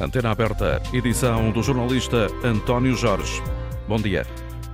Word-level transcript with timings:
Antena 0.00 0.30
aberta, 0.30 0.82
edição 0.94 1.50
do 1.50 1.62
jornalista 1.62 2.26
António 2.42 2.96
Jorge. 2.96 3.42
Bom 3.86 3.98
dia. 3.98 4.26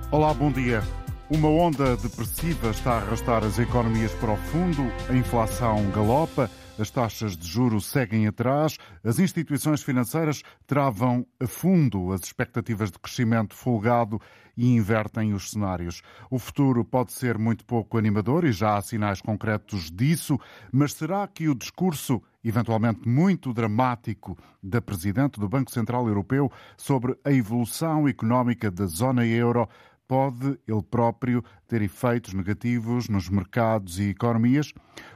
Olá, 0.09 0.33
bom 0.33 0.49
dia. 0.49 0.81
Uma 1.29 1.49
onda 1.49 1.97
depressiva 1.97 2.69
está 2.69 2.93
a 2.93 2.97
arrastar 2.99 3.43
as 3.43 3.59
economias 3.59 4.13
para 4.13 4.31
o 4.31 4.37
fundo, 4.37 4.89
a 5.09 5.13
inflação 5.13 5.83
galopa, 5.91 6.49
as 6.79 6.89
taxas 6.89 7.35
de 7.35 7.47
juros 7.47 7.85
seguem 7.85 8.27
atrás, 8.27 8.77
as 9.03 9.19
instituições 9.19 9.81
financeiras 9.81 10.43
travam 10.65 11.25
a 11.39 11.47
fundo 11.47 12.11
as 12.11 12.21
expectativas 12.21 12.91
de 12.91 12.99
crescimento 12.99 13.55
folgado 13.55 14.19
e 14.55 14.73
invertem 14.73 15.33
os 15.33 15.51
cenários. 15.51 16.01
O 16.31 16.39
futuro 16.39 16.83
pode 16.83 17.11
ser 17.13 17.37
muito 17.37 17.63
pouco 17.63 17.97
animador 17.97 18.43
e 18.43 18.51
já 18.51 18.77
há 18.77 18.81
sinais 18.81 19.21
concretos 19.21 19.91
disso, 19.91 20.39
mas 20.71 20.93
será 20.93 21.27
que 21.27 21.47
o 21.47 21.55
discurso 21.55 22.21
eventualmente 22.43 23.07
muito 23.07 23.53
dramático 23.53 24.37
da 24.63 24.81
Presidente 24.81 25.39
do 25.39 25.49
Banco 25.49 25.69
Central 25.69 26.07
Europeu 26.07 26.51
sobre 26.77 27.17
a 27.23 27.31
evolução 27.31 28.07
económica 28.07 28.71
da 28.71 28.85
zona 28.85 29.25
euro 29.25 29.67
pode 30.07 30.59
ele 30.67 30.81
próprio 30.81 31.43
ter 31.67 31.81
efeitos 31.81 32.33
negativos 32.33 33.09
nos 33.09 33.29
mercados 33.29 33.99
e 33.99 34.09
economias? 34.09 34.73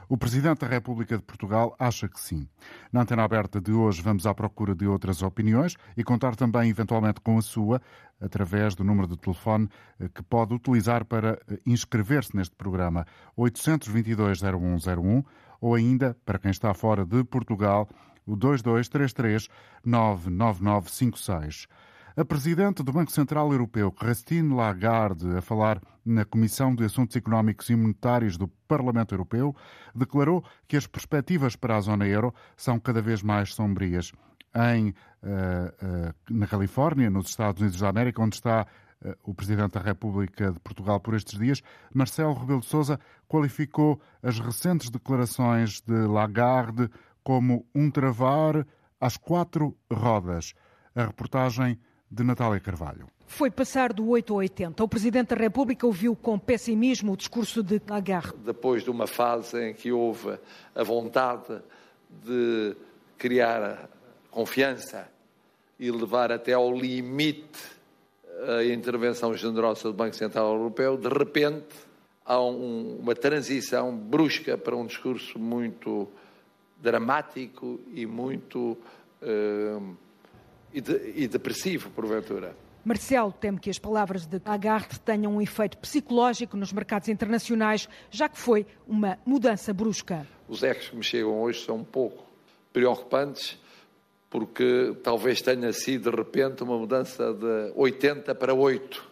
O 0.08 0.16
Presidente 0.16 0.60
da 0.60 0.66
República 0.66 1.16
de 1.16 1.22
Portugal 1.22 1.74
acha 1.78 2.08
que 2.08 2.20
sim. 2.20 2.46
Na 2.92 3.02
antena 3.02 3.24
aberta 3.24 3.60
de 3.60 3.72
hoje 3.72 4.02
vamos 4.02 4.26
à 4.26 4.34
procura 4.34 4.74
de 4.74 4.86
outras 4.86 5.22
opiniões 5.22 5.76
e 5.96 6.04
contar 6.04 6.36
também 6.36 6.68
eventualmente 6.68 7.20
com 7.20 7.38
a 7.38 7.42
sua 7.42 7.80
através 8.20 8.74
do 8.74 8.84
número 8.84 9.08
de 9.08 9.16
telefone 9.16 9.68
eh, 9.98 10.08
que 10.08 10.22
pode 10.22 10.54
utilizar 10.54 11.04
para 11.04 11.40
eh, 11.48 11.58
inscrever-se 11.66 12.36
neste 12.36 12.54
programa 12.54 13.06
822-0101 13.36 15.24
ou 15.60 15.74
ainda, 15.74 16.16
para 16.24 16.38
quem 16.38 16.50
está 16.50 16.72
fora 16.74 17.04
de 17.04 17.22
Portugal, 17.24 17.88
o 18.26 18.36
2233 18.36 19.48
99956. 19.84 21.66
A 22.14 22.26
Presidente 22.26 22.82
do 22.82 22.92
Banco 22.92 23.10
Central 23.10 23.50
Europeu, 23.52 23.90
Christine 23.90 24.54
Lagarde, 24.54 25.34
a 25.34 25.40
falar 25.40 25.80
na 26.04 26.26
Comissão 26.26 26.74
de 26.74 26.84
Assuntos 26.84 27.16
Económicos 27.16 27.70
e 27.70 27.74
Monetários 27.74 28.36
do 28.36 28.48
Parlamento 28.68 29.14
Europeu, 29.14 29.56
declarou 29.94 30.44
que 30.68 30.76
as 30.76 30.86
perspectivas 30.86 31.56
para 31.56 31.74
a 31.74 31.80
zona 31.80 32.06
euro 32.06 32.34
são 32.54 32.78
cada 32.78 33.00
vez 33.00 33.22
mais 33.22 33.54
sombrias. 33.54 34.12
Em, 34.54 34.90
uh, 34.90 34.92
uh, 34.92 36.14
na 36.28 36.46
Califórnia, 36.46 37.08
nos 37.08 37.30
Estados 37.30 37.62
Unidos 37.62 37.80
da 37.80 37.88
América, 37.88 38.20
onde 38.20 38.36
está 38.36 38.66
uh, 39.02 39.14
o 39.22 39.32
Presidente 39.32 39.72
da 39.72 39.80
República 39.80 40.52
de 40.52 40.60
Portugal 40.60 41.00
por 41.00 41.14
estes 41.14 41.38
dias, 41.38 41.62
Marcelo 41.94 42.34
Rebelo 42.34 42.60
de 42.60 42.66
Sousa 42.66 43.00
qualificou 43.26 43.98
as 44.22 44.38
recentes 44.38 44.90
declarações 44.90 45.80
de 45.80 46.06
Lagarde 46.06 46.90
como 47.24 47.66
um 47.74 47.90
travar 47.90 48.66
às 49.00 49.16
quatro 49.16 49.74
rodas. 49.90 50.52
A 50.94 51.06
reportagem 51.06 51.80
de 52.12 52.22
Natália 52.22 52.60
Carvalho. 52.60 53.06
Foi 53.26 53.50
passar 53.50 53.90
do 53.94 54.06
8 54.06 54.34
ao 54.34 54.38
80. 54.40 54.84
O 54.84 54.88
Presidente 54.88 55.28
da 55.28 55.36
República 55.36 55.86
ouviu 55.86 56.14
com 56.14 56.38
pessimismo 56.38 57.14
o 57.14 57.16
discurso 57.16 57.62
de 57.62 57.80
Lagarde. 57.88 58.34
Depois 58.44 58.84
de 58.84 58.90
uma 58.90 59.06
fase 59.06 59.70
em 59.70 59.72
que 59.72 59.90
houve 59.90 60.38
a 60.74 60.82
vontade 60.82 61.62
de 62.22 62.76
criar 63.16 63.88
confiança 64.30 65.08
e 65.80 65.90
levar 65.90 66.30
até 66.30 66.52
ao 66.52 66.70
limite 66.70 67.58
a 68.58 68.62
intervenção 68.62 69.34
generosa 69.34 69.84
do 69.84 69.94
Banco 69.94 70.14
Central 70.14 70.52
Europeu, 70.52 70.98
de 70.98 71.08
repente 71.08 71.74
há 72.26 72.38
um, 72.38 72.98
uma 73.00 73.14
transição 73.14 73.96
brusca 73.96 74.58
para 74.58 74.76
um 74.76 74.84
discurso 74.84 75.38
muito 75.38 76.06
dramático 76.78 77.80
e 77.94 78.04
muito. 78.04 78.76
Uh, 79.22 79.96
e, 80.72 80.80
de, 80.80 81.12
e 81.14 81.28
depressivo, 81.28 81.90
porventura. 81.90 82.54
Marcelo 82.84 83.32
teme 83.32 83.60
que 83.60 83.70
as 83.70 83.78
palavras 83.78 84.26
de 84.26 84.40
Lagarde 84.44 84.98
tenham 85.00 85.36
um 85.36 85.40
efeito 85.40 85.78
psicológico 85.78 86.56
nos 86.56 86.72
mercados 86.72 87.08
internacionais, 87.08 87.88
já 88.10 88.28
que 88.28 88.36
foi 88.36 88.66
uma 88.88 89.18
mudança 89.24 89.72
brusca. 89.72 90.26
Os 90.48 90.62
ecos 90.64 90.88
que 90.88 90.96
me 90.96 91.02
chegam 91.04 91.40
hoje 91.40 91.64
são 91.64 91.76
um 91.76 91.84
pouco 91.84 92.26
preocupantes, 92.72 93.56
porque 94.28 94.96
talvez 95.02 95.40
tenha 95.40 95.72
sido 95.72 96.10
de 96.10 96.16
repente 96.16 96.64
uma 96.64 96.76
mudança 96.76 97.32
de 97.32 97.72
80 97.76 98.34
para 98.34 98.52
8, 98.52 99.10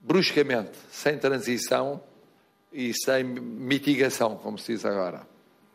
bruscamente, 0.00 0.76
sem 0.90 1.16
transição 1.16 2.02
e 2.70 2.92
sem 2.92 3.24
mitigação, 3.24 4.36
como 4.36 4.58
se 4.58 4.74
diz 4.74 4.84
agora. 4.84 5.26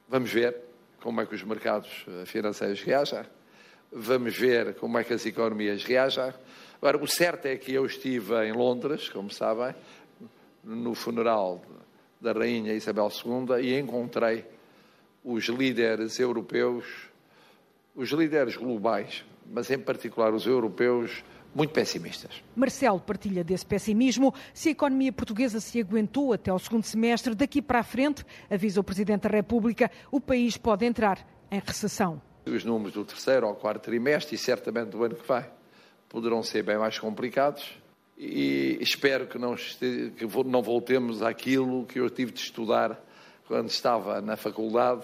Vamos 0.08 0.32
ver 0.32 0.56
como 1.02 1.22
é 1.22 1.26
que 1.26 1.34
os 1.34 1.44
mercados 1.44 2.06
financeiros 2.26 2.82
reagem 2.84 3.26
Vamos 3.92 4.38
ver 4.38 4.76
como 4.76 4.98
é 4.98 5.04
que 5.04 5.14
as 5.14 5.26
economias 5.26 5.84
reagem. 5.84 6.34
Agora, 6.78 7.02
o 7.02 7.08
certo 7.08 7.46
é 7.46 7.56
que 7.56 7.74
eu 7.74 7.86
estive 7.86 8.34
em 8.46 8.52
Londres, 8.52 9.10
como 9.10 9.32
sabem, 9.32 9.74
no 10.64 10.94
funeral 10.94 11.62
da 12.20 12.32
Rainha 12.32 12.74
Isabel 12.74 13.10
II 13.10 13.62
e 13.62 13.80
encontrei 13.80 14.46
os 15.24 15.46
líderes 15.46 16.20
europeus, 16.20 16.86
os 17.96 18.10
líderes 18.10 18.56
globais, 18.56 19.24
mas 19.46 19.70
em 19.72 19.80
particular 19.80 20.34
os 20.34 20.46
europeus, 20.46 21.24
muito 21.54 21.72
pessimistas. 21.72 22.44
Marcelo 22.56 23.00
partilha 23.00 23.44
desse 23.44 23.66
pessimismo. 23.66 24.34
Se 24.54 24.70
a 24.70 24.72
economia 24.74 25.14
portuguesa 25.14 25.62
se 25.62 25.80
aguentou 25.80 26.34
até 26.34 26.52
o 26.52 26.60
segundo 26.60 26.84
semestre, 26.84 27.34
daqui 27.34 27.62
para 27.62 27.80
a 27.80 27.84
frente, 27.84 28.26
avisa 28.50 28.82
o 28.82 28.84
Presidente 28.84 29.22
da 29.22 29.30
República, 29.30 29.90
o 30.12 30.20
país 30.20 30.58
pode 30.58 30.86
entrar 30.86 31.26
em 31.50 31.62
recessão. 31.66 32.22
Os 32.46 32.64
números 32.64 32.94
do 32.94 33.04
terceiro 33.04 33.48
ou 33.48 33.56
quarto 33.56 33.84
trimestre 33.84 34.36
e 34.36 34.38
certamente 34.38 34.90
do 34.90 35.04
ano 35.04 35.16
que 35.16 35.28
vai 35.28 35.50
poderão 36.08 36.44
ser 36.44 36.64
bem 36.64 36.78
mais 36.78 37.00
complicados. 37.00 37.76
E 38.18 38.78
espero 38.80 39.28
que 39.28 39.38
não, 39.38 39.56
que 39.56 40.26
não 40.46 40.62
voltemos 40.62 41.22
àquilo 41.22 41.86
que 41.86 42.00
eu 42.00 42.10
tive 42.10 42.32
de 42.32 42.40
estudar 42.40 43.04
quando 43.48 43.70
estava 43.70 44.22
na 44.22 44.38
faculdade 44.38 45.04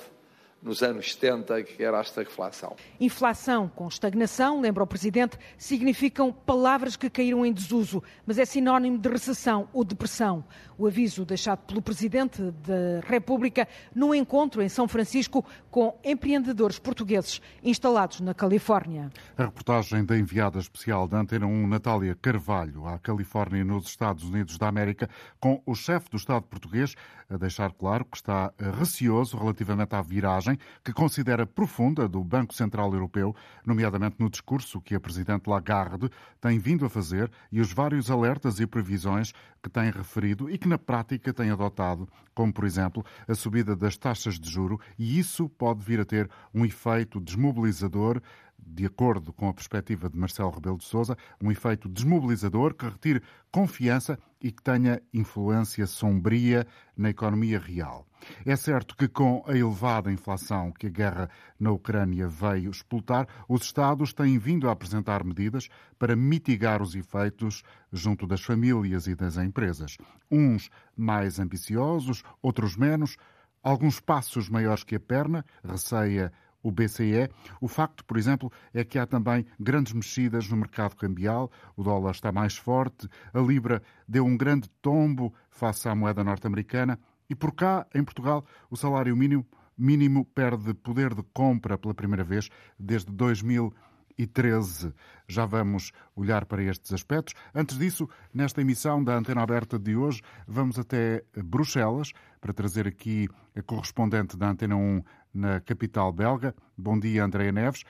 nos 0.61 0.83
anos 0.83 1.13
70, 1.13 1.63
que 1.63 1.83
era 1.83 1.97
a 1.97 2.01
estagflação. 2.01 2.75
Inflação 2.99 3.67
com 3.67 3.87
estagnação, 3.87 4.61
lembra 4.61 4.83
o 4.83 4.87
Presidente, 4.87 5.37
significam 5.57 6.31
palavras 6.31 6.95
que 6.95 7.09
caíram 7.09 7.45
em 7.45 7.51
desuso, 7.51 8.03
mas 8.25 8.37
é 8.37 8.45
sinónimo 8.45 8.97
de 8.97 9.09
recessão 9.09 9.67
ou 9.73 9.83
depressão. 9.83 10.43
O 10.77 10.87
aviso 10.87 11.25
deixado 11.25 11.59
pelo 11.65 11.81
Presidente 11.81 12.41
da 12.41 13.07
República 13.07 13.67
no 13.93 14.13
encontro 14.13 14.61
em 14.61 14.69
São 14.69 14.87
Francisco 14.87 15.45
com 15.69 15.99
empreendedores 16.03 16.79
portugueses 16.79 17.41
instalados 17.63 18.19
na 18.19 18.33
Califórnia. 18.33 19.11
A 19.37 19.45
reportagem 19.45 20.05
da 20.05 20.17
enviada 20.17 20.59
especial 20.59 21.07
da 21.07 21.19
Antena 21.19 21.45
1, 21.45 21.67
Natália 21.67 22.15
Carvalho, 22.19 22.87
à 22.87 22.99
Califórnia, 22.99 23.63
nos 23.63 23.87
Estados 23.87 24.23
Unidos 24.23 24.57
da 24.57 24.67
América, 24.67 25.09
com 25.39 25.61
o 25.65 25.75
chefe 25.75 26.09
do 26.09 26.17
Estado 26.17 26.43
português 26.43 26.95
a 27.29 27.37
deixar 27.37 27.71
claro 27.71 28.05
que 28.05 28.17
está 28.17 28.51
receoso 28.77 29.37
relativamente 29.37 29.95
à 29.95 30.01
viragem 30.01 30.50
que 30.83 30.93
considera 30.93 31.45
profunda 31.45 32.07
do 32.07 32.23
Banco 32.23 32.53
Central 32.53 32.93
Europeu, 32.93 33.35
nomeadamente 33.65 34.15
no 34.19 34.29
discurso 34.29 34.81
que 34.81 34.95
a 34.95 34.99
Presidente 34.99 35.49
Lagarde 35.49 36.09
tem 36.39 36.59
vindo 36.59 36.85
a 36.85 36.89
fazer 36.89 37.31
e 37.51 37.59
os 37.59 37.71
vários 37.71 38.09
alertas 38.09 38.59
e 38.59 38.67
previsões 38.67 39.33
que 39.61 39.69
tem 39.69 39.91
referido 39.91 40.49
e 40.49 40.57
que 40.57 40.67
na 40.67 40.77
prática 40.77 41.33
tem 41.33 41.51
adotado, 41.51 42.07
como 42.33 42.51
por 42.51 42.65
exemplo 42.65 43.05
a 43.27 43.35
subida 43.35 43.75
das 43.75 43.97
taxas 43.97 44.39
de 44.39 44.49
juro, 44.49 44.79
e 44.97 45.19
isso 45.19 45.47
pode 45.47 45.83
vir 45.83 45.99
a 45.99 46.05
ter 46.05 46.29
um 46.53 46.65
efeito 46.65 47.19
desmobilizador 47.19 48.21
de 48.65 48.85
acordo 48.85 49.33
com 49.33 49.49
a 49.49 49.53
perspectiva 49.53 50.09
de 50.09 50.17
Marcelo 50.17 50.51
Rebelo 50.51 50.77
de 50.77 50.85
Sousa, 50.85 51.17
um 51.41 51.51
efeito 51.51 51.89
desmobilizador 51.89 52.73
que 52.73 52.85
retire 52.85 53.21
confiança 53.51 54.17
e 54.41 54.51
que 54.51 54.61
tenha 54.61 55.01
influência 55.13 55.85
sombria 55.85 56.65
na 56.95 57.09
economia 57.09 57.59
real. 57.59 58.07
É 58.45 58.55
certo 58.55 58.95
que 58.95 59.07
com 59.07 59.43
a 59.47 59.51
elevada 59.51 60.11
inflação 60.11 60.71
que 60.71 60.87
a 60.87 60.89
guerra 60.89 61.29
na 61.59 61.71
Ucrânia 61.71 62.27
veio 62.27 62.71
explotar, 62.71 63.27
os 63.47 63.63
Estados 63.63 64.13
têm 64.13 64.37
vindo 64.37 64.69
a 64.69 64.71
apresentar 64.71 65.23
medidas 65.23 65.67
para 65.97 66.15
mitigar 66.15 66.81
os 66.81 66.95
efeitos 66.95 67.63
junto 67.91 68.25
das 68.25 68.41
famílias 68.41 69.07
e 69.07 69.15
das 69.15 69.37
empresas. 69.37 69.97
Uns 70.29 70.69
mais 70.95 71.39
ambiciosos, 71.39 72.23
outros 72.41 72.77
menos, 72.77 73.17
alguns 73.63 73.99
passos 73.99 74.49
maiores 74.49 74.83
que 74.83 74.95
a 74.95 74.99
perna, 74.99 75.45
receia 75.63 76.31
o 76.63 76.71
BCE. 76.71 77.29
O 77.59 77.67
facto, 77.67 78.03
por 78.05 78.17
exemplo, 78.17 78.51
é 78.73 78.83
que 78.83 78.99
há 78.99 79.05
também 79.05 79.45
grandes 79.59 79.93
mexidas 79.93 80.47
no 80.49 80.57
mercado 80.57 80.95
cambial, 80.95 81.51
o 81.75 81.83
dólar 81.83 82.11
está 82.11 82.31
mais 82.31 82.55
forte, 82.55 83.07
a 83.33 83.39
libra 83.39 83.81
deu 84.07 84.25
um 84.25 84.37
grande 84.37 84.69
tombo 84.81 85.33
face 85.49 85.87
à 85.87 85.95
moeda 85.95 86.23
norte-americana 86.23 86.99
e 87.29 87.35
por 87.35 87.53
cá, 87.53 87.87
em 87.95 88.03
Portugal, 88.03 88.45
o 88.69 88.75
salário 88.75 89.15
mínimo, 89.15 89.45
mínimo 89.77 90.25
perde 90.25 90.73
poder 90.73 91.15
de 91.15 91.23
compra 91.33 91.77
pela 91.77 91.93
primeira 91.93 92.23
vez 92.23 92.49
desde 92.77 93.11
2000 93.11 93.73
e 94.17 94.27
13. 94.27 94.93
Já 95.27 95.45
vamos 95.45 95.91
olhar 96.15 96.45
para 96.45 96.61
estes 96.61 96.93
aspectos. 96.93 97.33
Antes 97.55 97.77
disso, 97.77 98.09
nesta 98.33 98.61
emissão 98.61 99.03
da 99.03 99.15
Antena 99.15 99.41
Aberta 99.41 99.79
de 99.79 99.95
hoje, 99.95 100.21
vamos 100.47 100.77
até 100.77 101.23
Bruxelas 101.33 102.11
para 102.39 102.53
trazer 102.53 102.87
aqui 102.87 103.27
a 103.55 103.61
correspondente 103.61 104.37
da 104.37 104.49
Antena 104.49 104.75
1 104.75 105.01
na 105.33 105.59
capital 105.59 106.11
belga. 106.11 106.55
Bom 106.77 106.99
dia, 106.99 107.23
Andréa 107.23 107.51
Neves. 107.51 107.83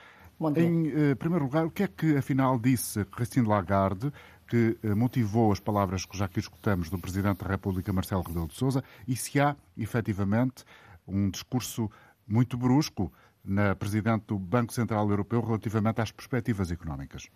Em 0.55 0.87
uh, 0.87 1.15
primeiro 1.17 1.45
lugar, 1.45 1.65
o 1.65 1.71
que 1.71 1.83
é 1.83 1.87
que 1.87 2.17
afinal 2.17 2.57
disse 2.57 3.05
Christine 3.05 3.47
Lagarde 3.47 4.11
que 4.47 4.77
uh, 4.83 4.95
motivou 4.95 5.51
as 5.51 5.59
palavras 5.59 6.05
que 6.05 6.17
já 6.17 6.25
aqui 6.25 6.39
escutamos 6.39 6.89
do 6.89 6.97
Presidente 6.97 7.43
da 7.43 7.47
República, 7.49 7.93
Marcelo 7.93 8.21
Rebelo 8.21 8.47
de 8.47 8.55
Sousa, 8.55 8.83
e 9.07 9.15
se 9.15 9.39
há, 9.39 9.55
efetivamente, 9.77 10.65
um 11.07 11.29
discurso 11.29 11.89
muito 12.27 12.57
brusco 12.57 13.13
na 13.45 13.75
Presidente 13.75 14.25
do 14.27 14.37
Banco 14.37 14.73
Central 14.73 15.09
Europeu 15.09 15.41
relativamente 15.41 16.01
às 16.01 16.11
perspectivas 16.11 16.69
económicas? 16.69 17.29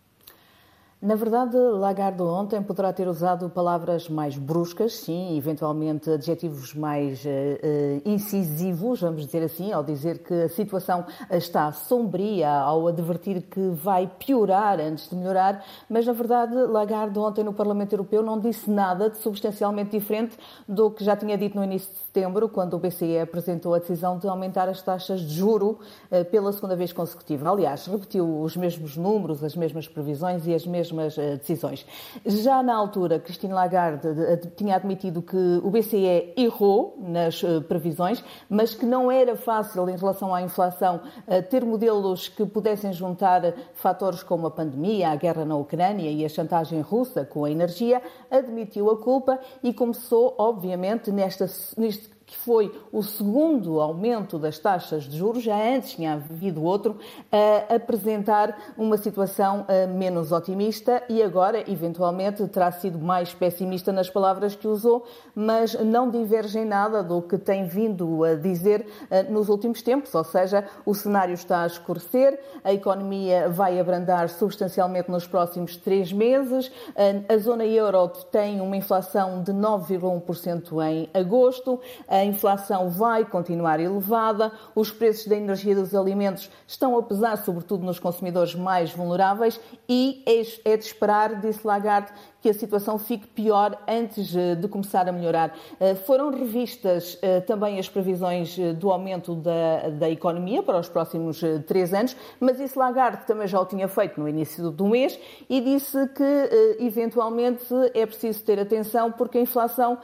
Na 1.01 1.15
verdade, 1.15 1.57
Lagarde 1.57 2.24
ontem 2.24 2.63
poderá 2.63 2.92
ter 2.94 3.07
usado 3.07 3.50
palavras 3.50 4.07
mais 4.07 4.38
bruscas, 4.38 4.95
sim, 4.95 5.38
eventualmente 5.38 6.09
adjetivos 6.09 6.74
mais 6.74 7.24
uh, 7.25 8.01
incisivos, 8.06 9.01
vamos 9.01 9.25
dizer 9.25 9.44
assim, 9.44 9.74
ao 9.74 9.83
dizer 9.83 10.19
que 10.19 10.33
a 10.33 10.50
situação 10.50 11.06
está 11.30 11.69
sombria, 11.74 12.50
ao 12.50 12.88
advertir 12.88 13.42
que 13.42 13.59
vai 13.71 14.09
piorar 14.18 14.80
antes 14.80 15.09
de 15.09 15.15
melhorar, 15.18 15.65
mas 15.89 16.07
na 16.07 16.13
verdade, 16.13 16.56
Lagarde 16.56 17.19
ontem 17.19 17.44
no 17.44 17.53
Parlamento 17.53 17.91
Europeu 17.91 18.24
não 18.24 18.39
disse 18.39 18.71
nada 18.71 19.09
de 19.09 19.18
substancialmente 19.18 19.91
diferente 19.91 20.38
do 20.68 20.89
que 20.89 21.03
já 21.03 21.15
tinha 21.15 21.38
dito 21.38 21.57
no 21.57 21.63
início 21.63 21.91
de 21.91 22.00
setembro, 22.00 22.48
quando 22.48 22.74
o 22.75 22.80
BCE 22.80 23.19
apresentou 23.19 23.74
a 23.75 23.80
decisão 23.80 24.18
de 24.18 24.27
aumentar 24.30 24.69
as 24.69 24.81
taxas 24.81 25.19
de 25.19 25.36
juro 25.36 25.77
uh, 26.09 26.24
pela 26.31 26.53
segunda 26.53 26.75
vez 26.75 26.94
consecutiva. 26.94 27.50
Aliás, 27.50 27.86
repetiu 27.86 28.41
os 28.41 28.56
mesmos 28.56 28.95
números, 28.95 29.44
as 29.44 29.57
mesmas 29.57 29.89
previsões 29.89 30.48
e 30.48 30.53
as 30.53 30.65
mesmas 30.65 30.85
mesmas 30.86 31.18
eh, 31.18 31.36
decisões. 31.36 31.86
Já 32.26 32.62
na 32.62 32.76
altura, 32.76 33.20
Christine 33.20 33.54
Lagarde 33.54 34.08
tinha 34.56 34.76
admitido 34.76 35.22
que 35.22 35.60
o 35.64 35.70
BCE 35.70 36.34
errou 36.38 36.96
nas 37.00 37.44
eh, 37.44 37.60
previsões, 37.62 38.24
mas 38.50 38.74
que 38.74 38.86
não 38.86 39.12
era 39.12 39.36
fácil, 39.36 39.90
em 39.90 39.96
relação 39.96 40.34
à 40.34 40.42
inflação, 40.42 41.02
eh, 41.28 41.42
ter 41.42 41.66
modelos 41.66 42.28
que 42.28 42.46
pudessem 42.46 42.94
juntar 42.94 43.54
fatores 43.74 44.24
como 44.24 44.48
a 44.48 44.52
pandemia, 44.52 45.10
a 45.10 45.16
guerra 45.16 45.46
na 45.46 45.56
Ucrânia 45.56 46.10
e 46.10 46.24
a 46.24 46.30
chantagem 46.30 46.82
russa 46.82 47.26
com 47.26 47.46
a 47.46 47.52
energia, 47.52 48.02
admitiu 48.30 48.90
a 48.90 48.98
culpa 48.98 49.40
e 49.64 49.74
começou, 49.74 50.36
obviamente, 50.38 51.12
nesta, 51.12 51.46
neste 51.78 52.14
que 52.25 52.36
foi 52.36 52.72
o 52.92 53.04
segundo 53.04 53.80
aumento 53.80 54.39
das 54.39 54.57
taxas 54.57 55.04
de 55.04 55.18
juros, 55.18 55.44
já 55.44 55.56
antes 55.56 55.92
tinha 55.92 56.13
havido 56.13 56.63
outro, 56.63 56.98
a 57.31 57.75
apresentar 57.75 58.74
uma 58.77 58.98
situação 58.98 59.66
eh, 59.68 59.86
menos 59.86 60.31
otimista 60.31 61.04
e 61.07 61.22
agora, 61.22 61.69
eventualmente, 61.69 62.48
terá 62.48 62.72
sido 62.72 62.98
mais 62.98 63.33
pessimista 63.33 63.92
nas 63.92 64.10
palavras 64.10 64.56
que 64.56 64.68
usou, 64.68 65.06
mas 65.36 65.74
não 65.75 66.10
diverge 66.10 66.57
em 66.57 66.66
nada 66.66 67.04
do 67.04 67.22
que 67.22 67.38
tem 67.38 67.66
vindo 67.66 68.24
a 68.24 68.33
dizer 68.36 68.88
eh, 69.12 69.24
nos 69.24 69.48
últimos 69.50 69.81
tempos, 69.81 70.13
ou 70.16 70.24
seja, 70.24 70.66
o 70.86 70.95
cenário 70.95 71.33
está 71.33 71.62
a 71.62 71.68
escurecer, 71.68 72.39
a 72.63 72.74
economia 72.74 73.50
vai 73.50 73.80
abrandar 73.80 74.30
substancialmente 74.30 75.12
nos 75.12 75.27
próximos 75.27 75.77
três 75.77 76.12
meses, 76.12 76.72
eh, 76.95 77.22
a 77.30 77.38
zona 77.38 77.66
euro 77.66 78.07
tem 78.31 78.62
uma 78.62 78.75
inflação 78.75 79.44
de 79.44 79.54
9,1% 79.54 80.81
em 80.81 81.10
agosto, 81.13 81.80
a 82.19 82.25
inflação 82.25 82.89
vai 82.89 83.25
continuar 83.25 83.79
elevada, 83.79 84.51
os 84.73 84.91
preços 84.91 85.27
da 85.27 85.35
energia 85.35 85.73
e 85.73 85.75
dos 85.75 85.95
alimentos 85.95 86.50
estão 86.67 86.97
a 86.97 87.03
pesar, 87.03 87.38
sobretudo 87.38 87.85
nos 87.85 88.00
consumidores 88.00 88.56
mais 88.56 88.91
vulneráveis, 88.91 89.59
e 89.88 90.23
é, 90.25 90.73
é 90.73 90.77
de 90.77 90.85
esperar, 90.85 91.39
disse 91.39 91.65
Lagarde, 91.65 92.12
que 92.45 92.50
a 92.50 92.53
situação 92.53 93.00
fique 93.00 93.25
pior 93.25 93.75
antes 93.88 94.36
eh, 94.36 94.53
de 94.53 94.68
começar 94.68 95.09
a 95.09 95.12
melhorar. 95.12 95.57
Eh, 95.80 95.95
foram 95.95 96.30
revistas 96.30 97.18
eh, 97.19 97.42
também 97.42 97.80
as 97.80 97.89
previsões 97.89 98.56
do 98.77 98.92
aumento 98.92 99.33
da, 99.33 99.89
da 99.89 100.07
economia 100.12 100.62
para 100.62 100.77
os 100.77 100.88
próximos 100.88 101.42
três 101.65 101.92
anos, 101.92 102.15
mas 102.39 102.59
isso 102.59 102.77
Lagarde 102.77 103.25
também 103.25 103.47
já 103.47 103.59
o 103.59 103.65
tinha 103.65 103.88
feito 103.88 104.19
no 104.19 104.30
início 104.30 104.69
do 104.69 104.86
mês 104.86 105.18
e 105.50 105.59
disse 105.59 106.07
que 106.09 106.83
eventualmente 106.83 107.65
é 107.95 108.06
preciso 108.06 108.44
ter 108.44 108.59
atenção 108.59 109.12
porque 109.12 109.38
a 109.39 109.41
inflação, 109.41 109.98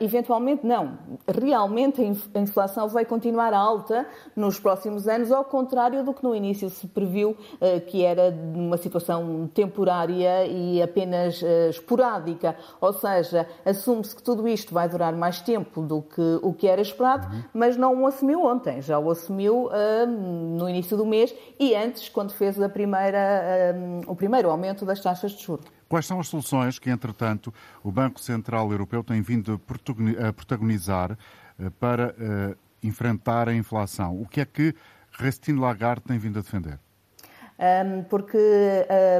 eventualmente 0.00 0.66
não, 0.66 0.98
realmente 1.28 2.02
a 2.34 2.40
inflação 2.40 2.88
vai 2.88 3.04
continuar 3.04 3.52
alta 3.54 4.06
nos 4.34 4.58
próximos 4.58 5.06
anos, 5.06 5.30
ao 5.30 5.44
contrário 5.44 6.02
do 6.04 6.12
que 6.12 6.24
no 6.24 6.34
início 6.34 6.68
se 6.70 6.86
previu, 6.88 7.36
que 7.88 8.02
era 8.04 8.34
uma 8.54 8.76
situação 8.76 9.48
temporária 9.54 10.46
e 10.46 10.82
apenas 10.82 11.42
esporádica, 11.76 12.56
ou 12.80 12.92
seja, 12.92 13.46
assume-se 13.64 14.14
que 14.14 14.22
tudo 14.22 14.46
isto 14.48 14.74
vai 14.74 14.88
durar 14.88 15.14
mais 15.14 15.40
tempo 15.40 15.82
do 15.82 16.02
que 16.02 16.38
o 16.42 16.52
que 16.52 16.66
era 16.66 16.80
esperado, 16.80 17.32
uhum. 17.32 17.42
mas 17.54 17.76
não 17.76 18.02
o 18.02 18.06
assumiu 18.06 18.44
ontem, 18.44 18.80
já 18.82 18.98
o 18.98 19.10
assumiu 19.10 19.66
uh, 19.66 20.06
no 20.06 20.68
início 20.68 20.96
do 20.96 21.06
mês 21.06 21.34
e 21.58 21.74
antes, 21.74 22.08
quando 22.08 22.32
fez 22.32 22.60
a 22.60 22.68
primeira, 22.68 23.74
uh, 24.06 24.10
o 24.10 24.16
primeiro 24.16 24.50
aumento 24.50 24.84
das 24.84 25.00
taxas 25.00 25.32
de 25.32 25.42
juros. 25.42 25.66
Quais 25.88 26.04
são 26.04 26.18
as 26.18 26.28
soluções 26.28 26.78
que, 26.78 26.90
entretanto, 26.90 27.54
o 27.82 27.92
Banco 27.92 28.20
Central 28.20 28.70
Europeu 28.72 29.04
tem 29.04 29.22
vindo 29.22 29.60
a 30.26 30.32
protagonizar 30.32 31.12
uh, 31.12 31.70
para 31.72 32.14
enfrentar 32.82 33.48
a 33.48 33.54
inflação? 33.54 34.20
O 34.20 34.26
que 34.26 34.40
é 34.40 34.44
que 34.44 34.74
Christine 35.16 35.60
Lagarde 35.60 36.02
tem 36.02 36.18
vindo 36.18 36.38
a 36.38 36.42
defender? 36.42 36.78
Um, 37.58 38.04
porque 38.04 38.36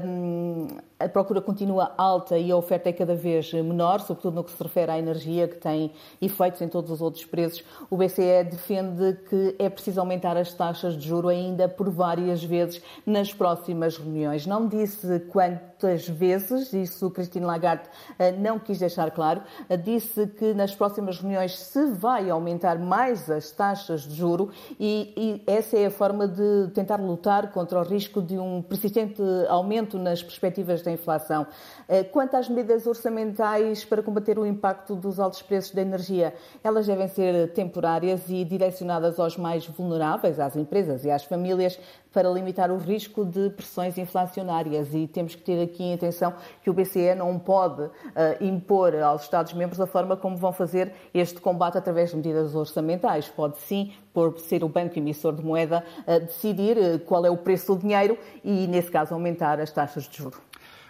um, 0.04 0.66
a 0.98 1.08
procura 1.08 1.42
continua 1.42 1.92
alta 1.98 2.38
e 2.38 2.50
a 2.50 2.56
oferta 2.56 2.88
é 2.88 2.92
cada 2.92 3.14
vez 3.14 3.52
menor, 3.52 4.00
sobretudo 4.00 4.36
no 4.36 4.44
que 4.44 4.50
se 4.50 4.62
refere 4.62 4.90
à 4.90 4.98
energia, 4.98 5.46
que 5.46 5.56
tem 5.56 5.92
efeitos 6.22 6.62
em 6.62 6.68
todos 6.68 6.90
os 6.90 7.02
outros 7.02 7.24
preços. 7.24 7.62
O 7.90 7.98
BCE 7.98 8.44
defende 8.50 9.18
que 9.28 9.54
é 9.58 9.68
preciso 9.68 10.00
aumentar 10.00 10.38
as 10.38 10.54
taxas 10.54 10.96
de 10.96 11.06
juro 11.06 11.28
ainda 11.28 11.68
por 11.68 11.90
várias 11.90 12.42
vezes 12.42 12.80
nas 13.04 13.32
próximas 13.32 13.98
reuniões. 13.98 14.46
Não 14.46 14.66
disse 14.66 15.20
quantas 15.28 16.08
vezes, 16.08 16.72
isso 16.72 17.10
Christine 17.10 17.44
Lagarde 17.44 17.84
eh, 18.18 18.32
não 18.32 18.58
quis 18.58 18.78
deixar 18.78 19.10
claro. 19.10 19.42
Eh, 19.68 19.76
disse 19.76 20.26
que 20.26 20.54
nas 20.54 20.74
próximas 20.74 21.20
reuniões 21.20 21.58
se 21.58 21.86
vai 21.90 22.30
aumentar 22.30 22.78
mais 22.78 23.28
as 23.30 23.50
taxas 23.50 24.02
de 24.02 24.14
juro 24.14 24.50
e, 24.80 25.12
e 25.14 25.42
essa 25.46 25.76
é 25.76 25.86
a 25.86 25.90
forma 25.90 26.26
de 26.26 26.70
tentar 26.72 26.96
lutar 26.96 27.52
contra 27.52 27.80
o 27.80 27.82
risco 27.82 28.22
de 28.22 28.38
um 28.38 28.62
persistente 28.62 29.22
aumento 29.48 29.98
nas 29.98 30.22
perspectivas 30.22 30.85
da 30.86 30.92
inflação. 30.92 31.46
Eh, 31.88 32.02
quanto 32.04 32.36
às 32.36 32.48
medidas 32.48 32.86
orçamentais 32.86 33.84
para 33.84 34.02
combater 34.02 34.38
o 34.38 34.46
impacto 34.46 34.96
dos 34.96 35.20
altos 35.20 35.42
preços 35.42 35.72
da 35.72 35.82
energia, 35.82 36.34
elas 36.64 36.86
devem 36.86 37.08
ser 37.08 37.52
temporárias 37.52 38.22
e 38.28 38.44
direcionadas 38.44 39.20
aos 39.20 39.36
mais 39.36 39.66
vulneráveis, 39.66 40.40
às 40.40 40.56
empresas 40.56 41.04
e 41.04 41.10
às 41.10 41.24
famílias, 41.24 41.78
para 42.16 42.30
limitar 42.30 42.70
o 42.70 42.78
risco 42.78 43.26
de 43.26 43.50
pressões 43.50 43.98
inflacionárias. 43.98 44.94
E 44.94 45.06
temos 45.06 45.34
que 45.34 45.42
ter 45.42 45.62
aqui 45.62 45.82
em 45.82 45.92
atenção 45.92 46.32
que 46.62 46.70
o 46.70 46.72
BCE 46.72 47.14
não 47.14 47.38
pode 47.38 47.82
uh, 47.82 47.92
impor 48.40 48.96
aos 48.96 49.24
Estados-membros 49.24 49.78
a 49.82 49.86
forma 49.86 50.16
como 50.16 50.34
vão 50.34 50.50
fazer 50.50 50.94
este 51.12 51.42
combate 51.42 51.76
através 51.76 52.08
de 52.08 52.16
medidas 52.16 52.54
orçamentais. 52.54 53.28
Pode 53.28 53.58
sim, 53.58 53.92
por 54.14 54.38
ser 54.38 54.64
o 54.64 54.68
banco 54.68 54.98
emissor 54.98 55.34
de 55.34 55.44
moeda, 55.44 55.84
uh, 56.06 56.20
decidir 56.20 57.04
qual 57.04 57.26
é 57.26 57.30
o 57.30 57.36
preço 57.36 57.74
do 57.74 57.82
dinheiro 57.82 58.16
e, 58.42 58.66
nesse 58.66 58.90
caso, 58.90 59.12
aumentar 59.12 59.60
as 59.60 59.70
taxas 59.70 60.04
de 60.04 60.16
juros. 60.16 60.45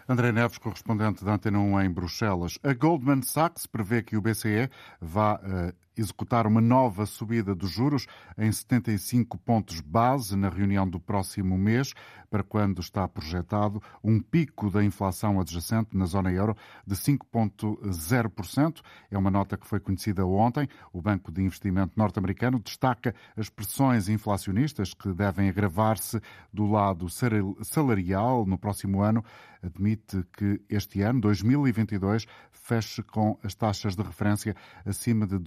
André 0.08 0.30
Neves, 0.30 0.58
correspondente 0.58 1.24
da 1.24 1.32
Antena 1.32 1.58
1 1.58 1.80
em 1.80 1.90
Bruxelas. 1.90 2.60
A 2.62 2.72
Goldman 2.72 3.22
Sachs 3.22 3.66
prevê 3.66 4.02
que 4.02 4.16
o 4.16 4.20
BCE 4.20 4.70
vá 5.00 5.34
uh, 5.34 5.85
executar 5.96 6.46
uma 6.46 6.60
nova 6.60 7.06
subida 7.06 7.54
dos 7.54 7.70
juros 7.70 8.06
em 8.36 8.50
75 8.50 9.38
pontos 9.38 9.80
base 9.80 10.36
na 10.36 10.48
reunião 10.48 10.88
do 10.88 11.00
próximo 11.00 11.56
mês, 11.56 11.92
para 12.30 12.42
quando 12.42 12.80
está 12.80 13.06
projetado 13.08 13.82
um 14.02 14.20
pico 14.20 14.70
da 14.70 14.84
inflação 14.84 15.40
adjacente 15.40 15.96
na 15.96 16.04
zona 16.04 16.32
euro 16.32 16.56
de 16.86 16.94
5,0%. 16.94 18.82
É 19.10 19.16
uma 19.16 19.30
nota 19.30 19.56
que 19.56 19.66
foi 19.66 19.80
conhecida 19.80 20.26
ontem. 20.26 20.68
O 20.92 21.00
Banco 21.00 21.30
de 21.32 21.42
Investimento 21.42 21.92
norte-americano 21.96 22.58
destaca 22.58 23.14
as 23.36 23.48
pressões 23.48 24.08
inflacionistas 24.08 24.92
que 24.92 25.12
devem 25.12 25.48
agravar-se 25.48 26.20
do 26.52 26.66
lado 26.66 27.06
salarial 27.62 28.44
no 28.44 28.58
próximo 28.58 29.00
ano. 29.00 29.24
Admite 29.62 30.24
que 30.36 30.60
este 30.68 31.02
ano, 31.02 31.20
2022, 31.20 32.26
feche 32.52 33.02
com 33.02 33.38
as 33.42 33.54
taxas 33.54 33.96
de 33.96 34.02
referência 34.02 34.54
acima 34.84 35.26
de 35.26 35.38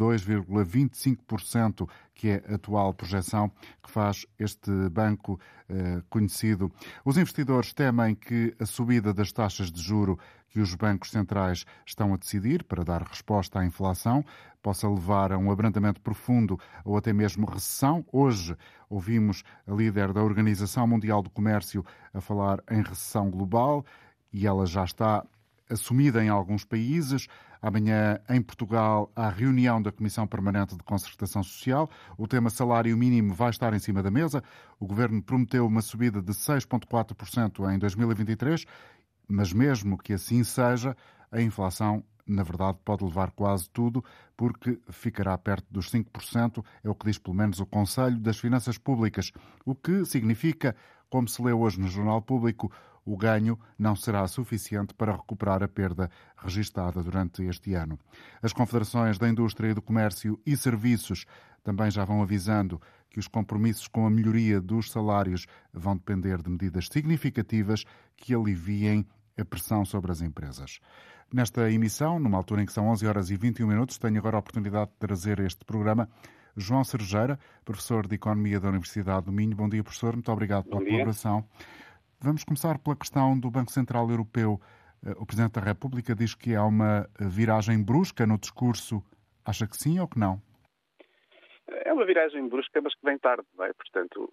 2,25%, 0.41 1.87
que 2.13 2.29
é 2.29 2.43
a 2.49 2.55
atual 2.55 2.93
projeção 2.93 3.51
que 3.83 3.89
faz 3.89 4.25
este 4.37 4.71
banco 4.89 5.39
eh, 5.67 6.01
conhecido. 6.09 6.71
Os 7.05 7.17
investidores 7.17 7.73
temem 7.73 8.15
que 8.15 8.55
a 8.59 8.65
subida 8.65 9.13
das 9.13 9.31
taxas 9.31 9.71
de 9.71 9.81
juro 9.81 10.19
que 10.49 10.59
os 10.59 10.73
bancos 10.75 11.11
centrais 11.11 11.65
estão 11.85 12.13
a 12.13 12.17
decidir 12.17 12.63
para 12.63 12.83
dar 12.83 13.03
resposta 13.03 13.59
à 13.59 13.65
inflação 13.65 14.25
possa 14.61 14.89
levar 14.89 15.31
a 15.31 15.37
um 15.37 15.51
abrandamento 15.51 16.01
profundo 16.01 16.59
ou 16.83 16.97
até 16.97 17.13
mesmo 17.13 17.45
recessão. 17.45 18.05
Hoje 18.11 18.55
ouvimos 18.89 19.43
a 19.67 19.71
líder 19.71 20.11
da 20.11 20.23
Organização 20.23 20.87
Mundial 20.87 21.21
do 21.21 21.29
Comércio 21.29 21.85
a 22.13 22.19
falar 22.19 22.61
em 22.69 22.81
recessão 22.81 23.29
global 23.29 23.85
e 24.33 24.45
ela 24.45 24.65
já 24.65 24.83
está 24.83 25.23
assumida 25.69 26.23
em 26.23 26.29
alguns 26.29 26.65
países. 26.65 27.27
Amanhã, 27.61 28.19
em 28.29 28.41
Portugal, 28.41 29.11
há 29.15 29.29
reunião 29.29 29.81
da 29.81 29.91
Comissão 29.91 30.25
Permanente 30.25 30.77
de 30.77 30.83
Concertação 30.83 31.43
Social. 31.43 31.89
O 32.17 32.27
tema 32.27 32.49
salário 32.49 32.95
mínimo 32.95 33.33
vai 33.33 33.49
estar 33.49 33.73
em 33.73 33.79
cima 33.79 34.01
da 34.01 34.09
mesa. 34.09 34.41
O 34.79 34.87
Governo 34.87 35.21
prometeu 35.21 35.65
uma 35.65 35.81
subida 35.81 36.21
de 36.21 36.31
6,4% 36.31 37.73
em 37.73 37.77
2023, 37.77 38.65
mas 39.27 39.51
mesmo 39.51 39.97
que 39.97 40.13
assim 40.13 40.43
seja, 40.43 40.95
a 41.31 41.41
inflação 41.41 42.03
na 42.29 42.43
verdade, 42.43 42.77
pode 42.85 43.03
levar 43.03 43.31
quase 43.31 43.67
tudo, 43.71 44.03
porque 44.37 44.79
ficará 44.89 45.35
perto 45.37 45.65
dos 45.71 45.91
5%, 45.91 46.63
é 46.83 46.89
o 46.89 46.93
que 46.93 47.07
diz 47.07 47.17
pelo 47.17 47.35
menos 47.35 47.59
o 47.59 47.65
Conselho 47.65 48.19
das 48.19 48.37
Finanças 48.37 48.77
Públicas, 48.77 49.31
o 49.65 49.73
que 49.73 50.05
significa, 50.05 50.75
como 51.09 51.27
se 51.27 51.41
leu 51.41 51.59
hoje 51.59 51.79
no 51.79 51.87
Jornal 51.87 52.21
Público, 52.21 52.71
o 53.09 53.17
ganho 53.17 53.57
não 53.77 53.95
será 53.95 54.27
suficiente 54.27 54.93
para 54.93 55.15
recuperar 55.15 55.63
a 55.63 55.67
perda 55.67 56.11
registada 56.37 57.01
durante 57.01 57.43
este 57.43 57.73
ano. 57.73 57.99
As 58.39 58.53
confederações 58.53 59.17
da 59.17 59.27
indústria 59.27 59.71
e 59.71 59.73
do 59.73 59.81
comércio 59.81 60.39
e 60.45 60.55
serviços 60.55 61.25
também 61.63 61.89
já 61.89 62.05
vão 62.05 62.21
avisando 62.21 62.79
que 63.09 63.17
os 63.19 63.27
compromissos 63.27 63.87
com 63.87 64.05
a 64.05 64.11
melhoria 64.11 64.61
dos 64.61 64.91
salários 64.91 65.47
vão 65.73 65.97
depender 65.97 66.39
de 66.39 66.51
medidas 66.51 66.87
significativas 66.91 67.83
que 68.15 68.35
aliviem 68.35 69.03
a 69.35 69.43
pressão 69.43 69.83
sobre 69.83 70.11
as 70.11 70.21
empresas. 70.21 70.79
Nesta 71.33 71.71
emissão, 71.71 72.19
numa 72.19 72.37
altura 72.37 72.61
em 72.61 72.65
que 72.67 72.73
são 72.73 72.87
11 72.89 73.07
horas 73.07 73.31
e 73.31 73.35
21 73.35 73.65
minutos, 73.65 73.97
tenho 73.97 74.19
agora 74.19 74.37
a 74.37 74.39
oportunidade 74.39 74.91
de 74.91 74.97
trazer 74.97 75.39
este 75.39 75.65
programa 75.65 76.07
João 76.55 76.83
Sergeira, 76.83 77.39
professor 77.65 78.05
de 78.07 78.15
Economia 78.15 78.59
da 78.59 78.69
Universidade 78.69 79.25
do 79.25 79.31
Minho. 79.31 79.55
Bom 79.55 79.67
dia, 79.67 79.83
professor. 79.83 80.13
Muito 80.13 80.31
obrigado 80.31 80.65
pela 80.65 80.83
colaboração. 80.83 81.43
Vamos 82.21 82.43
começar 82.43 82.77
pela 82.79 82.97
questão 82.97 83.39
do 83.39 83.49
Banco 83.49 83.71
Central 83.71 84.09
Europeu. 84.09 84.59
Eh, 85.05 85.15
o 85.17 85.25
Presidente 85.25 85.53
da 85.53 85.61
República 85.61 86.13
diz 86.13 86.35
que 86.35 86.53
há 86.53 86.65
uma 86.65 87.07
viragem 87.17 87.81
brusca 87.81 88.27
no 88.27 88.37
discurso. 88.37 89.01
Acha 89.45 89.65
que 89.65 89.77
sim 89.77 90.01
ou 90.01 90.07
que 90.07 90.19
não? 90.19 90.41
É 91.67 91.93
uma 91.93 92.05
viragem 92.05 92.45
brusca, 92.49 92.81
mas 92.81 92.93
que 92.93 93.05
vem 93.05 93.17
tarde, 93.17 93.47
não 93.57 93.63
é? 93.63 93.71
Portanto, 93.71 94.29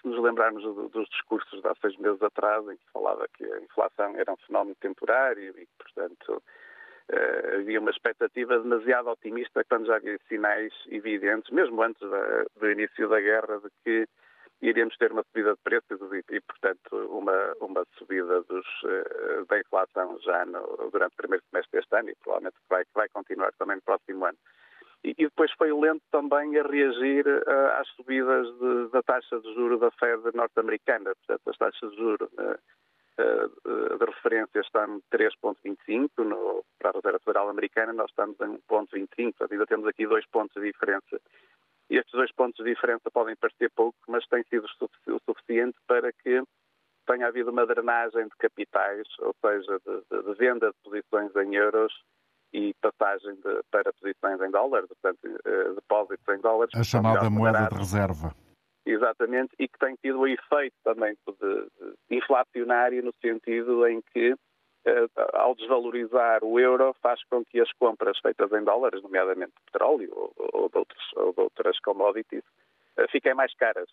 se 0.00 0.08
nos 0.08 0.22
lembrarmos 0.22 0.62
dos 0.90 1.06
discursos 1.10 1.60
de 1.60 1.68
há 1.68 1.74
seis 1.82 1.98
meses 1.98 2.22
atrás, 2.22 2.66
em 2.66 2.76
que 2.76 2.90
falava 2.90 3.28
que 3.36 3.44
a 3.44 3.60
inflação 3.60 4.16
era 4.16 4.32
um 4.32 4.36
fenómeno 4.46 4.76
temporário 4.80 5.54
e, 5.58 5.68
portanto, 5.78 6.42
Uh, 7.10 7.56
havia 7.56 7.80
uma 7.80 7.90
expectativa 7.90 8.60
demasiado 8.60 9.10
otimista 9.10 9.64
quando 9.68 9.86
já 9.86 9.96
havia 9.96 10.18
sinais 10.28 10.72
evidentes, 10.86 11.50
mesmo 11.50 11.82
antes 11.82 12.00
do 12.00 12.70
início 12.70 13.08
da 13.08 13.20
guerra, 13.20 13.58
de 13.58 13.68
que 13.84 14.08
iríamos 14.62 14.96
ter 14.96 15.10
uma 15.12 15.24
subida 15.24 15.54
de 15.54 15.60
preços 15.62 16.00
e, 16.12 16.36
e 16.36 16.40
portanto, 16.40 16.96
uma, 17.10 17.54
uma 17.60 17.84
subida 17.98 18.42
dos, 18.42 18.66
uh, 18.84 19.44
da 19.48 19.58
inflação 19.58 20.18
já 20.20 20.46
no, 20.46 20.88
durante 20.90 21.14
o 21.14 21.16
primeiro 21.16 21.44
semestre 21.50 21.80
deste 21.80 21.96
ano 21.96 22.10
e 22.10 22.14
provavelmente 22.16 22.56
vai, 22.70 22.84
vai 22.94 23.08
continuar 23.08 23.52
também 23.58 23.76
no 23.76 23.82
próximo 23.82 24.24
ano. 24.24 24.38
E, 25.04 25.10
e 25.18 25.24
depois 25.24 25.50
foi 25.52 25.72
lento 25.72 26.02
também 26.12 26.56
a 26.58 26.62
reagir 26.62 27.26
uh, 27.26 27.80
às 27.80 27.88
subidas 27.88 28.46
de, 28.58 28.88
da 28.92 29.02
taxa 29.02 29.40
de 29.40 29.54
juro 29.54 29.78
da 29.78 29.90
Fed 29.90 30.22
norte-americana. 30.34 31.12
Portanto, 31.26 31.50
as 31.50 31.58
taxas 31.58 31.90
de 31.90 31.96
juro 31.96 32.30
de 33.98 34.04
referência 34.06 34.60
estão 34.60 34.96
em 34.96 35.02
3,25 35.12 36.64
para 36.78 36.90
a 36.90 36.92
Reserva 36.94 37.18
Federal 37.18 37.48
Americana, 37.50 37.92
nós 37.92 38.08
estamos 38.10 38.40
em 38.40 38.56
1,25, 38.56 38.62
portanto 38.66 39.52
ainda 39.52 39.66
temos 39.66 39.86
aqui 39.86 40.06
dois 40.06 40.26
pontos 40.26 40.54
de 40.54 40.72
diferença. 40.72 41.20
E 41.92 41.98
estes 41.98 42.12
dois 42.12 42.32
pontos 42.32 42.64
de 42.64 42.72
diferença 42.72 43.10
podem 43.12 43.36
parecer 43.36 43.70
pouco, 43.76 43.98
mas 44.08 44.26
têm 44.28 44.42
sido 44.44 44.64
o 44.64 45.18
suficiente 45.28 45.76
para 45.86 46.10
que 46.10 46.42
tenha 47.06 47.26
havido 47.26 47.50
uma 47.50 47.66
drenagem 47.66 48.24
de 48.24 48.36
capitais, 48.38 49.06
ou 49.18 49.36
seja, 49.44 49.78
de, 49.84 50.22
de 50.22 50.34
venda 50.38 50.70
de 50.70 50.76
posições 50.82 51.36
em 51.36 51.54
euros 51.54 51.92
e 52.50 52.72
passagem 52.80 53.34
de, 53.34 53.60
para 53.70 53.92
posições 53.92 54.40
em 54.40 54.50
dólares, 54.50 54.88
portanto, 54.88 55.18
uh, 55.26 55.74
depósitos 55.74 56.34
em 56.34 56.40
dólares. 56.40 56.74
A 56.74 56.82
chamada 56.82 57.28
moeda 57.28 57.68
de 57.68 57.76
reserva. 57.76 58.34
Exatamente, 58.86 59.54
e 59.58 59.68
que 59.68 59.78
tem 59.78 59.94
tido 60.02 60.20
o 60.20 60.26
efeito 60.26 60.74
também 60.82 61.14
de, 61.28 61.34
de, 61.34 62.16
inflacionário 62.16 63.04
no 63.04 63.12
sentido 63.20 63.86
em 63.86 64.00
que, 64.14 64.34
ao 65.34 65.54
desvalorizar 65.54 66.44
o 66.44 66.58
euro, 66.58 66.94
faz 67.02 67.22
com 67.24 67.44
que 67.44 67.60
as 67.60 67.72
compras 67.72 68.18
feitas 68.18 68.52
em 68.52 68.64
dólares, 68.64 69.02
nomeadamente 69.02 69.52
petróleo 69.66 70.10
ou, 70.14 70.32
ou, 70.52 70.68
de, 70.68 70.78
outros, 70.78 71.12
ou 71.16 71.32
de 71.32 71.40
outras 71.40 71.78
commodities, 71.80 72.42
uh, 72.98 73.08
fiquem 73.10 73.34
mais 73.34 73.54
caras. 73.54 73.88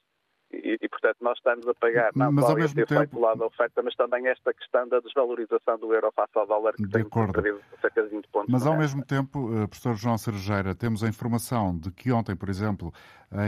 E, 0.51 0.77
e, 0.82 0.89
portanto, 0.89 1.18
nós 1.22 1.38
estamos 1.38 1.68
a 1.68 1.74
pagar 1.75 2.12
não 2.15 2.32
mas 2.32 2.46
só 2.46 2.51
ao 2.51 2.58
mesmo 2.58 2.86
tempo... 2.86 3.20
lado 3.20 3.39
da 3.39 3.46
oferta, 3.46 3.84
mas 3.84 3.96
também 3.96 4.27
esta 4.27 4.51
questão 4.53 4.88
da 4.88 5.00
desvalorização 5.00 5.77
do 5.77 5.94
euro 5.94 6.12
face 6.15 6.32
ao 6.36 6.48
dólar, 6.48 6.74
que 6.74 6.84
de 6.84 6.89
tem 6.89 7.01
acordo. 7.03 7.34
perdido 7.34 7.62
cerca 7.79 8.01
de 8.01 8.10
20 8.10 8.27
pontos. 8.29 8.50
Mas 8.51 8.65
ao 8.65 8.75
mesmo 8.75 9.06
tempo, 9.06 9.50
eh, 9.53 9.68
professor 9.68 9.96
João 9.96 10.18
Cerejeira, 10.18 10.74
temos 10.74 11.03
a 11.03 11.08
informação 11.08 11.77
de 11.77 11.91
que 11.91 12.12
ontem, 12.12 12.36
por 12.36 12.50
exemplo, 12.50 12.91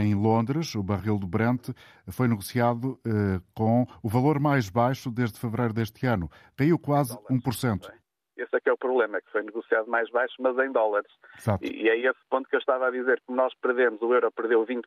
em 0.00 0.14
Londres, 0.14 0.76
o 0.76 0.82
barril 0.82 1.18
do 1.18 1.26
Brent 1.26 1.70
foi 2.08 2.28
negociado 2.28 2.98
eh, 3.04 3.40
com 3.52 3.84
o 4.00 4.08
valor 4.08 4.38
mais 4.38 4.70
baixo 4.70 5.10
desde 5.10 5.40
fevereiro 5.40 5.72
deste 5.72 6.06
ano. 6.06 6.30
Caiu 6.56 6.78
quase 6.78 7.14
dólares, 7.14 7.44
1%. 7.44 7.92
Esse 8.36 8.56
é 8.56 8.60
que 8.60 8.68
é 8.68 8.72
o 8.72 8.78
problema, 8.78 9.20
que 9.20 9.30
foi 9.32 9.42
negociado 9.42 9.88
mais 9.88 10.08
baixo, 10.10 10.34
mas 10.38 10.56
em 10.58 10.70
dólares. 10.70 11.10
Exato. 11.36 11.64
E, 11.64 11.82
e 11.82 11.88
é 11.88 11.98
esse 11.98 12.20
ponto 12.30 12.48
que 12.48 12.54
eu 12.54 12.60
estava 12.60 12.86
a 12.86 12.90
dizer, 12.90 13.20
que 13.26 13.32
nós 13.32 13.52
perdemos, 13.60 14.00
o 14.02 14.14
euro 14.14 14.30
perdeu 14.30 14.64
20% 14.64 14.82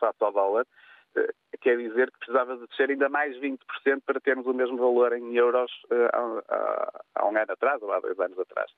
face 0.00 0.16
ao 0.20 0.32
dólar, 0.32 0.66
quer 1.60 1.76
dizer 1.76 2.10
que 2.10 2.18
precisava 2.18 2.56
de 2.56 2.66
descer 2.66 2.90
ainda 2.90 3.08
mais 3.08 3.36
20% 3.38 3.58
para 4.04 4.20
termos 4.20 4.46
o 4.46 4.54
mesmo 4.54 4.76
valor 4.76 5.12
em 5.12 5.36
euros 5.36 5.70
uh, 5.90 6.92
há, 7.14 7.26
um 7.26 7.36
ano 7.36 7.52
atrás 7.52 7.82
ou 7.82 7.92
há 7.92 8.00
dois 8.00 8.18
anos 8.18 8.38
atrás. 8.38 8.70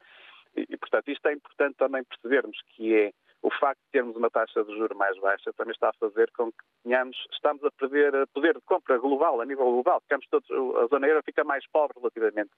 E, 0.56 0.66
e, 0.68 0.76
portanto, 0.76 1.08
isto 1.08 1.26
é 1.28 1.32
importante 1.32 1.76
também 1.76 2.02
percebermos 2.04 2.58
que 2.74 2.94
é 2.94 3.12
o 3.42 3.50
facto 3.50 3.80
de 3.80 3.90
termos 3.92 4.16
uma 4.16 4.30
taxa 4.30 4.62
de 4.64 4.76
juros 4.76 4.96
mais 4.96 5.18
baixa 5.18 5.52
também 5.54 5.72
está 5.72 5.88
a 5.88 5.94
fazer 5.94 6.30
com 6.32 6.50
que 6.52 6.58
tenhamos, 6.82 7.16
estamos 7.32 7.64
a 7.64 7.70
perder 7.70 8.26
poder 8.34 8.54
de 8.54 8.60
compra 8.62 8.98
global, 8.98 9.40
a 9.40 9.46
nível 9.46 9.64
global, 9.64 10.00
ficamos 10.02 10.26
todos, 10.30 10.50
a 10.50 10.86
zona 10.88 11.06
euro 11.06 11.22
fica 11.24 11.42
mais 11.44 11.66
pobre 11.70 11.96
relativamente 11.98 12.50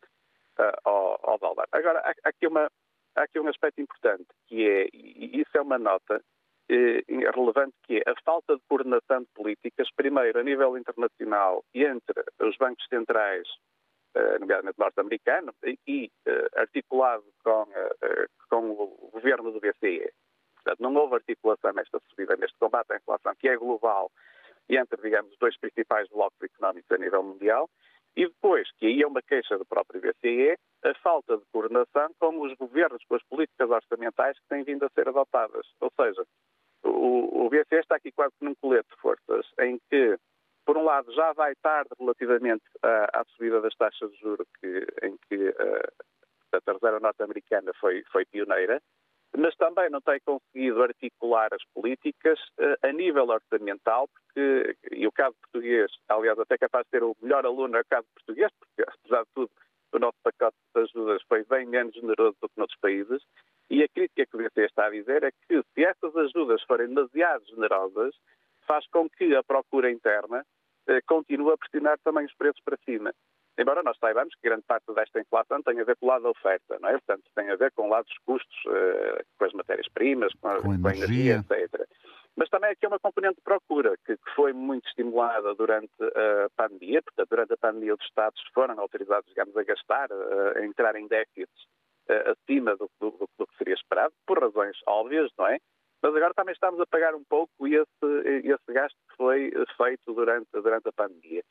uh, 0.58 0.72
ao, 0.84 1.30
ao, 1.30 1.38
dólar. 1.38 1.68
Agora, 1.70 2.00
há, 2.00 2.10
há, 2.10 2.28
aqui 2.28 2.46
uma, 2.46 2.68
há 3.14 3.22
aqui 3.22 3.38
um 3.38 3.48
aspecto 3.48 3.80
importante, 3.80 4.26
que 4.48 4.68
é, 4.68 4.88
e 4.92 5.40
isso 5.40 5.56
é 5.56 5.60
uma 5.60 5.78
nota 5.78 6.20
eh, 6.68 7.02
relevante 7.34 7.74
que 7.84 7.98
é 7.98 8.10
a 8.10 8.14
falta 8.24 8.56
de 8.56 8.62
coordenação 8.68 9.20
de 9.20 9.28
políticas, 9.34 9.88
primeiro 9.94 10.38
a 10.38 10.42
nível 10.42 10.76
internacional 10.76 11.64
e 11.74 11.84
entre 11.84 12.24
os 12.40 12.56
bancos 12.56 12.86
centrais, 12.88 13.48
eh, 14.14 14.38
nomeadamente 14.38 14.78
norte-americano, 14.78 15.54
e 15.86 16.10
eh, 16.26 16.48
articulado 16.56 17.24
com, 17.44 17.66
com 18.48 18.70
o 18.70 19.10
governo 19.12 19.50
do 19.52 19.60
BCE. 19.60 20.10
Portanto, 20.56 20.80
não 20.80 20.94
houve 20.94 21.16
articulação 21.16 21.72
nesta 21.72 22.00
subida, 22.08 22.36
neste 22.36 22.56
combate 22.58 22.92
à 22.92 22.96
inflação, 22.96 23.34
que 23.38 23.48
é 23.48 23.56
global, 23.56 24.10
e 24.68 24.76
entre, 24.76 25.00
digamos, 25.02 25.32
os 25.32 25.38
dois 25.38 25.58
principais 25.58 26.08
blocos 26.08 26.40
económicos 26.40 26.90
a 26.92 26.98
nível 26.98 27.22
mundial, 27.22 27.68
e 28.14 28.26
depois, 28.26 28.70
que 28.72 28.86
aí 28.86 29.02
é 29.02 29.06
uma 29.06 29.22
queixa 29.22 29.56
do 29.56 29.64
próprio 29.64 30.00
BCE, 30.00 30.56
a 30.84 30.94
falta 31.02 31.38
de 31.38 31.44
coordenação 31.50 32.10
com 32.18 32.40
os 32.42 32.54
governos, 32.54 33.02
com 33.08 33.14
as 33.14 33.22
políticas 33.24 33.70
orçamentais 33.70 34.38
que 34.38 34.48
têm 34.48 34.64
vindo 34.64 34.84
a 34.84 34.90
ser 34.90 35.08
adotadas. 35.08 35.66
Ou 35.80 35.90
seja, 35.98 36.24
o, 36.84 37.46
o 37.46 37.50
BCE 37.50 37.80
está 37.80 37.96
aqui 37.96 38.12
quase 38.12 38.34
num 38.40 38.54
colete 38.56 38.88
de 38.90 39.00
forças, 39.00 39.46
em 39.60 39.78
que, 39.90 40.18
por 40.64 40.76
um 40.76 40.84
lado, 40.84 41.12
já 41.12 41.32
vai 41.32 41.54
tarde 41.56 41.90
relativamente 41.98 42.64
à, 42.82 43.20
à 43.20 43.24
subida 43.24 43.60
das 43.60 43.74
taxas 43.74 44.10
de 44.12 44.18
juros, 44.18 44.46
que, 44.60 44.86
em 45.02 45.16
que 45.28 45.48
uh, 45.48 45.92
a 46.52 46.72
Reserva 46.72 47.00
Norte-Americana 47.00 47.72
foi, 47.80 48.02
foi 48.10 48.24
pioneira, 48.26 48.80
mas 49.36 49.56
também 49.56 49.88
não 49.88 50.00
tem 50.00 50.20
conseguido 50.20 50.82
articular 50.82 51.48
as 51.52 51.64
políticas 51.74 52.38
uh, 52.58 52.76
a 52.86 52.92
nível 52.92 53.28
orçamental, 53.28 54.08
porque, 54.08 54.76
e 54.90 55.06
o 55.06 55.12
caso 55.12 55.34
português, 55.42 55.90
aliás, 56.08 56.38
até 56.38 56.58
capaz 56.58 56.84
de 56.84 56.90
ser 56.90 57.02
o 57.02 57.16
melhor 57.22 57.46
aluno 57.46 57.76
é 57.76 57.80
o 57.80 57.86
caso 57.88 58.06
português, 58.14 58.50
porque, 58.58 58.82
apesar 58.82 59.22
de 59.22 59.30
tudo, 59.34 59.50
o 59.94 59.98
nosso 59.98 60.16
pacote 60.22 60.56
de 60.74 60.82
ajudas 60.82 61.22
foi 61.28 61.44
bem 61.44 61.66
menos 61.66 61.94
generoso 61.94 62.36
do 62.40 62.48
que 62.48 62.58
noutros 62.58 62.80
países, 62.80 63.22
e 63.72 63.82
a 63.82 63.88
crítica 63.88 64.26
que 64.26 64.36
o 64.36 64.38
BCE 64.38 64.66
está 64.66 64.86
a 64.86 64.90
dizer 64.90 65.24
é 65.24 65.30
que 65.30 65.62
se 65.62 65.82
essas 65.82 66.14
ajudas 66.14 66.62
forem 66.64 66.88
demasiado 66.88 67.42
generosas, 67.46 68.14
faz 68.66 68.86
com 68.88 69.08
que 69.08 69.34
a 69.34 69.42
procura 69.42 69.90
interna 69.90 70.44
eh, 70.86 71.00
continue 71.06 71.54
a 71.54 71.56
pressionar 71.56 71.98
também 72.04 72.26
os 72.26 72.34
preços 72.34 72.60
para 72.62 72.76
cima. 72.84 73.14
Embora 73.58 73.82
nós 73.82 73.96
saibamos 73.98 74.34
que 74.34 74.46
grande 74.46 74.64
parte 74.68 74.92
desta 74.94 75.20
inflação 75.20 75.62
tem 75.62 75.80
a 75.80 75.84
ver 75.84 75.96
com 75.96 76.04
o 76.04 76.08
lado 76.10 76.24
da 76.24 76.30
oferta, 76.30 76.78
não 76.80 76.90
é? 76.90 76.92
Portanto, 76.92 77.22
tem 77.34 77.48
a 77.48 77.56
ver 77.56 77.72
com 77.72 77.86
o 77.86 77.88
lado 77.88 78.04
dos 78.04 78.18
custos, 78.26 78.58
eh, 78.68 79.24
com 79.38 79.44
as 79.46 79.52
matérias-primas, 79.54 80.34
com, 80.34 80.54
com, 80.60 80.82
com, 80.82 80.88
a 80.88 80.94
energia, 80.94 81.36
etc. 81.50 81.88
Mas 82.36 82.50
também 82.50 82.72
aqui 82.72 82.84
é 82.84 82.88
uma 82.88 83.00
componente 83.00 83.36
de 83.36 83.42
procura 83.42 83.96
que, 84.04 84.18
que, 84.18 84.34
foi 84.34 84.52
muito 84.52 84.86
estimulada 84.86 85.54
durante 85.54 85.94
a 85.98 86.50
pandemia. 86.54 87.00
Portanto, 87.00 87.28
durante 87.30 87.54
a 87.54 87.56
pandemia 87.56 87.94
os 87.94 88.04
Estados 88.04 88.42
foram 88.52 88.78
autorizados, 88.78 89.26
digamos, 89.30 89.56
a 89.56 89.64
gastar, 89.64 90.12
a, 90.12 90.58
a 90.58 90.66
entrar 90.66 90.94
em 90.94 91.08
déficits 91.08 91.72
acima 92.08 92.76
do, 92.76 92.90
do, 93.00 93.28
do, 93.38 93.46
que 93.46 93.56
seria 93.56 93.74
esperado, 93.74 94.12
por 94.26 94.40
razões 94.40 94.76
óbvias, 94.86 95.30
não 95.38 95.46
é? 95.46 95.58
Mas 96.02 96.14
agora 96.16 96.34
também 96.34 96.52
estamos 96.52 96.80
a 96.80 96.86
pagar 96.86 97.14
um 97.14 97.22
pouco 97.24 97.66
esse, 97.66 98.28
esse 98.44 98.72
gasto 98.72 98.96
que 99.08 99.16
foi 99.16 99.52
feito 99.76 100.12
durante, 100.12 100.50
durante 100.52 100.88
a 100.88 100.92
pandemia. 100.92 101.42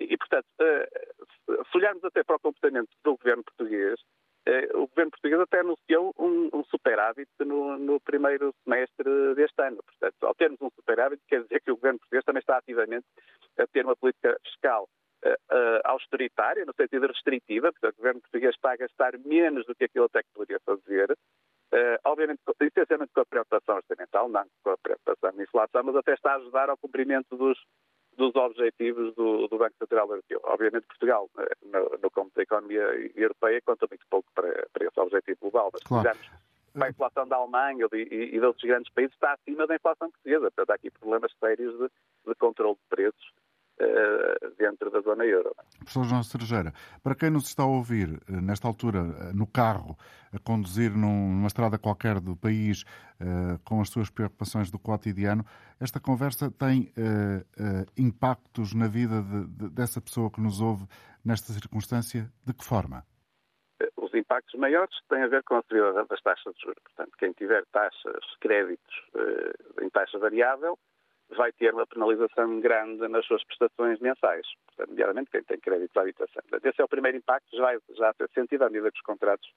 E, 0.00 0.16
portanto, 0.16 0.46
uh, 0.60 1.64
se 1.70 1.76
olharmos 1.76 2.02
até 2.04 2.24
para 2.24 2.36
o 2.36 2.40
comportamento 2.40 2.88
do 3.04 3.16
governo 3.18 3.44
português, 3.44 4.00
uh, 4.48 4.78
o 4.78 4.86
governo 4.88 5.10
português 5.10 5.40
até 5.40 5.60
anunciou 5.60 6.14
um 6.18 6.64
superávit 6.64 7.28
no, 7.40 7.76
no, 7.78 8.00
primeiro 8.00 8.54
semestre 8.64 9.34
deste 9.34 9.62
ano. 9.62 9.82
Portanto, 9.82 10.26
ao 10.26 10.34
termos 10.34 10.60
um 10.62 10.70
superávit, 10.70 11.22
quer 11.28 11.42
dizer 11.42 11.60
que 11.60 11.70
o 11.70 11.76
governo 11.76 11.98
português 11.98 12.24
também 12.24 12.40
está 12.40 12.56
ativamente 12.56 13.06
a 13.58 13.66
ter 13.66 13.84
uma 13.84 13.96
política 13.96 14.34
fiscal 14.44 14.88
austeritária, 15.84 16.64
no 16.64 16.74
sentido 16.74 17.06
restritiva, 17.06 17.72
portanto, 17.72 17.94
o 17.94 17.96
governo 17.98 18.20
português 18.20 18.54
está 18.54 18.72
a 18.72 18.76
gastar 18.76 19.18
menos 19.18 19.66
do 19.66 19.74
que 19.74 19.84
aquilo 19.84 20.06
até 20.06 20.22
que 20.22 20.30
poderia 20.32 20.60
fazer. 20.60 21.16
Uh, 21.72 21.98
obviamente, 22.04 22.40
essencialmente 22.60 23.12
com 23.14 23.20
a 23.20 23.26
preocupação 23.26 23.76
orçamental, 23.76 24.28
não 24.28 24.44
com 24.64 24.70
a 24.70 24.78
preocupação 24.78 25.36
da 25.36 25.42
inflação, 25.42 25.82
mas 25.84 25.96
até 25.96 26.14
está 26.14 26.32
a 26.32 26.36
ajudar 26.36 26.68
ao 26.68 26.76
cumprimento 26.76 27.36
dos, 27.36 27.56
dos 28.16 28.34
objetivos 28.34 29.14
do, 29.14 29.46
do, 29.46 29.56
Banco 29.56 29.76
Central 29.78 30.08
Europeu. 30.08 30.40
Obviamente, 30.44 30.86
Portugal, 30.88 31.30
no, 31.62 31.98
no 32.02 32.10
campo 32.10 32.32
da 32.34 32.42
economia 32.42 32.82
europeia, 33.14 33.62
conta 33.64 33.86
muito 33.88 34.04
pouco 34.10 34.28
para, 34.34 34.66
para 34.72 34.84
esse 34.84 34.98
objetivo 34.98 35.38
global. 35.42 35.70
Mas, 35.72 35.82
claro. 35.84 36.18
a 36.74 36.88
inflação 36.88 37.28
da 37.28 37.36
Alemanha 37.36 37.86
e, 37.92 38.34
e, 38.34 38.40
de 38.40 38.44
outros 38.44 38.64
grandes 38.64 38.92
países 38.92 39.14
está 39.14 39.34
acima 39.34 39.64
da 39.68 39.76
inflação 39.76 40.10
portuguesa. 40.10 40.50
Portanto, 40.50 40.70
há 40.70 40.74
aqui 40.74 40.90
problemas 40.90 41.32
sérios 41.38 41.78
de, 41.78 41.88
de 42.26 42.34
controle 42.34 42.74
de 42.74 42.88
preços 42.88 43.32
dentro 44.58 44.90
da 44.90 45.00
zona 45.00 45.24
euro. 45.24 45.54
Professor 45.78 46.04
João 46.04 46.22
Cerejeira, 46.22 46.72
para 47.02 47.14
quem 47.14 47.30
nos 47.30 47.46
está 47.46 47.62
a 47.62 47.66
ouvir 47.66 48.08
uh, 48.08 48.40
nesta 48.40 48.68
altura, 48.68 49.02
uh, 49.02 49.36
no 49.36 49.46
carro, 49.46 49.96
a 50.32 50.38
conduzir 50.38 50.90
num, 50.92 51.32
numa 51.32 51.46
estrada 51.46 51.78
qualquer 51.78 52.20
do 52.20 52.36
país, 52.36 52.84
com 53.64 53.80
as 53.80 53.90
suas 53.90 54.08
preocupações 54.08 54.70
do 54.70 54.78
cotidiano, 54.78 55.44
esta 55.80 55.98
conversa 55.98 56.50
tem 56.52 56.92
impactos 57.98 58.72
na 58.72 58.86
vida 58.86 59.20
de, 59.20 59.46
de, 59.48 59.70
dessa 59.70 60.00
pessoa 60.00 60.30
que 60.30 60.40
nos 60.40 60.60
ouve 60.60 60.86
nesta 61.24 61.52
circunstância? 61.52 62.30
De 62.46 62.54
que 62.54 62.64
forma? 62.64 63.04
Os 63.96 64.14
impactos 64.14 64.58
maiores 64.58 64.94
têm 65.08 65.24
a 65.24 65.26
ver 65.26 65.42
com 65.42 65.56
a 65.56 65.62
subida 65.62 65.92
das 66.04 66.22
taxas 66.22 66.54
de 66.54 66.62
juros. 66.62 66.82
Portanto, 66.84 67.10
quem 67.18 67.32
tiver 67.32 67.64
taxas, 67.72 68.24
créditos 68.40 68.94
em 69.82 69.90
taxa 69.90 70.16
variável, 70.16 70.78
vai 71.36 71.52
ter 71.52 71.72
uma 71.72 71.86
penalização 71.86 72.60
grande 72.60 73.06
nas 73.08 73.24
suas 73.26 73.44
prestações 73.44 74.00
mensais, 74.00 74.46
portanto, 74.66 74.90
nomeadamente 74.90 75.30
quem 75.30 75.42
tem 75.44 75.58
crédito 75.58 75.96
à 75.96 76.02
habitação. 76.02 76.42
Portanto, 76.42 76.66
esse 76.66 76.80
é 76.80 76.84
o 76.84 76.88
primeiro 76.88 77.18
impacto, 77.18 77.56
já 77.56 77.78
já 77.96 78.12
ter 78.14 78.28
sentido 78.30 78.62
à 78.62 78.70
medida 78.70 78.90
que 78.90 78.98
os 78.98 79.04
contratos 79.04 79.48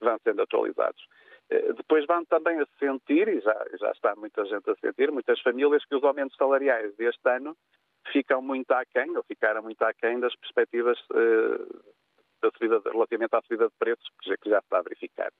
vão 0.00 0.18
sendo 0.22 0.42
atualizados. 0.42 1.02
Eh, 1.50 1.72
depois 1.72 2.04
vão 2.06 2.24
também 2.24 2.60
a 2.60 2.66
sentir, 2.78 3.28
e 3.28 3.40
já, 3.40 3.66
já 3.78 3.90
está 3.92 4.14
muita 4.16 4.44
gente 4.44 4.68
a 4.70 4.74
sentir, 4.76 5.10
muitas 5.10 5.40
famílias, 5.40 5.84
que 5.84 5.94
os 5.94 6.04
aumentos 6.04 6.36
salariais 6.36 6.94
deste 6.96 7.28
ano 7.28 7.56
ficam 8.12 8.42
muito 8.42 8.70
aquém, 8.72 9.16
ou 9.16 9.22
ficaram 9.24 9.62
muito 9.62 9.82
aquém 9.82 10.20
das 10.20 10.34
perspectivas 10.36 10.98
uh, 11.10 11.84
da 12.42 12.50
subida, 12.50 12.80
relativamente 12.90 13.34
à 13.34 13.42
subida 13.42 13.68
de 13.68 13.74
preços 13.78 14.06
que 14.20 14.28
já, 14.28 14.36
que 14.36 14.50
já 14.50 14.58
está 14.58 14.78
a 14.78 14.82
verificar. 14.82 15.32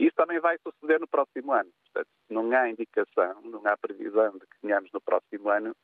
Isso 0.00 0.16
também 0.16 0.40
vai 0.40 0.56
suceder 0.58 0.98
no 0.98 1.06
próximo 1.06 1.52
ano. 1.52 1.70
Portanto, 1.84 2.08
não 2.30 2.50
há 2.52 2.70
indicação, 2.70 3.38
não 3.42 3.60
há 3.66 3.76
previsão 3.76 4.32
de 4.32 4.46
que 4.46 4.60
tenhamos 4.62 4.90
no 4.92 5.00
próximo 5.02 5.50
ano 5.50 5.76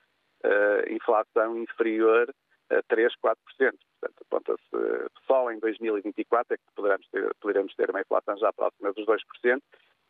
uh, 0.42 0.90
inflação 0.90 1.58
inferior 1.58 2.34
a 2.70 2.82
3, 2.88 3.12
4%. 3.22 3.36
Portanto, 3.56 4.22
aponta-se 4.22 5.10
só 5.26 5.50
em 5.52 5.58
2024 5.58 6.54
é 6.54 6.56
que 6.56 6.64
poderemos 6.74 7.06
ter, 7.08 7.34
poderemos 7.40 7.74
ter 7.74 7.90
uma 7.90 8.00
inflação 8.00 8.38
já 8.38 8.50
próxima 8.54 8.90
dos 8.94 9.04
2%. 9.04 9.60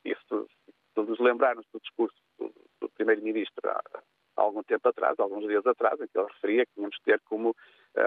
Isso, 0.04 0.48
se 0.94 1.00
nos 1.00 1.18
lembrarmos 1.18 1.66
do 1.72 1.80
discurso 1.80 2.16
do, 2.38 2.54
do 2.80 2.88
Primeiro-Ministro 2.90 3.68
há, 3.68 3.82
há, 3.92 4.02
algum 4.36 4.62
tempo 4.62 4.88
atrás, 4.88 5.18
alguns 5.18 5.48
dias 5.48 5.66
atrás, 5.66 6.00
em 6.00 6.06
que 6.06 6.16
ele 6.16 6.28
referia 6.32 6.64
que 6.64 6.72
tínhamos 6.74 6.96
de 6.96 7.02
ter 7.02 7.20
como 7.24 7.50
uh, 7.50 7.54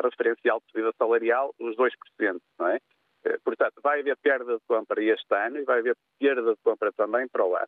referencial 0.01 0.61
de 0.61 0.71
subida 0.71 0.93
salarial 0.97 1.53
os 1.59 1.75
2%, 1.75 2.39
não 2.57 2.67
é? 2.69 2.79
Eh, 3.25 3.37
portanto, 3.43 3.81
vai 3.81 3.99
haver 3.99 4.17
perda 4.17 4.55
de 4.55 4.63
compra 4.67 5.03
este 5.03 5.33
ano 5.35 5.57
e 5.59 5.63
vai 5.63 5.79
haver 5.79 5.95
perda 6.19 6.53
de 6.53 6.61
compra 6.63 6.91
também 6.93 7.27
para 7.27 7.45
o 7.45 7.55
ano. 7.55 7.67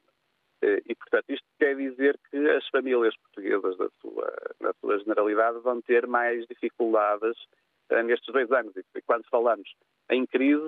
Eh, 0.62 0.81
e, 0.88 0.96
portanto, 0.96 1.25
isto 1.29 1.46
quer 1.60 1.75
dizer 1.75 2.17
que 2.29 2.38
as 2.50 2.67
famílias 2.70 3.15
portuguesas, 3.17 3.77
da 3.77 3.89
sua, 4.01 4.34
na 4.60 4.74
sua 4.79 5.00
generalidade, 5.00 5.60
vão 5.60 5.81
ter 5.81 6.08
mais 6.08 6.46
dificuldades 6.48 7.38
eh, 7.89 8.03
nestes 8.03 8.31
dois 8.34 8.51
anos. 8.51 8.74
E 8.75 9.01
quando 9.01 9.25
falamos 9.29 9.70
em 10.10 10.25
crise, 10.25 10.62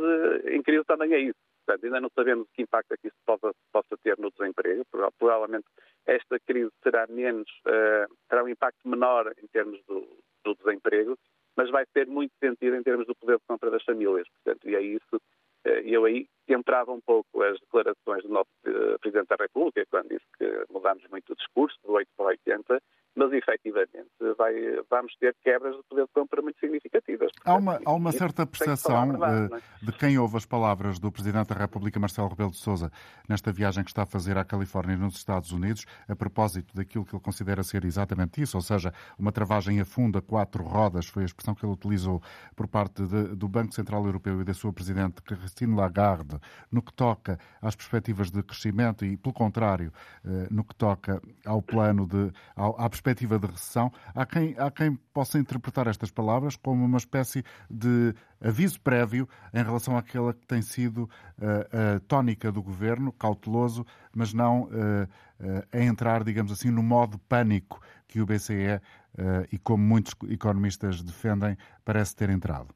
em 0.47 0.61
crise 0.61 0.83
também 0.85 1.13
é 1.13 1.19
isso. 1.19 1.39
Portanto, 1.65 1.85
ainda 1.85 2.01
não 2.01 2.09
sabemos 2.13 2.47
que 2.53 2.61
impacto 2.61 2.93
é 2.93 2.97
que 2.97 3.07
isso 3.07 3.17
possa, 3.25 3.53
possa 3.71 3.97
ter 4.03 4.17
no 4.17 4.31
desemprego. 4.31 4.83
Provavelmente 5.17 5.65
esta 6.05 6.37
crise 6.45 6.71
será 6.83 7.07
menos, 7.07 7.49
uh, 7.65 8.13
terá 8.27 8.43
um 8.43 8.49
impacto 8.49 8.85
menor 8.85 9.33
em 9.41 9.47
termos 9.47 9.81
do, 9.85 10.05
do 10.43 10.55
desemprego, 10.55 11.17
mas 11.55 11.69
vai 11.69 11.85
ter 11.93 12.07
muito 12.07 12.33
sentido 12.39 12.75
em 12.75 12.83
termos 12.83 13.07
do 13.07 13.15
poder 13.15 13.37
de 13.37 13.43
compra 13.47 13.69
das 13.69 13.83
famílias. 13.83 14.27
Portanto, 14.29 14.69
e 14.69 14.75
é 14.75 14.81
isso, 14.81 15.21
eh, 15.65 15.81
eu 15.85 16.05
aí 16.05 16.27
entrava 16.47 16.91
um 16.91 17.01
pouco 17.01 17.41
as 17.41 17.59
declarações 17.59 18.23
do 18.23 18.29
nosso 18.29 18.49
eh, 18.65 18.97
Presidente 18.99 19.27
da 19.27 19.35
República, 19.39 19.85
quando 19.89 20.09
disse 20.09 20.25
que 20.37 20.65
mudámos 20.71 21.03
muito 21.09 21.33
o 21.33 21.35
discurso, 21.35 21.77
do 21.83 21.93
8 21.93 22.07
para 22.17 22.25
80, 22.27 22.81
mas 23.15 23.31
efetivamente 23.31 24.09
vai, 24.37 24.53
vamos 24.89 25.15
ter 25.17 25.35
quebras 25.43 25.75
de 25.75 25.83
poder 25.83 26.05
de 26.05 26.11
compra 26.13 26.41
muito 26.41 26.59
significativas. 26.59 27.31
Há 27.45 27.55
uma, 27.55 27.79
há 27.85 27.93
uma 27.93 28.11
certa 28.11 28.45
percepção 28.45 29.09
verdade, 29.09 29.53
é? 29.53 29.85
de 29.85 29.91
quem 29.93 30.17
ouve 30.17 30.37
as 30.37 30.45
palavras 30.45 30.99
do 30.99 31.11
Presidente 31.11 31.49
da 31.49 31.55
República, 31.55 31.99
Marcelo 31.99 32.29
Rebelo 32.29 32.51
de 32.51 32.57
Sousa, 32.57 32.91
nesta 33.29 33.51
viagem 33.51 33.83
que 33.83 33.91
está 33.91 34.03
a 34.03 34.05
fazer 34.05 34.37
à 34.37 34.43
Califórnia 34.43 34.95
e 34.95 34.97
nos 34.97 35.15
Estados 35.15 35.51
Unidos, 35.51 35.85
a 36.07 36.15
propósito 36.15 36.75
daquilo 36.75 37.05
que 37.05 37.15
ele 37.15 37.21
considera 37.21 37.61
ser 37.63 37.85
exatamente 37.85 38.41
isso, 38.41 38.57
ou 38.57 38.61
seja, 38.61 38.91
uma 39.17 39.31
travagem 39.31 39.79
a 39.79 39.85
fundo 39.85 40.17
a 40.17 40.21
quatro 40.21 40.63
rodas, 40.63 41.05
foi 41.05 41.23
a 41.23 41.25
expressão 41.25 41.53
que 41.53 41.63
ele 41.63 41.73
utilizou 41.73 42.21
por 42.55 42.67
parte 42.67 43.05
de, 43.05 43.35
do 43.35 43.47
Banco 43.47 43.73
Central 43.75 44.05
Europeu 44.05 44.41
e 44.41 44.43
da 44.43 44.53
sua 44.53 44.73
Presidente, 44.73 45.21
Christine 45.21 45.75
Lagarde, 45.75 46.39
no 46.71 46.81
que 46.81 46.93
toca 46.93 47.37
às 47.61 47.75
perspectivas 47.75 48.31
de 48.31 48.41
crescimento 48.41 49.05
e, 49.05 49.15
pelo 49.17 49.33
contrário, 49.33 49.93
eh, 50.25 50.47
no 50.49 50.63
que 50.63 50.75
toca 50.75 51.21
ao 51.45 51.61
plano 51.61 52.07
de, 52.07 52.31
à 52.55 52.89
perspectiva 52.89 53.02
de 53.03 53.47
recessão, 53.47 53.91
há 54.15 54.25
quem, 54.25 54.55
há 54.57 54.71
quem 54.71 54.95
possa 55.13 55.37
interpretar 55.37 55.87
estas 55.87 56.09
palavras 56.09 56.55
como 56.55 56.85
uma 56.85 56.97
espécie 56.97 57.43
de 57.69 58.13
aviso 58.41 58.79
prévio 58.79 59.27
em 59.53 59.61
relação 59.61 59.97
àquela 59.97 60.33
que 60.33 60.45
tem 60.47 60.61
sido 60.61 61.09
eh, 61.41 61.95
a 61.95 61.99
tónica 62.07 62.51
do 62.51 62.61
governo, 62.61 63.11
cauteloso, 63.11 63.85
mas 64.15 64.33
não 64.33 64.63
uh, 64.63 64.67
uh, 64.67 65.67
a 65.71 65.79
entrar, 65.79 66.23
digamos 66.23 66.51
assim, 66.51 66.71
no 66.71 66.83
modo 66.83 67.17
pânico 67.27 67.81
que 68.07 68.21
o 68.21 68.25
BCE, 68.25 68.75
uh, 68.75 69.47
e 69.51 69.57
como 69.57 69.83
muitos 69.83 70.13
economistas 70.29 71.01
defendem, 71.01 71.57
parece 71.83 72.15
ter 72.15 72.29
entrado. 72.29 72.73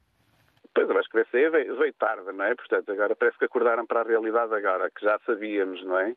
Pois, 0.74 0.88
eu 0.88 0.98
acho 0.98 1.08
que 1.08 1.18
o 1.18 1.24
BCE 1.24 1.50
veio, 1.50 1.76
veio 1.76 1.92
tarde, 1.94 2.32
não 2.32 2.44
é? 2.44 2.54
Portanto, 2.54 2.92
agora 2.92 3.16
parece 3.16 3.38
que 3.38 3.44
acordaram 3.44 3.86
para 3.86 4.00
a 4.00 4.04
realidade 4.04 4.54
agora, 4.54 4.90
que 4.90 5.04
já 5.04 5.18
sabíamos, 5.26 5.82
não 5.84 5.98
é? 5.98 6.14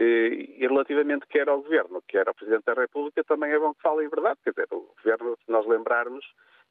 E 0.00 0.58
relativamente 0.60 1.26
quer 1.26 1.48
ao 1.48 1.60
Governo, 1.60 2.00
quer 2.06 2.28
ao 2.28 2.34
Presidente 2.34 2.64
da 2.64 2.74
República, 2.74 3.24
também 3.24 3.50
é 3.50 3.58
bom 3.58 3.74
que 3.74 3.82
falem 3.82 4.08
verdade. 4.08 4.38
Quer 4.44 4.50
dizer, 4.50 4.68
o 4.70 4.94
Governo, 4.96 5.36
se 5.44 5.50
nós 5.50 5.66
lembrarmos, 5.66 6.24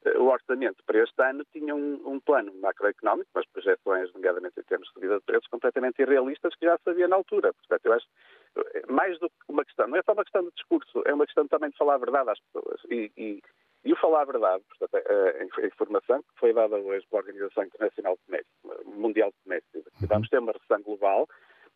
eh, 0.04 0.18
o 0.18 0.28
orçamento 0.28 0.82
para 0.86 1.02
este 1.02 1.22
ano 1.22 1.44
tinha 1.52 1.74
um, 1.74 2.00
um 2.06 2.20
plano 2.20 2.52
macroeconómico, 2.60 3.28
mas 3.34 3.46
projeções, 3.48 4.12
nomeadamente 4.14 4.58
em 4.58 4.62
termos 4.62 4.88
de 4.88 4.94
subida 4.94 5.18
de 5.18 5.24
preços, 5.24 5.48
completamente 5.48 6.00
irrealistas, 6.00 6.54
que 6.54 6.64
já 6.64 6.78
sabia 6.84 7.08
na 7.08 7.16
altura. 7.16 7.52
Portanto, 7.52 7.84
eu 7.84 7.92
acho, 7.92 8.06
eh, 8.56 8.82
mais 8.88 9.18
do 9.18 9.28
que 9.28 9.36
uma 9.48 9.64
questão, 9.64 9.88
não 9.88 9.98
é 9.98 10.02
só 10.02 10.12
uma 10.12 10.24
questão 10.24 10.42
de 10.44 10.50
discurso, 10.52 11.02
é 11.04 11.12
uma 11.12 11.26
questão 11.26 11.46
também 11.48 11.70
de 11.70 11.76
falar 11.76 11.94
a 11.94 11.98
verdade 11.98 12.30
às 12.30 12.40
pessoas. 12.40 12.80
E, 12.88 13.12
e, 13.16 13.42
e 13.84 13.92
o 13.92 13.96
falar 13.96 14.22
a 14.22 14.24
verdade, 14.24 14.64
portanto, 14.68 15.06
a, 15.06 15.60
a 15.60 15.66
informação 15.66 16.22
que 16.22 16.40
foi 16.40 16.52
dada 16.52 16.76
hoje 16.76 17.06
pela 17.10 17.22
Organização 17.22 17.64
Internacional 17.64 18.16
de 18.16 18.22
Comércio, 18.24 18.90
Mundial 18.98 19.30
de 19.30 19.36
Comércio, 19.44 19.84
que 19.98 20.06
vamos 20.06 20.28
ter 20.28 20.38
uma 20.38 20.52
recessão 20.52 20.82
global, 20.82 21.28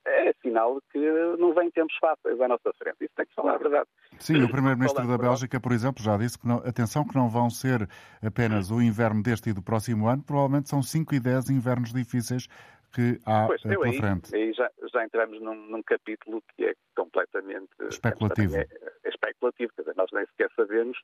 é 0.07 0.33
sinal 0.43 0.75
de 0.75 0.81
que 0.93 1.39
não 1.39 1.55
vem 1.55 1.71
tempos 1.71 1.97
fáceis 2.01 2.41
à 2.41 2.49
nossa 2.49 2.73
frente. 2.79 2.97
Isso 3.01 3.15
tem 3.17 3.27
que 3.27 3.35
falar 3.35 3.55
a 3.55 3.59
verdade. 3.59 3.89
Sim, 4.19 4.43
o 4.43 4.51
Primeiro-Ministro 4.51 5.07
da 5.07 5.19
Bélgica, 5.19 5.61
por 5.61 5.73
exemplo, 5.73 6.03
já 6.03 6.17
disse 6.17 6.39
que, 6.39 6.47
não, 6.47 6.57
atenção, 6.59 7.07
que 7.07 7.15
não 7.15 7.29
vão 7.29 7.49
ser 7.49 7.89
apenas 8.25 8.71
o 8.71 8.81
inverno 8.81 9.23
deste 9.23 9.51
e 9.51 9.53
do 9.53 9.63
próximo 9.63 10.09
ano, 10.09 10.23
provavelmente 10.23 10.69
são 10.69 10.83
5 10.83 11.15
e 11.15 11.21
10 11.21 11.51
invernos 11.51 11.93
difíceis 11.93 12.49
que 12.95 13.19
há 13.25 13.47
pois, 13.47 13.63
pela 13.63 13.87
aí, 13.87 13.97
frente. 13.97 14.35
Aí 14.35 14.53
já, 14.53 14.71
já 14.93 15.05
entramos 15.05 15.41
num, 15.41 15.55
num, 15.55 15.83
capítulo 15.83 16.43
que 16.55 16.67
é 16.67 16.75
completamente 16.95 17.71
especulativo. 17.89 18.57
É, 18.57 18.67
é 19.05 19.09
especulativo, 19.09 19.73
quer 19.75 19.83
dizer, 19.83 19.97
nós 19.97 20.11
nem 20.13 20.27
sequer 20.27 20.51
sabemos 20.55 20.99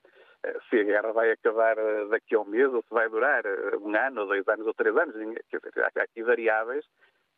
eh, 0.45 0.59
se 0.69 0.81
a 0.81 0.85
guerra 0.85 1.13
vai 1.13 1.31
acabar 1.33 1.79
eh, 1.79 2.07
daqui 2.11 2.35
a 2.35 2.41
um 2.41 2.45
mês 2.45 2.73
ou 2.75 2.83
se 2.83 2.91
vai 2.91 3.09
durar 3.09 3.45
eh, 3.47 3.77
um 3.81 3.97
ano, 3.97 4.21
ou 4.21 4.27
dois 4.27 4.47
anos 4.49 4.67
ou 4.67 4.75
três 4.75 4.95
anos. 4.97 5.15
Quer 5.49 5.61
dizer, 5.61 5.83
há 5.83 6.03
aqui 6.03 6.23
variáveis 6.23 6.85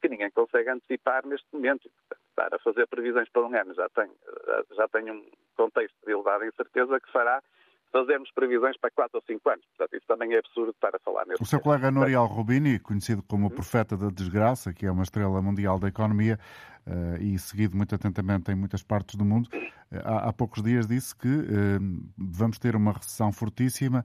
que 0.00 0.08
ninguém 0.08 0.30
consegue 0.30 0.70
antecipar 0.70 1.26
neste 1.26 1.46
momento. 1.52 1.90
Portanto, 2.08 2.20
estar 2.30 2.54
a 2.54 2.58
fazer 2.58 2.86
previsões 2.88 3.28
para 3.30 3.46
um 3.46 3.54
ano 3.54 3.74
já 3.74 3.88
tem, 3.90 4.10
já 4.76 4.88
tem 4.88 5.10
um 5.10 5.24
contexto 5.56 5.96
de 6.04 6.12
elevada 6.12 6.46
incerteza 6.46 7.00
que 7.00 7.12
fará 7.12 7.42
fazermos 7.92 8.30
previsões 8.32 8.76
para 8.78 8.90
4 8.90 9.18
ou 9.18 9.22
5 9.22 9.50
anos. 9.50 9.64
Portanto, 9.76 9.96
isso 9.96 10.06
também 10.06 10.34
é 10.34 10.38
absurdo 10.38 10.70
estar 10.70 10.94
a 10.94 10.98
falar 11.00 11.26
nesse 11.26 11.42
O 11.42 11.46
seu 11.46 11.60
colega 11.60 11.90
Noriel 11.90 12.24
Rubini, 12.26 12.78
conhecido 12.78 13.22
como 13.22 13.46
o 13.46 13.50
profeta 13.50 13.96
da 13.96 14.08
desgraça, 14.08 14.72
que 14.72 14.86
é 14.86 14.90
uma 14.90 15.02
estrela 15.02 15.42
mundial 15.42 15.78
da 15.78 15.88
economia 15.88 16.38
uh, 16.86 17.22
e 17.22 17.38
seguido 17.38 17.76
muito 17.76 17.94
atentamente 17.94 18.50
em 18.50 18.54
muitas 18.54 18.82
partes 18.82 19.16
do 19.16 19.24
mundo, 19.24 19.48
uh, 19.52 19.68
há, 20.04 20.28
há, 20.28 20.32
poucos 20.32 20.62
dias 20.62 20.86
disse 20.86 21.14
que 21.16 21.28
uh, 21.28 21.80
vamos 22.16 22.58
ter 22.58 22.76
uma 22.76 22.92
recessão 22.92 23.32
fortíssima, 23.32 24.04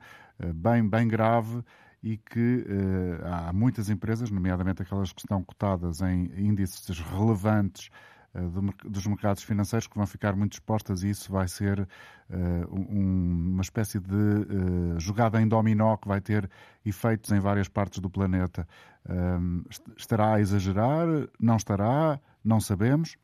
bem, 0.53 0.87
bem 0.87 1.07
grave, 1.07 1.63
e 2.05 2.17
que 2.17 2.57
uh, 2.59 3.25
há 3.25 3.51
muitas 3.51 3.89
empresas, 3.89 4.29
nomeadamente 4.29 4.83
aquelas 4.83 5.11
que 5.11 5.21
estão 5.21 5.43
cotadas 5.43 6.01
em 6.01 6.25
índices 6.37 6.99
relevantes 6.99 7.89
dos 8.83 9.07
mercados 9.07 9.43
financeiros 9.43 9.87
que 9.87 9.95
vão 9.95 10.05
ficar 10.05 10.35
muito 10.35 10.53
expostas 10.53 11.03
e 11.03 11.09
isso 11.09 11.31
vai 11.31 11.47
ser 11.47 11.87
uma 12.67 13.61
espécie 13.61 13.97
de 13.97 14.99
jogada 14.99 15.41
em 15.41 15.47
dominó 15.47 15.95
que 15.95 16.05
vai 16.05 16.19
ter 16.19 16.51
efeitos 16.85 17.31
em 17.31 17.39
várias 17.39 17.69
partes 17.69 17.99
do 17.99 18.09
planeta. 18.09 18.67
Estará 19.95 20.33
a 20.33 20.41
exagerar? 20.41 21.07
Não 21.39 21.55
estará? 21.55 22.19
Não 22.43 22.59
sabemos? 22.59 23.15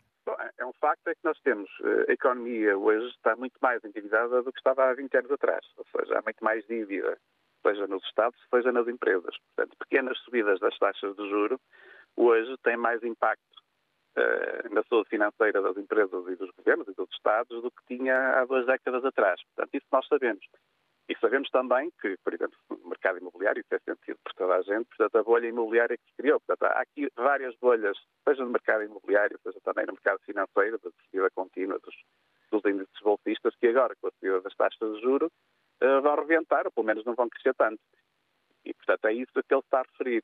é 0.57 0.65
um 0.65 0.71
facto 0.79 1.05
é 1.07 1.13
que 1.13 1.25
nós 1.25 1.37
temos 1.41 1.69
a 2.07 2.13
economia 2.13 2.77
hoje 2.77 3.07
está 3.07 3.35
muito 3.35 3.57
mais 3.61 3.83
endividada 3.83 4.41
do 4.41 4.53
que 4.53 4.59
estava 4.59 4.89
há 4.89 4.93
20 4.93 5.17
anos 5.17 5.31
atrás, 5.31 5.65
ou 5.75 5.85
seja, 5.93 6.19
há 6.19 6.21
muito 6.21 6.41
mais 6.41 6.65
dívida 6.67 7.17
seja 7.61 7.87
nos 7.87 8.03
Estados, 8.05 8.39
seja 8.53 8.71
nas 8.71 8.87
empresas. 8.87 9.35
Portanto, 9.55 9.77
pequenas 9.77 10.17
subidas 10.19 10.59
das 10.59 10.77
taxas 10.77 11.15
de 11.15 11.29
juro 11.29 11.59
hoje 12.15 12.55
têm 12.63 12.77
mais 12.77 13.03
impacto 13.03 13.41
uh, 14.17 14.73
na 14.73 14.83
saúde 14.83 15.09
financeira 15.09 15.61
das 15.61 15.77
empresas 15.77 16.27
e 16.27 16.35
dos 16.35 16.49
governos 16.51 16.87
e 16.87 16.93
dos 16.93 17.09
Estados 17.11 17.61
do 17.61 17.71
que 17.71 17.95
tinha 17.95 18.39
há 18.39 18.45
duas 18.45 18.65
décadas 18.65 19.03
atrás. 19.05 19.41
Portanto, 19.43 19.75
isso 19.75 19.87
nós 19.91 20.07
sabemos. 20.07 20.45
E 21.09 21.17
sabemos 21.19 21.49
também 21.49 21.91
que, 22.01 22.15
por 22.23 22.33
exemplo, 22.33 22.57
no 22.69 22.87
mercado 22.87 23.17
imobiliário, 23.17 23.59
isso 23.59 23.75
é 23.75 23.79
sentido 23.79 24.17
por 24.23 24.33
toda 24.33 24.55
a 24.55 24.61
gente, 24.61 24.87
portanto, 24.95 25.17
a 25.17 25.23
bolha 25.23 25.47
imobiliária 25.47 25.97
que 25.97 26.05
se 26.05 26.15
criou. 26.15 26.39
Portanto, 26.39 26.71
há 26.71 26.81
aqui 26.81 27.09
várias 27.15 27.53
bolhas, 27.57 27.97
seja 28.27 28.45
no 28.45 28.51
mercado 28.51 28.83
imobiliário, 28.83 29.37
seja 29.43 29.59
também 29.61 29.85
no 29.85 29.93
mercado 29.93 30.19
financeiro, 30.25 30.79
da 30.79 30.89
subida 30.89 31.29
contínua 31.31 31.79
dos, 31.79 31.95
dos 32.49 32.63
índices 32.63 33.01
bolsistas, 33.03 33.53
que 33.57 33.67
agora, 33.67 33.93
com 33.99 34.07
a 34.07 34.11
subida 34.11 34.39
das 34.39 34.55
taxas 34.55 34.95
de 34.95 35.01
juros, 35.01 35.31
uh, 35.83 36.01
vão 36.01 36.15
reventar, 36.15 36.65
ou 36.65 36.71
pelo 36.71 36.87
menos 36.87 37.05
não 37.05 37.15
vão 37.15 37.29
crescer 37.29 37.53
tanto. 37.55 37.81
E, 38.65 38.73
portanto, 38.73 39.05
é 39.05 39.13
isso 39.13 39.31
que 39.33 39.53
ele 39.53 39.61
está 39.61 39.79
a 39.79 39.83
referir. 39.83 40.23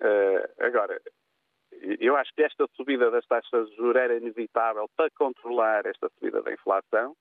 Uh, 0.00 0.64
agora, 0.64 1.00
eu 2.00 2.16
acho 2.16 2.32
que 2.34 2.42
esta 2.42 2.66
subida 2.74 3.10
das 3.10 3.26
taxas 3.26 3.68
de 3.70 3.76
juros 3.76 3.96
era 3.96 4.16
inevitável 4.16 4.88
para 4.96 5.10
controlar 5.10 5.86
esta 5.86 6.08
subida 6.10 6.42
da 6.42 6.52
inflação. 6.52 7.16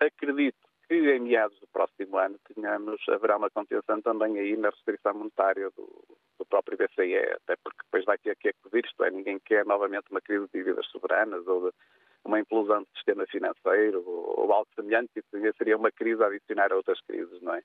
Acredito 0.00 0.58
que 0.88 0.94
em 0.94 1.20
meados 1.20 1.58
do 1.60 1.66
próximo 1.68 2.18
ano 2.18 2.38
tenhamos, 2.54 3.00
haverá 3.08 3.36
uma 3.36 3.50
contenção 3.50 4.00
também 4.02 4.38
aí 4.38 4.56
na 4.56 4.70
restrição 4.70 5.14
monetária 5.14 5.70
do, 5.70 6.04
do 6.38 6.46
próprio 6.46 6.76
BCE, 6.76 7.16
até 7.16 7.56
porque 7.56 7.82
depois 7.84 8.04
vai 8.04 8.18
ter 8.18 8.36
que 8.36 8.48
acudir, 8.48 8.84
isto 8.84 9.02
é, 9.02 9.10
ninguém 9.10 9.38
quer 9.38 9.64
novamente 9.64 10.10
uma 10.10 10.20
crise 10.20 10.46
de 10.46 10.58
dívidas 10.58 10.86
soberanas 10.86 11.46
ou 11.46 11.70
de 11.70 11.76
uma 12.24 12.40
implosão 12.40 12.82
do 12.82 12.88
sistema 12.94 13.26
financeiro 13.26 14.02
ou, 14.06 14.40
ou 14.40 14.52
algo 14.52 14.68
semelhante, 14.74 15.10
isso 15.16 15.56
seria 15.56 15.76
uma 15.76 15.90
crise 15.92 16.22
a 16.22 16.26
adicionar 16.26 16.72
a 16.72 16.76
outras 16.76 17.00
crises, 17.02 17.40
não 17.42 17.54
é? 17.54 17.62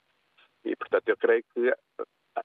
E, 0.66 0.76
portanto, 0.76 1.08
eu 1.08 1.18
creio 1.18 1.44
que 1.54 1.74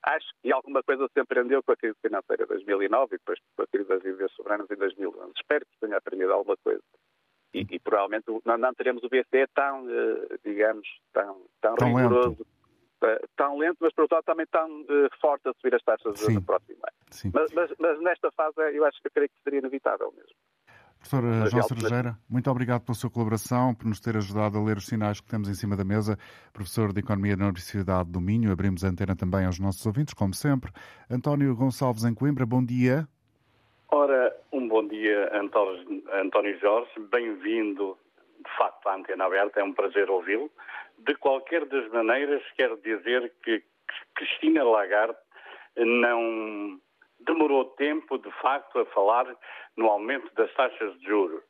acho 0.03 0.27
que 0.41 0.51
alguma 0.51 0.83
coisa 0.83 1.07
se 1.11 1.19
aprendeu 1.19 1.61
com 1.63 1.71
a 1.71 1.77
crise 1.77 1.97
financeira 2.01 2.43
de 2.43 2.49
2009 2.49 3.15
e 3.15 3.17
depois 3.17 3.39
com 3.55 3.63
a 3.63 3.67
crise 3.67 3.87
das 3.87 4.01
dívidas 4.01 4.31
soberanas 4.33 4.69
em 4.69 4.75
2011. 4.75 5.33
Espero 5.35 5.65
que 5.65 5.79
tenha 5.79 5.97
aprendido 5.97 6.33
alguma 6.33 6.57
coisa. 6.57 6.81
E, 7.53 7.65
e 7.71 7.79
provavelmente 7.79 8.25
não, 8.43 8.57
não, 8.57 8.73
teremos 8.73 9.03
o 9.03 9.09
BCE 9.09 9.47
tão, 9.53 9.85
uh, 9.85 10.39
digamos, 10.43 10.87
tão, 11.13 11.45
tão, 11.61 11.75
tão 11.75 11.87
rigoroso, 11.87 12.29
lento. 12.29 12.45
Uh, 13.01 13.27
tão 13.37 13.57
lento, 13.57 13.77
mas 13.79 13.93
por 13.93 14.01
outro 14.01 14.15
lado 14.15 14.25
também 14.25 14.45
tão 14.47 14.81
uh, 14.81 15.09
forte 15.21 15.47
a 15.47 15.53
subir 15.53 15.75
as 15.75 15.83
taxas 15.83 16.27
no 16.27 16.41
próximo 16.43 16.79
ano. 16.83 17.31
Mas, 17.33 17.53
mas, 17.53 17.73
mas, 17.79 18.01
nesta 18.01 18.29
fase 18.31 18.55
eu 18.73 18.83
acho 18.83 18.99
que 19.01 19.07
eu 19.07 19.11
creio 19.11 19.29
que 19.29 19.41
seria 19.41 19.59
inevitável 19.59 20.11
mesmo. 20.11 20.34
Professor 21.07 21.49
João 21.51 21.63
Cerejeira, 21.63 22.17
muito 22.27 22.49
obrigado 22.49 22.81
pela 22.81 22.95
sua 22.95 23.11
colaboração, 23.11 23.75
por 23.75 23.85
nos 23.85 23.99
ter 23.99 24.17
ajudado 24.17 24.57
a 24.57 24.63
ler 24.63 24.77
os 24.77 24.87
sinais 24.87 25.21
que 25.21 25.27
temos 25.27 25.47
em 25.47 25.53
cima 25.53 25.77
da 25.77 25.83
mesa. 25.83 26.17
Professor 26.51 26.91
de 26.91 26.99
Economia 26.99 27.37
na 27.37 27.45
Universidade 27.45 28.09
do 28.09 28.19
Minho, 28.19 28.51
abrimos 28.51 28.83
a 28.83 28.87
antena 28.87 29.15
também 29.15 29.45
aos 29.45 29.59
nossos 29.59 29.85
ouvintes, 29.85 30.15
como 30.15 30.33
sempre. 30.33 30.71
António 31.07 31.55
Gonçalves 31.55 32.05
em 32.05 32.15
Coimbra, 32.15 32.43
bom 32.43 32.65
dia. 32.65 33.07
Ora, 33.91 34.35
um 34.51 34.67
bom 34.67 34.87
dia, 34.87 35.29
António 35.39 36.59
Jorge. 36.59 36.89
Bem-vindo, 37.11 37.95
de 38.43 38.57
facto, 38.57 38.87
à 38.87 38.95
antena 38.95 39.25
aberta. 39.25 39.59
É 39.59 39.63
um 39.63 39.73
prazer 39.73 40.09
ouvi-lo. 40.09 40.49
De 40.97 41.13
qualquer 41.17 41.65
das 41.65 41.87
maneiras, 41.91 42.41
quero 42.57 42.77
dizer 42.77 43.31
que 43.43 43.63
Cristina 44.15 44.63
Lagarde 44.63 45.19
não 45.77 46.79
demorou 47.25 47.65
tempo, 47.75 48.17
de 48.17 48.31
facto, 48.41 48.79
a 48.79 48.85
falar 48.87 49.27
no 49.75 49.87
aumento 49.87 50.33
das 50.35 50.53
taxas 50.53 50.97
de 50.99 51.05
juros, 51.05 51.43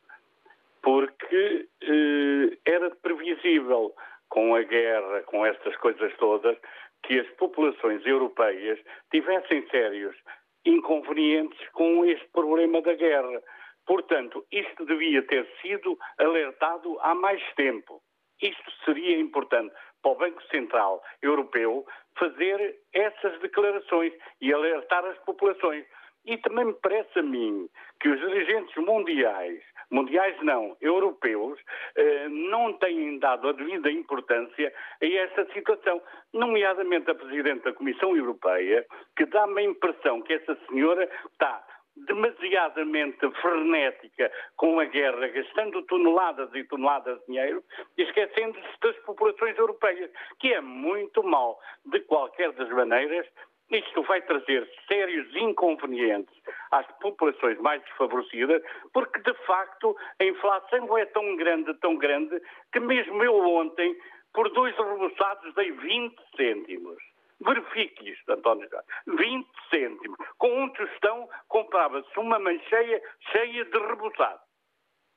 porque 0.82 1.68
eh, 1.82 2.58
era 2.64 2.90
previsível, 2.96 3.94
com 4.28 4.54
a 4.54 4.62
guerra, 4.62 5.22
com 5.22 5.46
estas 5.46 5.76
coisas 5.76 6.12
todas, 6.16 6.56
que 7.02 7.20
as 7.20 7.28
populações 7.36 8.04
europeias 8.04 8.78
tivessem 9.10 9.66
sérios 9.68 10.16
inconvenientes 10.64 11.58
com 11.70 12.04
este 12.04 12.26
problema 12.28 12.82
da 12.82 12.94
guerra. 12.94 13.40
Portanto, 13.86 14.44
isto 14.50 14.84
devia 14.84 15.22
ter 15.22 15.46
sido 15.62 15.96
alertado 16.18 16.98
há 17.00 17.14
mais 17.14 17.42
tempo. 17.54 18.02
Isto 18.42 18.70
seria 18.84 19.18
importante 19.18 19.72
para 20.02 20.12
o 20.12 20.16
Banco 20.16 20.42
Central 20.48 21.02
Europeu 21.22 21.86
fazer 22.18 22.76
essas 22.92 23.38
declarações 23.40 24.12
e 24.40 24.52
alertar 24.52 25.04
as 25.04 25.18
populações. 25.18 25.84
E 26.26 26.36
também 26.38 26.64
me 26.64 26.74
parece 26.74 27.18
a 27.18 27.22
mim 27.22 27.68
que 28.00 28.08
os 28.08 28.18
dirigentes 28.18 28.74
mundiais, 28.84 29.62
mundiais 29.90 30.36
não, 30.42 30.76
europeus, 30.80 31.58
eh, 31.94 32.28
não 32.28 32.72
têm 32.72 33.20
dado 33.20 33.48
a 33.48 33.52
devida 33.52 33.90
importância 33.90 34.72
a 35.00 35.06
essa 35.06 35.46
situação, 35.52 36.02
nomeadamente 36.32 37.08
a 37.08 37.14
Presidente 37.14 37.62
da 37.62 37.72
Comissão 37.72 38.16
Europeia, 38.16 38.84
que 39.16 39.24
dá-me 39.26 39.60
a 39.60 39.64
impressão 39.64 40.20
que 40.20 40.32
essa 40.32 40.58
senhora 40.68 41.08
está 41.30 41.64
demasiadamente 41.96 43.30
frenética 43.40 44.30
com 44.56 44.78
a 44.78 44.84
guerra, 44.84 45.28
gastando 45.28 45.82
toneladas 45.82 46.54
e 46.54 46.64
toneladas 46.64 47.18
de 47.20 47.26
dinheiro 47.26 47.62
e 47.96 48.02
esquecendo-se 48.02 48.80
das 48.80 48.96
populações 48.98 49.56
europeias, 49.56 50.10
que 50.38 50.52
é 50.52 50.60
muito 50.60 51.22
mal. 51.22 51.58
De 51.86 52.00
qualquer 52.00 52.52
das 52.52 52.68
maneiras, 52.70 53.26
isto 53.70 54.02
vai 54.02 54.22
trazer 54.22 54.68
sérios 54.86 55.34
inconvenientes 55.34 56.34
às 56.70 56.86
populações 56.98 57.58
mais 57.60 57.82
desfavorecidas, 57.82 58.62
porque 58.92 59.20
de 59.20 59.34
facto 59.44 59.96
a 60.20 60.24
inflação 60.24 60.96
é 60.98 61.06
tão 61.06 61.36
grande, 61.36 61.74
tão 61.74 61.96
grande, 61.96 62.40
que 62.72 62.78
mesmo 62.78 63.24
eu 63.24 63.34
ontem, 63.34 63.96
por 64.32 64.48
dois 64.50 64.76
reboçados, 64.76 65.54
dei 65.54 65.72
20 65.72 66.14
cêntimos. 66.36 67.15
Verifique 67.44 68.10
isto, 68.10 68.32
António 68.32 68.68
Jorge. 68.70 68.86
20 69.06 69.46
cêntimos. 69.70 70.18
Com 70.38 70.64
um 70.64 70.68
tostão 70.70 71.28
comprava-se 71.48 72.18
uma 72.18 72.38
mancheia 72.38 73.02
cheia 73.32 73.64
de 73.64 73.78
reboçado. 73.78 74.40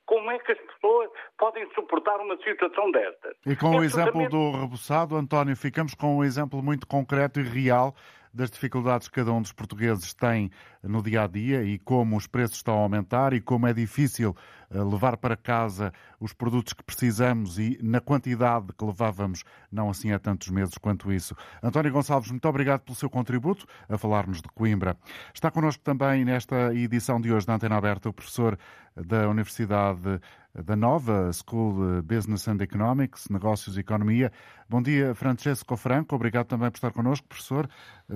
Como 0.06 0.32
é 0.32 0.40
que 0.40 0.52
as 0.52 0.58
pessoas 0.58 1.10
podem 1.38 1.70
suportar 1.76 2.20
uma 2.20 2.36
situação 2.38 2.92
destas? 2.92 3.38
E 3.46 3.56
com 3.56 3.76
é 3.76 3.78
o 3.78 3.84
exemplo 3.84 4.28
do 4.28 4.52
reboçado, 4.52 5.16
António, 5.16 5.56
ficamos 5.56 5.94
com 5.94 6.18
um 6.18 6.24
exemplo 6.24 6.64
muito 6.64 6.88
concreto 6.88 7.40
e 7.40 7.44
real 7.44 7.94
das 8.34 8.50
dificuldades 8.50 9.08
que 9.08 9.16
cada 9.16 9.32
um 9.34 9.42
dos 9.42 9.52
portugueses 9.52 10.14
tem 10.14 10.52
no 10.84 11.02
dia 11.02 11.24
a 11.24 11.28
dia 11.28 11.64
e 11.64 11.78
como 11.80 12.16
os 12.16 12.28
preços 12.28 12.58
estão 12.58 12.76
a 12.76 12.82
aumentar 12.82 13.34
e 13.34 13.42
como 13.42 13.68
é 13.68 13.74
difícil 13.74 14.36
eh, 14.72 14.82
levar 14.82 15.18
para 15.18 15.36
casa 15.36 15.92
os 16.20 16.32
produtos 16.32 16.74
que 16.74 16.84
precisamos 16.84 17.58
e 17.58 17.80
na 17.82 18.00
quantidade 18.00 18.68
que 18.78 18.86
levávamos, 18.86 19.44
não 19.72 19.90
assim 19.90 20.12
há 20.12 20.20
tantos 20.20 20.50
meses 20.50 20.78
quanto 20.78 21.12
isso. 21.12 21.36
António 21.62 21.92
Gonçalves, 21.92 22.32
muito 22.32 22.48
obrigado 22.48 22.82
pelo 22.82 22.96
seu 22.96 23.10
contributo 23.10 23.66
a 23.88 23.98
falar-nos 23.98 24.42
de 24.42 24.50
Coimbra. 24.50 24.96
Está 25.34 25.50
connosco 25.52 25.84
também 25.84 26.24
nesta 26.24 26.74
edição 26.74 27.20
de 27.20 27.34
hoje 27.34 27.46
da 27.46 27.56
Antena 27.56 27.78
Aberta 27.78 28.10
o 28.10 28.14
professor 28.14 28.58
da 28.96 29.28
Universidade 29.30 30.20
da 30.64 30.76
Nova 30.76 31.32
School 31.34 32.02
Business 32.04 32.48
and 32.48 32.62
Economics, 32.62 33.30
Negócios 33.30 33.78
e 33.78 33.80
Economia. 33.80 34.32
Bom 34.68 34.82
dia, 34.82 35.14
Francesco 35.16 35.76
Franco. 35.78 36.16
Obrigado 36.16 36.48
também 36.48 36.70
por 36.70 36.78
estar 36.78 36.92
connosco, 36.92 37.28
professor. 37.28 37.70
Eh, 38.10 38.14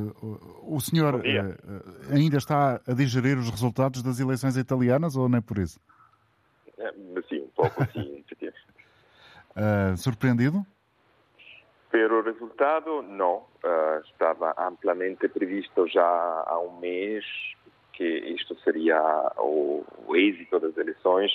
o 0.63 0.79
senhor 0.79 1.21
eh, 1.25 1.57
ainda 2.11 2.37
está 2.37 2.81
a 2.87 2.93
digerir 2.93 3.37
os 3.37 3.49
resultados 3.49 4.01
das 4.03 4.19
eleições 4.19 4.57
italianas 4.57 5.15
ou 5.15 5.29
nem 5.29 5.41
por 5.41 5.57
isso? 5.57 5.79
É, 6.77 6.91
sim, 7.29 7.41
um 7.41 7.49
pouco 7.55 7.85
sim. 7.91 8.23
uh, 9.55 9.97
surpreendido? 9.97 10.65
Pelo 11.91 12.21
resultado, 12.23 13.01
não. 13.03 13.45
Uh, 13.63 14.01
estava 14.05 14.53
amplamente 14.57 15.27
previsto 15.29 15.87
já 15.87 16.03
há 16.03 16.59
um 16.59 16.79
mês 16.79 17.23
que 17.93 18.03
isto 18.03 18.55
seria 18.63 18.99
o, 19.37 19.85
o 20.07 20.15
êxito 20.15 20.59
das 20.59 20.75
eleições 20.75 21.31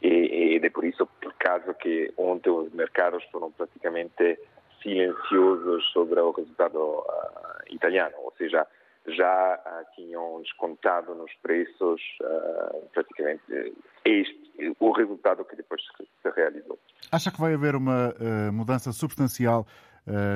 e, 0.00 0.54
ed 0.54 0.64
è 0.64 0.70
por 0.70 0.84
isso 0.84 1.06
por 1.20 1.34
caso 1.36 1.74
que 1.74 2.12
ontem 2.16 2.50
os 2.50 2.72
mercados 2.72 3.24
foram 3.30 3.50
praticamente 3.52 4.38
silenciosos 4.82 5.84
sobre 5.92 6.20
o 6.20 6.30
resultado 6.30 6.78
uh, 6.78 7.04
italiano, 7.70 8.14
ou 8.22 8.32
seja, 8.36 8.66
já 9.08 9.58
uh, 9.58 9.94
tinham 9.94 10.40
descontado 10.42 11.14
nos 11.14 11.32
preços 11.42 12.00
uh, 12.20 12.88
praticamente 12.92 13.74
este, 14.04 14.76
o 14.78 14.92
resultado 14.92 15.44
que 15.44 15.56
depois 15.56 15.82
se 16.22 16.30
realizou. 16.30 16.78
Acha 17.10 17.30
que 17.30 17.40
vai 17.40 17.54
haver 17.54 17.74
uma 17.74 18.14
mudança 18.52 18.92
substancial 18.92 19.66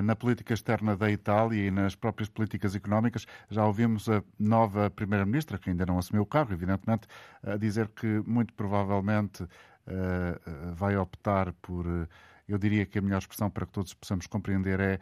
na 0.02 0.16
política 0.16 0.52
externa 0.52 0.96
da 0.96 1.10
Itália 1.10 1.68
e 1.68 1.70
nas 1.70 1.94
próprias 1.94 2.28
políticas 2.28 2.74
económicas. 2.74 3.26
Já 3.48 3.64
ouvimos 3.64 4.08
a 4.08 4.22
nova 4.38 4.90
Primeira-Ministra, 4.90 5.58
que 5.58 5.70
ainda 5.70 5.86
não 5.86 5.98
assumiu 5.98 6.22
o 6.22 6.26
cargo, 6.26 6.52
evidentemente, 6.52 7.06
a 7.42 7.56
dizer 7.56 7.88
que 7.88 8.06
muito 8.26 8.52
provavelmente 8.54 9.46
vai 10.76 10.96
optar 10.96 11.52
por 11.62 11.86
eu 12.50 12.58
diria 12.58 12.84
que 12.84 12.98
a 12.98 13.02
melhor 13.02 13.18
expressão 13.18 13.48
para 13.48 13.64
que 13.64 13.72
todos 13.72 13.94
possamos 13.94 14.26
compreender 14.26 14.80
é 14.80 14.98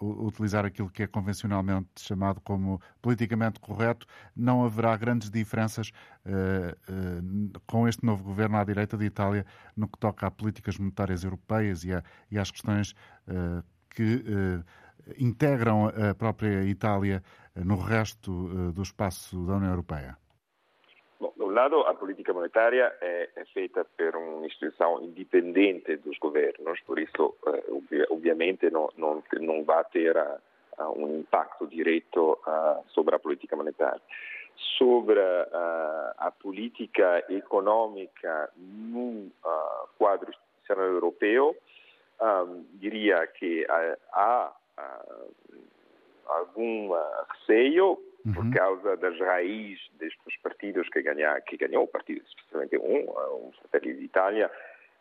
uh, 0.00 0.26
utilizar 0.26 0.64
aquilo 0.64 0.88
que 0.88 1.02
é 1.02 1.06
convencionalmente 1.06 1.88
chamado 1.96 2.40
como 2.40 2.80
politicamente 3.02 3.60
correto. 3.60 4.06
Não 4.34 4.64
haverá 4.64 4.96
grandes 4.96 5.30
diferenças 5.30 5.90
uh, 6.24 7.52
uh, 7.54 7.60
com 7.66 7.86
este 7.86 8.04
novo 8.04 8.24
governo 8.24 8.56
à 8.56 8.64
direita 8.64 8.96
de 8.96 9.04
Itália 9.04 9.44
no 9.76 9.86
que 9.88 9.98
toca 9.98 10.26
a 10.26 10.30
políticas 10.30 10.78
monetárias 10.78 11.22
europeias 11.22 11.84
e, 11.84 11.92
a, 11.92 12.02
e 12.30 12.38
às 12.38 12.50
questões 12.50 12.94
que 13.94 14.24
integram 15.18 15.88
a 15.88 16.14
própria 16.14 16.62
Itália 16.64 17.22
no 17.56 17.76
resto 17.76 18.72
do 18.72 18.82
espaço 18.82 19.36
da 19.46 19.56
União 19.56 19.70
Europeia. 19.70 20.16
Bom, 21.20 21.34
de 21.36 21.42
um 21.42 21.50
lado, 21.50 21.80
a 21.80 21.92
política 21.92 22.32
monetária 22.32 22.90
é, 23.02 23.28
é 23.36 23.44
feita 23.52 23.84
por 23.84 24.16
uma 24.16 24.46
instituição 24.46 25.02
independente 25.02 25.96
dos 25.98 26.16
governos, 26.18 26.80
por 26.86 26.98
isso, 26.98 27.36
eh, 27.46 28.06
obviamente, 28.08 28.70
não, 28.70 28.88
não, 28.96 29.22
não 29.38 29.62
vai 29.62 29.84
ter 29.92 30.16
uh, 30.16 30.38
um 30.96 31.18
impacto 31.20 31.66
direto 31.66 32.38
sobre 32.88 33.14
a 33.14 33.18
política 33.18 33.54
monetária. 33.54 34.00
Sobre 34.78 35.20
uh, 35.20 36.14
a 36.16 36.32
política 36.40 37.22
econômica 37.28 38.50
no 38.56 39.30
quadro 39.98 40.30
institucional 40.30 40.86
europeu, 40.86 41.54
um, 42.20 42.64
diria 42.74 43.26
que 43.26 43.66
há 44.12 44.52
algum 46.26 46.90
receio 47.32 47.98
uhum. 48.24 48.32
por 48.34 48.50
causa 48.52 48.96
das 48.96 49.18
raízes 49.18 49.90
destes 49.98 50.36
partidos 50.42 50.88
que, 50.88 51.02
ganha, 51.02 51.40
que 51.40 51.56
ganhou, 51.56 51.84
o 51.84 51.88
partido 51.88 52.22
especialmente 52.26 52.76
um, 52.78 53.10
um 53.46 53.52
Fratelli 53.52 53.94
d'Italia, 53.94 54.50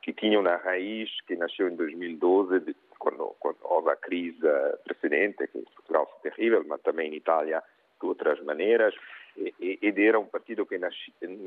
que 0.02 0.14
tinha 0.14 0.40
uma 0.40 0.56
raiz 0.58 1.10
que 1.28 1.36
nasceu 1.36 1.68
em 1.68 1.76
2012, 1.76 2.60
de, 2.62 2.76
quando, 2.98 3.36
quando, 3.40 3.58
houve 3.64 3.90
a 3.90 3.96
crise 3.96 4.40
precedente, 4.84 5.48
que 5.48 5.58
em 5.58 5.64
Portugal 5.64 6.08
foi 6.08 6.32
terrível, 6.32 6.64
mas 6.68 6.82
também 6.82 7.12
em 7.12 7.18
Itália 7.18 7.62
de 8.02 8.08
outras 8.08 8.42
maneiras, 8.44 8.96
e, 9.38 9.80
e 9.82 10.08
era 10.08 10.20
um 10.20 10.26
partido 10.26 10.66
que 10.66 10.78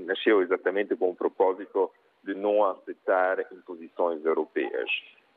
nasceu 0.06 0.42
exatamente 0.42 0.94
com 0.96 1.10
o 1.10 1.14
propósito 1.14 1.90
de 2.22 2.34
não 2.34 2.64
aceitar 2.64 3.40
imposições 3.52 4.24
europeias. 4.24 4.88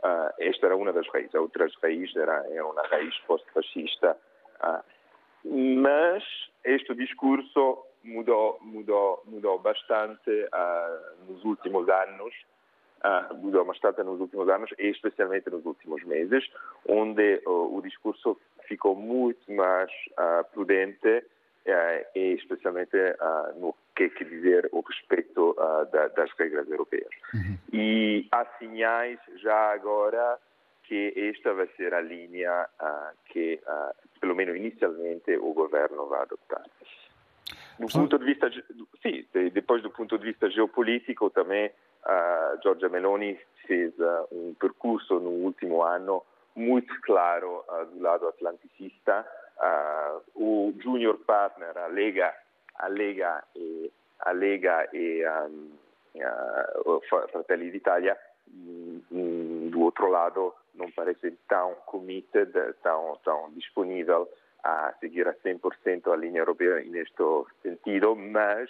Uh, 0.06 0.30
esta 0.38 0.68
era 0.68 0.78
uma 0.78 0.94
das 0.94 1.08
raízes. 1.08 1.34
A 1.34 1.42
outra 1.42 1.68
raiz 1.82 2.16
era, 2.16 2.46
era 2.52 2.68
uma 2.68 2.84
raiz 2.84 3.18
post-fascista. 3.26 4.16
Uh, 4.62 4.84
mas 5.44 6.24
este 6.64 6.94
discurso 6.94 7.84
mudou, 8.04 8.60
mudou, 8.62 9.24
mudou 9.26 9.58
bastante 9.58 10.30
uh, 10.30 11.26
nos 11.28 11.44
últimos 11.44 11.90
anos, 11.90 12.34
mudou 13.36 13.64
bastante 13.66 14.02
nos 14.02 14.20
últimos 14.20 14.50
anos 14.50 14.72
e 14.80 14.88
especialmente 14.88 15.50
nos 15.50 15.64
últimos 15.64 16.04
meses, 16.06 16.44
onde 16.88 17.40
o 17.46 17.80
discurso 17.84 18.40
ficou 18.68 18.96
muito 18.96 19.52
mais 19.52 19.92
prudente 20.52 21.24
e 21.66 22.34
especialmente 22.34 22.96
no 23.58 23.76
que 23.96 24.10
quer 24.10 24.26
dizer 24.26 24.70
o 24.72 24.82
respeito 24.82 25.56
da, 25.92 26.08
das 26.10 26.32
regras 26.38 26.70
europeias. 26.70 27.10
Uhum. 27.34 27.58
E 27.74 28.28
há 28.32 28.46
sinais 28.60 29.20
já 29.38 29.74
agora 29.74 30.38
que 30.88 31.14
esta 31.16 31.54
vai 31.54 31.68
ser 31.76 31.94
a 31.94 32.02
linha 32.02 32.68
uh, 32.80 33.18
que, 33.26 33.60
uh, 33.66 34.20
pelo 34.20 34.36
menos 34.36 34.56
inicialmente, 34.56 35.36
o 35.38 35.54
governo 35.54 36.08
vai 36.08 36.22
adotar. 36.22 36.64
Do 37.80 37.88
ponto 37.88 38.18
de 38.18 38.26
vista, 38.26 38.50
sim, 39.02 39.26
depois 39.52 39.82
do 39.82 39.90
ponto 39.90 40.18
de 40.18 40.26
vista 40.26 40.50
geopolítico 40.50 41.30
também, 41.30 41.68
uh, 41.68 42.62
Giorgia 42.62 42.88
Meloni 42.88 43.38
fez 43.68 43.94
um 44.32 44.54
percurso 44.54 45.20
no 45.20 45.30
último 45.30 45.84
ano 45.84 46.24
muito 46.56 46.94
claro 47.02 47.66
do 47.92 48.02
lado 48.02 48.28
atlanticista. 48.28 49.28
O 50.36 50.74
junior 50.82 51.18
partner, 51.20 51.78
a 51.78 51.88
Lega, 51.88 52.34
a 52.76 52.88
Lega 52.88 53.44
e, 53.56 53.92
a 54.20 54.32
Lega 54.32 54.90
e 54.94 55.24
um, 55.28 57.00
Fratelli 57.32 57.72
d'Italia, 57.72 58.18
do 58.48 59.82
outro 59.82 60.08
lado, 60.10 60.54
não 60.76 60.92
parece 60.92 61.32
tão 61.48 61.76
committed, 61.86 62.52
tão, 62.84 63.18
tão 63.24 63.52
disponível 63.52 64.30
a 64.64 64.94
seguir 65.00 65.28
a 65.28 65.34
100% 65.34 66.12
a 66.12 66.16
linha 66.16 66.40
europeia 66.40 66.84
neste 66.84 67.24
sentido, 67.62 68.16
mas 68.16 68.70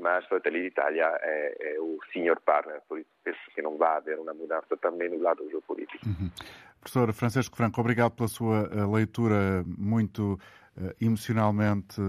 mas 0.00 0.24
Fratelli 0.26 0.62
d'Italia 0.62 1.06
é, 1.22 1.56
é, 1.58 1.80
o 1.80 1.98
senior 2.12 2.40
partner, 2.40 2.80
por 2.88 2.98
isso 2.98 3.10
penso 3.24 3.38
que 3.52 3.60
não 3.60 3.76
vai 3.76 3.96
haver 3.96 4.18
uma 4.18 4.32
mudança 4.32 4.76
também 4.76 5.08
no 5.08 5.20
lado 5.20 5.48
geopolítico. 5.50 6.06
Uhum. 6.06 6.30
Professor 6.80 7.12
Francisco 7.12 7.56
Franco, 7.56 7.80
obrigado 7.80 8.12
pela 8.12 8.28
sua 8.28 8.68
eh, 8.72 8.84
leitura 8.86 9.64
muito 9.66 10.38
uh, 10.76 10.94
emocionalmente 11.00 12.00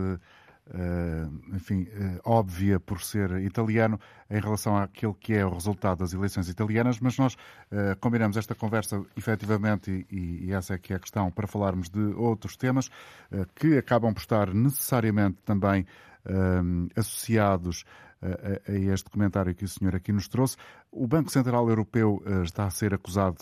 uh, 0.69 1.55
enfim, 1.55 1.87
eh, 1.91 2.19
óbvia 2.23 2.79
por 2.79 3.01
ser 3.01 3.31
italiano 3.41 3.99
em 4.29 4.39
relação 4.39 4.77
àquilo 4.77 5.13
que 5.13 5.33
é 5.33 5.45
o 5.45 5.49
resultado 5.49 5.99
das 5.99 6.13
eleições 6.13 6.47
italianas, 6.47 6.99
mas 6.99 7.17
nós 7.17 7.33
uh, 7.33 7.97
combinamos 7.99 8.37
esta 8.37 8.53
conversa 8.53 9.03
efetivamente, 9.17 10.05
e, 10.11 10.45
e, 10.45 10.51
essa 10.51 10.75
é 10.75 10.77
que 10.77 10.93
é 10.93 10.95
a 10.95 10.99
questão, 10.99 11.31
para 11.31 11.47
falarmos 11.47 11.89
de 11.89 11.99
outros 11.99 12.55
temas 12.55 12.87
uh, 12.87 13.45
que 13.55 13.77
acabam 13.77 14.13
por 14.13 14.21
estar 14.21 14.53
necessariamente 14.53 15.37
também 15.43 15.85
associados 16.97 17.85
a, 18.21 18.71
este 18.73 19.09
comentário 19.09 19.55
que 19.55 19.63
o 19.63 19.67
senhor 19.67 19.95
aqui 19.95 20.11
nos 20.11 20.27
trouxe. 20.27 20.57
O 20.91 21.07
Banco 21.07 21.31
Central 21.31 21.67
Europeu 21.69 22.21
está 22.43 22.65
a 22.65 22.69
ser 22.69 22.93
acusado 22.93 23.37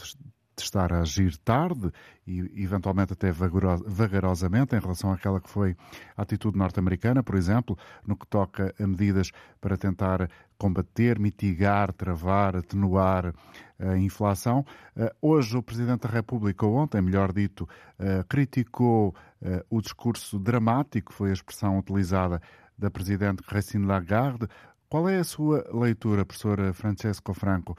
de 0.57 0.63
estar 0.63 0.91
a 0.91 1.01
agir 1.01 1.37
tarde 1.37 1.91
e 2.25 2.63
eventualmente 2.63 3.13
até 3.13 3.31
vagarosamente 3.31 4.75
em 4.75 4.79
relação 4.79 5.11
àquela 5.11 5.39
que 5.39 5.49
foi 5.49 5.77
a 6.17 6.23
atitude 6.23 6.57
norte-americana, 6.57 7.21
por 7.21 7.35
exemplo, 7.35 7.77
no 8.05 8.17
que 8.17 8.25
toca 8.25 8.73
a 8.79 8.87
medidas 8.87 9.31
para 9.61 9.77
tentar 9.77 10.27
combater, 10.57 11.19
mitigar, 11.19 11.93
travar, 11.93 12.55
atenuar 12.55 13.33
a 13.79 13.95
inflação. 13.97 14.65
Eh, 14.95 15.13
hoje 15.21 15.55
o 15.55 15.61
Presidente 15.61 16.01
da 16.01 16.09
República, 16.09 16.65
ontem, 16.65 16.99
melhor 16.99 17.31
dito, 17.31 17.69
eh, 17.99 18.25
criticou 18.27 19.15
eh, 19.39 19.63
o 19.69 19.79
discurso 19.79 20.39
dramático, 20.39 21.13
foi 21.13 21.29
a 21.29 21.33
expressão 21.33 21.77
utilizada 21.77 22.41
da 22.75 22.89
Presidente 22.89 23.43
Christine 23.43 23.85
Lagarde, 23.85 24.47
qual 24.89 25.09
é 25.09 25.17
a 25.17 25.23
sua 25.23 25.65
leitura, 25.73 26.25
professora 26.25 26.73
Francesco 26.73 27.33
Franco? 27.33 27.75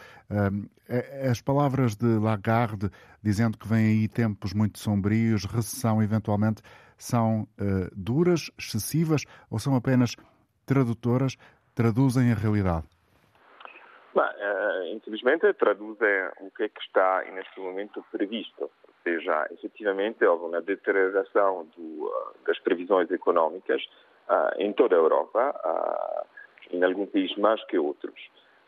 As 1.31 1.41
palavras 1.41 1.97
de 1.97 2.19
Lagarde, 2.19 2.91
dizendo 3.23 3.59
que 3.59 3.67
vêm 3.67 3.87
aí 3.87 4.09
tempos 4.09 4.53
muito 4.53 4.79
sombrios, 4.79 5.45
recessão 5.45 6.03
eventualmente, 6.03 6.63
são 6.99 7.43
uh, 7.43 7.89
duras, 7.95 8.51
excessivas 8.59 9.23
ou 9.51 9.59
são 9.59 9.77
apenas 9.77 10.17
tradutoras, 10.67 11.37
traduzem 11.75 12.33
a 12.33 12.35
realidade? 12.35 12.87
Bem, 14.15 14.25
uh, 14.25 14.97
infelizmente 14.97 15.53
traduzem 15.55 16.29
o 16.41 16.51
que 16.51 16.65
é 16.65 16.69
que 16.69 16.81
está 16.81 17.23
neste 17.33 17.61
momento 17.61 18.05
previsto. 18.11 18.63
Ou 18.63 18.95
seja, 19.05 19.47
efetivamente 19.53 20.25
houve 20.25 20.47
uma 20.47 20.61
deterioração 20.61 21.69
do, 21.77 22.07
uh, 22.07 22.35
das 22.47 22.59
previsões 22.59 23.11
económicas 23.11 23.83
em 24.59 24.75
toda 24.75 24.95
a 24.95 24.99
Europa 24.99 26.28
em 26.71 26.83
alguns 26.83 27.11
países 27.11 27.37
mais 27.37 27.63
que 27.65 27.79
outros, 27.79 28.15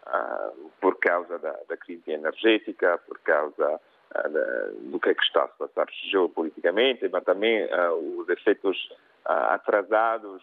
uh, 0.06 0.70
por 0.80 0.98
causa 0.98 1.38
da, 1.38 1.56
da, 1.68 1.76
crise 1.76 2.10
energética, 2.10 2.98
por 3.06 3.18
causa 3.20 3.80
da, 4.12 4.70
do 4.82 4.98
que 4.98 5.10
é 5.10 5.14
que 5.14 5.22
está 5.22 5.44
a 5.44 5.48
passar 5.48 5.86
geopoliticamente, 6.10 7.08
mas 7.08 7.24
também 7.24 7.64
uh, 7.64 8.20
os 8.20 8.28
efeitos 8.28 8.92
atrasados 9.22 10.42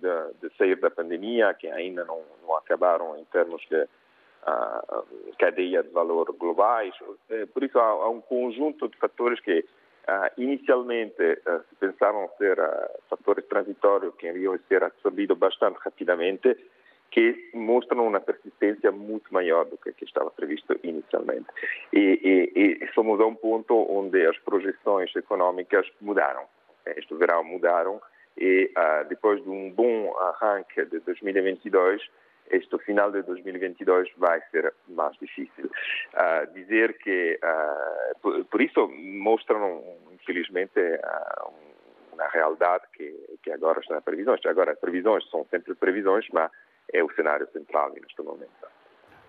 de, 0.00 0.48
de, 0.48 0.56
sair 0.56 0.76
da 0.76 0.90
pandemia, 0.90 1.52
que 1.52 1.68
ainda 1.68 2.06
não, 2.06 2.22
não 2.42 2.56
acabaram 2.56 3.16
em 3.18 3.24
termos 3.26 3.62
de 3.68 3.86
cadeia 5.38 5.82
de 5.82 5.90
valor 5.90 6.32
globais. 6.32 6.94
Por 7.52 7.62
isso, 7.62 7.78
há, 7.78 7.84
há 7.84 8.08
um 8.08 8.22
conjunto 8.22 8.88
de 8.88 8.96
fatores 8.96 9.38
que 9.40 9.62
Uh, 10.08 10.40
inicialmente 10.40 11.22
uh, 11.22 11.60
se 11.68 11.76
pensavam 11.78 12.30
ser 12.38 12.58
uh, 12.58 14.22
iriam 14.22 14.58
ser 14.66 14.82
absorvidos 14.82 15.36
bastante 15.36 15.76
rapidamente, 15.84 16.56
que 17.10 17.50
mostram 17.52 18.06
uma 18.06 18.18
persistência 18.18 18.90
muito 18.90 19.30
maior 19.34 19.66
do 19.66 19.76
que, 19.76 19.92
que 19.92 20.06
estava 20.06 20.30
previsto 20.30 20.80
inicialmente. 20.82 21.44
E, 21.92 22.52
e, 22.56 22.84
e 22.84 22.86
fomos 22.94 23.20
a 23.20 23.26
um 23.26 23.34
ponto 23.34 23.74
onde 23.74 24.26
as 24.26 24.38
projeções 24.38 25.14
econômicas 25.14 25.86
mudaram. 26.00 26.44
Este 26.86 27.14
verão 27.14 27.44
mudaram 27.44 28.00
e 28.34 28.70
depois 29.08 29.42
de 29.42 29.50
um 29.50 29.70
bom 29.70 30.16
arranque 30.18 30.86
de 30.86 31.00
2022, 31.00 32.00
este 32.50 32.78
final 32.78 33.10
de 33.10 33.22
2022 33.22 34.10
vai 34.16 34.40
ser 34.50 34.72
mais 34.88 35.16
difícil. 35.18 35.70
Uh, 36.14 36.52
dizer 36.54 36.96
que, 36.98 37.38
uh, 37.42 38.18
por, 38.20 38.44
por, 38.46 38.60
isso, 38.60 38.88
mostram, 38.88 39.82
infelizmente, 40.12 40.78
uh, 40.78 41.52
uma 42.12 42.28
realidade 42.28 42.84
que, 42.94 43.38
que 43.42 43.50
agora 43.50 43.80
está 43.80 43.94
nas 43.94 44.04
previsões. 44.04 44.44
Agora, 44.46 44.72
as 44.72 44.78
previsões 44.78 45.28
são 45.30 45.46
sempre 45.50 45.74
previsões, 45.74 46.26
mas 46.32 46.50
é 46.92 47.02
o 47.02 47.12
cenário 47.14 47.48
central 47.52 47.92
neste 47.92 48.20
momento. 48.22 48.77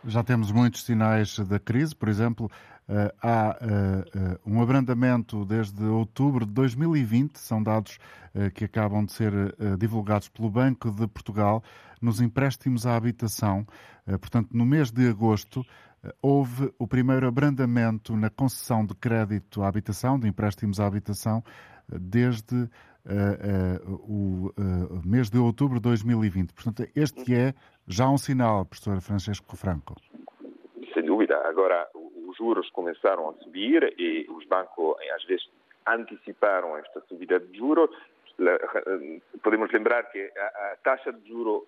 Já 0.06 0.24
temos 0.24 0.52
muitos 0.52 0.84
sinais 0.86 1.38
da 1.40 1.60
crise, 1.60 1.94
por 1.94 2.08
exemplo, 2.08 2.50
eh, 2.88 3.14
há 3.22 3.58
eh, 3.62 4.06
eh, 4.16 4.40
um 4.46 4.62
abrandamento 4.62 5.46
desde 5.46 5.84
outubro 5.84 6.46
de 6.46 6.54
2020, 6.54 7.38
são 7.38 7.62
dados 7.62 8.00
que 8.54 8.64
acabam 8.64 9.04
de 9.04 9.12
ser 9.12 9.34
divulgados 9.80 10.30
pelo 10.30 10.52
Banco 10.52 10.92
de 10.92 11.08
Portugal, 11.08 11.64
nos 12.00 12.22
empréstimos 12.22 12.86
à 12.86 12.96
habitação. 12.96 13.66
Portanto, 14.06 14.50
no 14.54 14.68
mês 14.68 14.92
de 14.92 15.10
agosto, 15.10 15.66
houve 16.22 16.72
o 16.78 16.88
primeiro 16.88 17.28
abrandamento 17.28 18.16
na 18.16 18.30
concessão 18.30 18.86
de 18.86 18.94
crédito 18.94 19.64
à 19.64 19.68
habitação, 19.68 20.20
de 20.20 20.28
empréstimos 20.28 20.80
à 20.80 20.86
habitação, 20.86 21.44
desde 21.88 22.70
o 24.08 24.52
mês 25.06 25.30
de 25.30 25.38
outubro 25.38 25.76
de 25.76 25.84
2020. 25.84 26.54
Portanto, 26.54 26.90
este 26.96 27.34
é 27.34 27.54
já 27.88 28.10
um 28.10 28.18
sinal, 28.18 28.66
professor 28.66 29.02
Francisco 29.02 29.56
Franco. 29.56 29.96
Sem 30.94 31.04
dúvida. 31.04 31.38
Agora, 31.48 31.88
os 31.96 32.38
juros 32.38 32.70
começaram 32.72 33.30
a 33.30 33.34
subir 33.44 33.94
e 33.98 34.28
os 34.30 34.46
bancos, 34.46 34.96
às 35.16 35.24
vezes, 35.26 35.50
anteciparam 35.88 36.78
esta 36.78 37.02
subida 37.08 37.40
de 37.40 37.58
juros. 37.58 37.90
Podemos 39.44 39.72
lembrar 39.72 40.04
que 40.12 40.32
a, 40.38 40.78
taxa 40.84 41.12
de 41.12 41.28
juros 41.28 41.64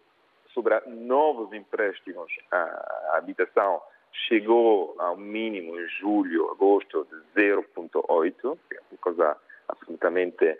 sobre 0.54 0.80
novos 0.88 1.52
empréstimos 1.54 2.32
à 2.52 3.18
habitação 3.18 3.82
chegou 4.28 4.96
ao 5.00 5.18
mínimo 5.18 5.80
em 5.80 5.88
julho, 6.00 6.52
agosto 6.52 7.08
de 7.36 7.42
0,8, 7.42 8.58
que 8.70 8.76
é 8.76 8.82
uma 8.92 8.98
coisa 9.00 9.38
absolutamente 9.68 10.58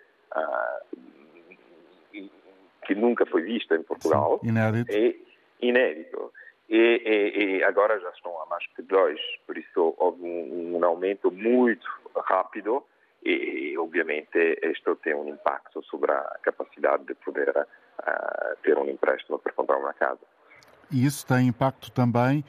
que 2.86 2.96
nunca 2.96 3.26
foi 3.26 3.44
vista 3.44 3.76
em 3.76 3.84
Portugal. 3.84 4.40
Sim, 4.42 4.50
inédito. 4.50 4.92
E, 4.92 5.26
inédito. 5.62 6.32
E, 6.70 6.78
e, 6.78 7.58
e, 7.58 7.64
agora 7.64 8.00
já 8.00 8.10
estão 8.10 8.42
a 8.42 8.46
mais 8.46 8.66
que 8.68 8.82
dois, 8.82 9.20
por 9.46 9.58
isso 9.58 9.94
houve 9.98 10.24
um, 10.24 10.78
um 10.78 10.86
aumento 10.86 11.30
muito 11.30 11.86
rápido 12.16 12.84
e, 13.24 13.78
obviamente, 13.78 14.38
isto 14.64 14.96
tem 14.98 15.14
um 15.14 15.28
impacto 15.28 15.84
sobre 15.84 16.12
a 16.12 16.38
capacidade 16.42 17.04
de 17.06 17.14
poder 17.16 17.50
uh, 17.50 18.56
ter 18.64 18.78
um 18.78 18.90
empréstimo 18.90 19.38
para 19.38 19.54
comprar 19.54 19.78
uma 19.78 19.94
casa. 19.94 20.22
E 20.92 21.06
isso 21.06 21.26
tem 21.28 21.48
impacto 21.48 21.92
também 21.92 22.44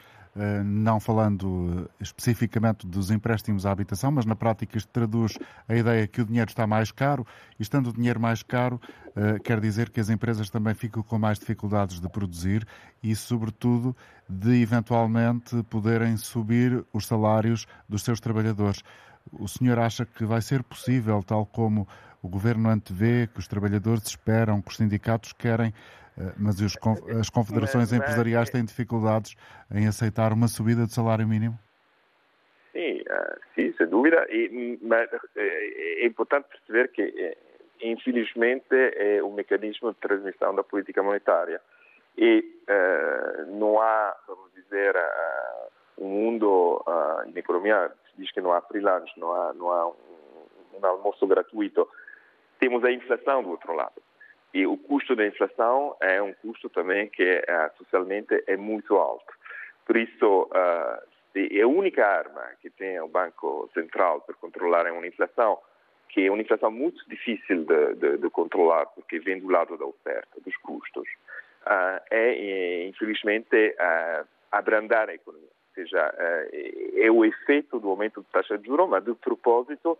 não 0.64 0.99
falando 0.99 1.87
eh, 1.87 1.90
especificamente 2.01 2.87
dos 2.87 3.11
empréstimos 3.11 3.66
à 3.66 3.71
habitação, 3.71 4.11
mas 4.11 4.25
na 4.25 4.35
prática 4.35 4.79
isto 4.79 4.88
traduz 4.88 5.38
a 5.68 5.75
ideia 5.75 6.07
que 6.07 6.23
o 6.23 6.25
dinheiro 6.25 6.49
está 6.49 6.66
mais 6.66 6.90
caro, 6.90 7.27
e 7.59 7.62
estando 7.62 7.90
o 7.90 7.92
dinheiro 7.92 8.18
mais 8.18 8.42
caro, 8.42 8.81
eh, 9.14 9.38
quer 9.40 9.61
dizer 9.61 9.90
que 9.90 10.01
as 10.01 10.09
empresas 10.09 10.49
também 10.49 10.75
ficam 10.75 11.03
com 11.03 11.18
mais 11.18 11.38
dificuldades 11.38 12.01
de 12.01 12.09
produzir 12.09 12.66
e, 13.03 13.14
sobretudo, 13.14 13.95
de 14.29 14.62
eventualmente 14.62 15.62
poderem 15.64 16.16
subir 16.16 16.83
os 16.92 17.07
salários 17.07 17.66
dos 17.87 18.03
seus 18.03 18.18
trabalhadores. 18.18 18.83
O 19.31 19.47
senhor 19.47 19.79
acha 19.79 20.07
que 20.07 20.25
vai 20.25 20.40
ser 20.40 20.62
possível, 20.62 21.23
tal 21.23 21.45
como 21.45 21.87
o 22.23 22.29
governo 22.29 22.71
antevê, 22.71 23.27
que 23.27 23.38
os 23.38 23.49
trabalhadores 23.49 24.07
esperam, 24.07 24.62
que 24.62 24.71
os 24.71 24.77
sindicatos 24.77 25.33
querem, 25.33 25.75
eh, 26.18 26.33
mas 26.38 26.57
as 27.20 27.31
confederações 27.31 27.92
empresariais 27.92 28.51
têm 28.51 28.64
dificuldades 28.64 29.35
em 29.75 29.87
aceitar 29.87 30.33
uma 30.33 30.48
subida 30.48 30.87
de 30.87 30.92
salário 30.92 31.27
mínimo? 31.27 31.59
Sim, 32.72 33.03
eh, 33.09 33.38
sim 33.55 33.72
sem 33.77 33.87
dúvida. 33.87 34.27
E, 34.31 34.79
mas 34.83 35.09
eh, 35.37 36.03
é 36.03 36.07
importante 36.07 36.48
perceber 36.48 36.88
que, 36.88 37.37
infelizmente, 37.83 38.66
é 38.72 39.22
o 39.22 39.31
mecanismo 39.31 39.92
de 39.92 39.98
transmissão 39.98 40.55
da 40.55 40.62
política 40.62 41.03
monetária. 41.03 41.61
E 42.16 42.44
não 43.48 43.81
há, 43.81 44.14
vamos 44.29 44.53
dizer, 44.53 44.94
um 45.96 46.09
mundo, 46.09 46.85
na 46.87 47.40
economia 47.40 47.90
se 48.11 48.20
diz 48.20 48.31
que 48.31 48.40
não 48.42 48.53
há 48.53 48.61
freelance, 48.61 49.11
não 49.16 49.33
há, 49.33 49.53
não 49.55 49.72
há 49.72 49.88
um, 49.88 49.94
um 50.75 50.87
almoço 50.87 51.27
gratuito. 51.27 51.88
Temos 52.61 52.85
a 52.85 52.92
inflação 52.92 53.42
do 53.42 53.48
outro 53.48 53.75
lado. 53.75 53.94
E 54.55 54.67
o 54.67 54.77
custo 54.77 55.17
da 55.17 55.27
inflação 55.27 55.97
é 56.01 56.21
um 56.21 56.35
custo 56.35 56.69
também 56.69 57.09
que 57.09 57.23
uh, 57.23 57.77
socialmente 57.79 58.45
é 58.47 58.57
muito 58.57 58.97
alto. 58.97 59.33
Por 59.87 59.97
isso, 59.97 60.49
é 61.35 61.61
a 61.62 61.67
única 61.67 62.07
arma 62.07 62.43
que 62.61 62.71
tem 62.71 63.01
o 63.01 63.09
Banco 63.09 63.69
Central 63.75 64.21
para 64.21 64.35
controlar 64.37 64.91
uma 64.93 65.07
inflação, 65.07 65.59
que 66.09 66.27
é 66.27 66.31
uma 66.31 66.41
inflação 66.41 66.71
muito 66.71 67.03
difícil 67.09 67.65
de, 67.65 67.95
de, 67.95 68.19
de 68.19 68.31
controlar, 68.31 68.87
porque 68.87 69.19
vem 69.19 69.41
do 69.41 69.51
lado 69.51 69.77
da 69.77 69.85
oferta, 69.85 70.41
dos 70.45 70.57
custos, 70.59 71.09
é, 72.11 72.87
infelizmente, 72.87 73.75
abrandar 74.53 75.09
a 75.09 75.15
economia. 75.15 75.49
Ou 75.49 75.75
seja, 75.75 76.15
é 76.97 77.11
o 77.11 77.25
efeito 77.25 77.81
do 77.81 77.91
aumento 77.91 78.21
da 78.23 78.41
taxa 78.41 78.57
de 78.57 78.67
juros, 78.67 78.88
mas 78.88 79.05
de 79.05 79.15
propósito, 79.15 79.99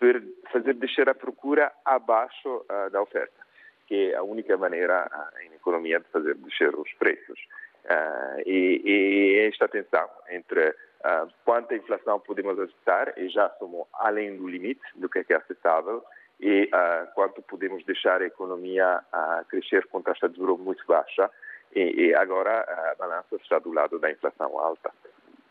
para 0.00 0.22
fazer 0.50 0.72
descer 0.74 1.08
a 1.08 1.14
procura 1.14 1.70
abaixo 1.84 2.64
da 2.90 3.02
oferta 3.02 3.47
que 3.88 4.12
é 4.12 4.16
a 4.16 4.22
única 4.22 4.54
maneira 4.56 5.10
em 5.42 5.54
economia 5.54 5.98
de 5.98 6.06
fazer 6.10 6.34
descer 6.34 6.74
os 6.78 6.92
preços. 6.94 7.40
Uh, 7.86 8.42
e, 8.44 8.82
e, 8.84 9.48
esta 9.48 9.66
tensão 9.66 10.06
entre 10.28 10.68
uh, 10.68 11.32
quanta 11.42 11.74
inflação 11.74 12.20
podemos 12.20 12.58
aceitar, 12.58 13.16
e 13.16 13.30
já 13.30 13.48
somos 13.58 13.86
além 13.94 14.36
do 14.36 14.46
limite 14.46 14.82
do 14.94 15.08
que 15.08 15.24
é, 15.26 15.34
aceitável, 15.34 16.04
e 16.38 16.64
uh, 16.64 17.14
quanto 17.14 17.40
podemos 17.40 17.82
deixar 17.86 18.20
a 18.20 18.26
economia 18.26 19.02
crescer 19.48 19.86
com 19.86 20.02
taxa 20.02 20.28
de 20.28 20.36
juros 20.36 20.60
muito 20.60 20.84
baixa, 20.86 21.30
e, 21.74 22.08
e, 22.08 22.14
agora 22.14 22.60
a 22.60 22.94
balança 22.96 23.36
está 23.36 23.58
do 23.58 23.72
lado 23.72 23.98
da 23.98 24.10
inflação 24.10 24.58
alta. 24.58 24.90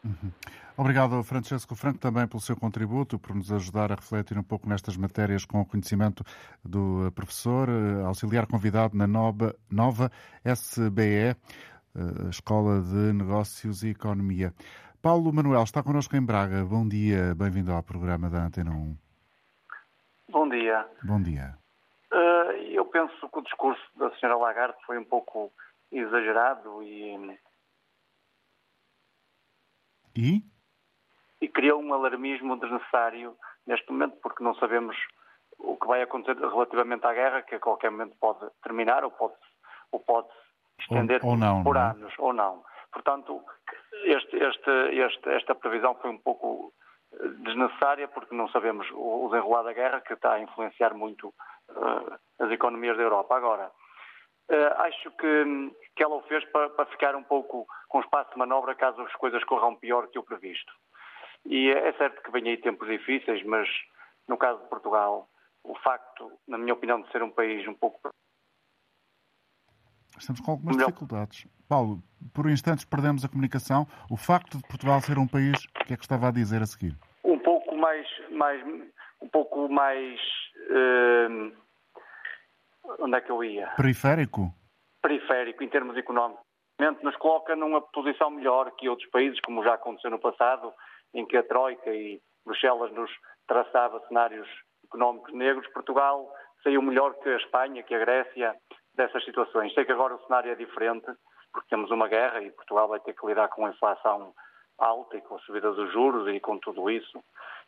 Uhum. 0.05 0.31
Obrigado, 0.79 1.23
Francesco 1.23 1.75
Franco, 1.75 1.97
também 1.97 2.27
pelo 2.27 2.39
seu 2.39 2.55
contributo, 2.55 3.17
por 3.17 3.35
nos 3.35 3.51
ajudar 3.51 3.91
a 3.91 3.95
refletir 3.95 4.37
um 4.37 4.43
pouco 4.43 4.69
nestas 4.69 4.95
matérias 4.95 5.43
com 5.43 5.59
o 5.59 5.65
conhecimento 5.65 6.23
do 6.63 7.11
professor, 7.15 7.67
eh, 7.67 8.05
auxiliar 8.05 8.45
convidado 8.45 8.95
na 8.95 9.07
nova, 9.07 9.55
nova 9.71 10.11
SBE, 10.45 11.29
eh, 11.31 11.35
Escola 12.29 12.79
de 12.79 13.11
Negócios 13.11 13.81
e 13.81 13.89
Economia. 13.89 14.53
Paulo 15.01 15.33
Manuel 15.33 15.63
está 15.63 15.81
connosco 15.81 16.15
em 16.15 16.23
Braga. 16.23 16.63
Bom 16.63 16.87
dia, 16.87 17.33
bem-vindo 17.33 17.73
ao 17.73 17.81
programa 17.81 18.29
da 18.29 18.45
Antena 18.45 18.69
1. 18.69 18.95
Bom 20.29 20.47
dia. 20.47 20.87
Bom 21.01 21.19
dia. 21.19 21.57
Eh, 22.13 22.73
eu 22.73 22.85
penso 22.85 23.27
que 23.27 23.39
o 23.39 23.41
discurso 23.41 23.81
da 23.95 24.11
senhora 24.17 24.37
Lagarde 24.37 24.77
foi 24.85 24.99
um 24.99 25.05
pouco 25.05 25.51
exagerado 25.91 26.83
e. 26.83 27.35
E? 30.15 30.56
E 31.41 31.47
criou 31.47 31.81
um 31.81 31.93
alarmismo 31.93 32.57
desnecessário 32.57 33.35
neste 33.65 33.91
momento, 33.91 34.17
porque 34.21 34.43
não 34.43 34.55
sabemos 34.55 34.95
o 35.59 35.75
que 35.75 35.87
vai 35.87 36.01
acontecer 36.01 36.37
relativamente 36.37 37.05
à 37.05 37.13
guerra, 37.13 37.41
que 37.41 37.55
a 37.55 37.59
qualquer 37.59 37.91
momento 37.91 38.15
pode 38.19 38.39
terminar 38.63 39.03
ou 39.03 39.11
pode, 39.11 39.35
ou 39.91 39.99
pode 39.99 40.27
estender 40.79 41.23
ou, 41.23 41.31
ou 41.31 41.37
não, 41.37 41.63
por 41.63 41.75
não 41.75 41.81
é? 41.81 41.89
anos, 41.91 42.13
ou 42.17 42.33
não. 42.33 42.63
Portanto, 42.91 43.43
este, 44.03 44.37
este, 44.37 44.71
este, 44.71 45.29
esta 45.29 45.55
previsão 45.55 45.95
foi 45.95 46.09
um 46.11 46.17
pouco 46.17 46.73
eh, 47.13 47.27
desnecessária, 47.39 48.07
porque 48.07 48.35
não 48.35 48.47
sabemos 48.49 48.87
o 48.93 49.29
desenrolar 49.29 49.63
da 49.63 49.73
guerra, 49.73 50.01
que 50.01 50.13
está 50.13 50.33
a 50.33 50.39
influenciar 50.39 50.93
muito 50.93 51.29
uh, 51.69 52.19
as 52.39 52.51
economias 52.51 52.97
da 52.97 53.03
Europa. 53.03 53.35
Agora, 53.35 53.71
uh, 54.49 54.81
acho 54.81 55.11
que, 55.11 55.75
que 55.95 56.03
ela 56.03 56.15
o 56.15 56.21
fez 56.23 56.43
para, 56.51 56.69
para 56.69 56.85
ficar 56.85 57.15
um 57.15 57.23
pouco 57.23 57.67
com 57.89 57.99
espaço 57.99 58.31
de 58.31 58.37
manobra 58.37 58.75
caso 58.75 59.01
as 59.01 59.13
coisas 59.13 59.43
corram 59.43 59.75
pior 59.75 60.07
que 60.07 60.19
o 60.19 60.23
previsto. 60.23 60.71
E 61.45 61.69
é 61.69 61.93
certo 61.93 62.21
que 62.21 62.31
vem 62.31 62.49
aí 62.49 62.57
tempos 62.57 62.87
difíceis, 62.87 63.43
mas 63.45 63.67
no 64.27 64.37
caso 64.37 64.61
de 64.61 64.69
Portugal, 64.69 65.29
o 65.63 65.75
facto, 65.75 66.31
na 66.47 66.57
minha 66.57 66.73
opinião, 66.73 67.01
de 67.01 67.11
ser 67.11 67.23
um 67.23 67.31
país 67.31 67.67
um 67.67 67.73
pouco. 67.73 68.09
Estamos 70.17 70.41
com 70.41 70.51
algumas 70.51 70.77
dificuldades. 70.77 71.47
Paulo, 71.67 72.01
por 72.33 72.49
instantes 72.49 72.85
perdemos 72.85 73.23
a 73.23 73.29
comunicação. 73.29 73.85
O 74.09 74.17
facto 74.17 74.57
de 74.57 74.63
Portugal 74.67 75.01
ser 75.01 75.17
um 75.17 75.27
país, 75.27 75.63
o 75.65 75.85
que 75.85 75.93
é 75.93 75.97
que 75.97 76.03
estava 76.03 76.29
a 76.29 76.31
dizer 76.31 76.61
a 76.61 76.65
seguir? 76.65 76.95
Um 77.23 77.37
pouco 77.39 77.75
mais. 77.75 78.07
mais 78.31 78.63
um 79.21 79.27
pouco 79.29 79.69
mais. 79.69 80.19
Uh, 80.69 81.53
onde 82.99 83.17
é 83.17 83.21
que 83.21 83.31
eu 83.31 83.43
ia? 83.43 83.67
Periférico? 83.75 84.53
Periférico, 85.01 85.63
em 85.63 85.69
termos 85.69 85.95
económicos. 85.97 86.45
Nos 87.01 87.15
coloca 87.17 87.55
numa 87.55 87.81
posição 87.81 88.29
melhor 88.29 88.71
que 88.71 88.87
outros 88.87 89.09
países, 89.09 89.39
como 89.41 89.63
já 89.63 89.73
aconteceu 89.73 90.11
no 90.11 90.19
passado, 90.19 90.71
em 91.13 91.25
que 91.25 91.37
a 91.37 91.43
Troika 91.43 91.89
e 91.89 92.21
Bruxelas 92.45 92.91
nos 92.93 93.11
traçava 93.47 94.05
cenários 94.07 94.47
económicos 94.85 95.33
negros, 95.33 95.67
Portugal 95.73 96.31
saiu 96.63 96.81
melhor 96.81 97.13
que 97.15 97.29
a 97.29 97.37
Espanha, 97.37 97.83
que 97.83 97.95
a 97.95 97.99
Grécia, 97.99 98.55
dessas 98.93 99.23
situações. 99.23 99.73
Sei 99.73 99.85
que 99.85 99.91
agora 99.91 100.15
o 100.15 100.23
cenário 100.25 100.51
é 100.51 100.55
diferente 100.55 101.07
porque 101.51 101.69
temos 101.69 101.89
uma 101.91 102.07
guerra 102.07 102.41
e 102.41 102.51
Portugal 102.51 102.87
vai 102.87 102.99
ter 102.99 103.13
que 103.13 103.25
lidar 103.25 103.47
com 103.49 103.65
a 103.65 103.69
inflação 103.69 104.33
alta 104.77 105.17
e 105.17 105.21
com 105.21 105.35
a 105.35 105.39
subida 105.39 105.71
dos 105.71 105.91
juros 105.91 106.27
e 106.27 106.39
com 106.39 106.57
tudo 106.59 106.89
isso. 106.89 107.23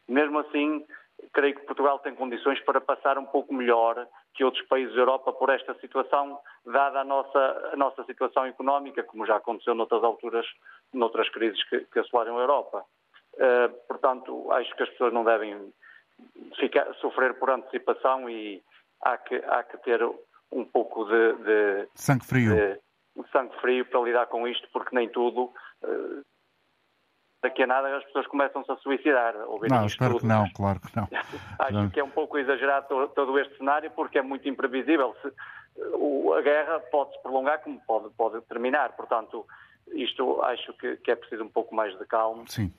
Mesmo 0.07 0.39
assim, 0.39 0.85
creio 1.33 1.55
que 1.55 1.65
Portugal 1.65 1.99
tem 1.99 2.15
condições 2.15 2.59
para 2.61 2.81
passar 2.81 3.17
um 3.17 3.25
pouco 3.25 3.53
melhor 3.53 4.07
que 4.33 4.43
outros 4.43 4.65
países 4.67 4.93
da 4.93 5.01
Europa 5.01 5.33
por 5.33 5.49
esta 5.49 5.73
situação, 5.79 6.39
dada 6.65 7.01
a 7.01 7.03
nossa, 7.03 7.69
a 7.73 7.75
nossa 7.75 8.03
situação 8.03 8.45
económica, 8.45 9.03
como 9.03 9.25
já 9.25 9.37
aconteceu 9.37 9.73
noutras 9.73 10.03
alturas, 10.03 10.45
noutras 10.93 11.29
crises 11.29 11.61
que, 11.69 11.79
que 11.85 11.99
assolaram 11.99 12.37
a 12.37 12.41
Europa. 12.41 12.85
Uh, 13.39 13.69
portanto, 13.87 14.51
acho 14.51 14.75
que 14.75 14.83
as 14.83 14.89
pessoas 14.89 15.13
não 15.13 15.23
devem 15.23 15.73
ficar, 16.59 16.93
sofrer 16.95 17.33
por 17.35 17.49
antecipação 17.49 18.29
e 18.29 18.61
há 19.01 19.17
que, 19.17 19.35
há 19.35 19.63
que 19.63 19.77
ter 19.77 20.03
um 20.51 20.65
pouco 20.65 21.05
de, 21.05 21.33
de 21.35 21.87
sangue 21.95 22.25
frio. 22.25 22.53
De, 22.53 22.79
sangue 23.31 23.55
frio 23.61 23.85
para 23.85 24.01
lidar 24.01 24.27
com 24.27 24.47
isto, 24.47 24.67
porque 24.73 24.93
nem 24.93 25.07
tudo 25.09 25.53
uh, 25.83 26.25
daqui 27.41 27.63
a 27.63 27.67
nada 27.67 27.95
as 27.95 28.03
pessoas 28.05 28.27
começam-se 28.27 28.71
a 28.71 28.75
suicidar. 28.77 29.33
Não, 29.69 29.85
espero 29.85 30.19
que 30.19 30.25
não, 30.25 30.49
claro 30.53 30.79
que 30.79 30.95
não. 30.95 31.07
Acho 31.59 31.89
que 31.91 31.99
é 31.99 32.03
um 32.03 32.09
pouco 32.09 32.37
exagerado 32.37 33.07
todo 33.09 33.39
este 33.39 33.57
cenário 33.57 33.89
porque 33.91 34.19
é 34.19 34.21
muito 34.21 34.47
imprevisível. 34.47 35.15
Se, 35.21 35.33
o, 35.93 36.33
a 36.33 36.41
guerra 36.41 36.79
pode 36.91 37.13
se 37.13 37.21
prolongar 37.21 37.61
como 37.61 37.79
pode, 37.85 38.09
pode 38.15 38.41
terminar. 38.41 38.91
Portanto, 38.95 39.45
isto 39.93 40.41
acho 40.43 40.73
que, 40.73 40.97
que, 40.97 41.11
é 41.11 41.15
preciso 41.15 41.43
um 41.43 41.49
pouco 41.49 41.73
mais 41.73 41.97
de 41.97 42.05
calma. 42.05 42.43
Sim. 42.47 42.71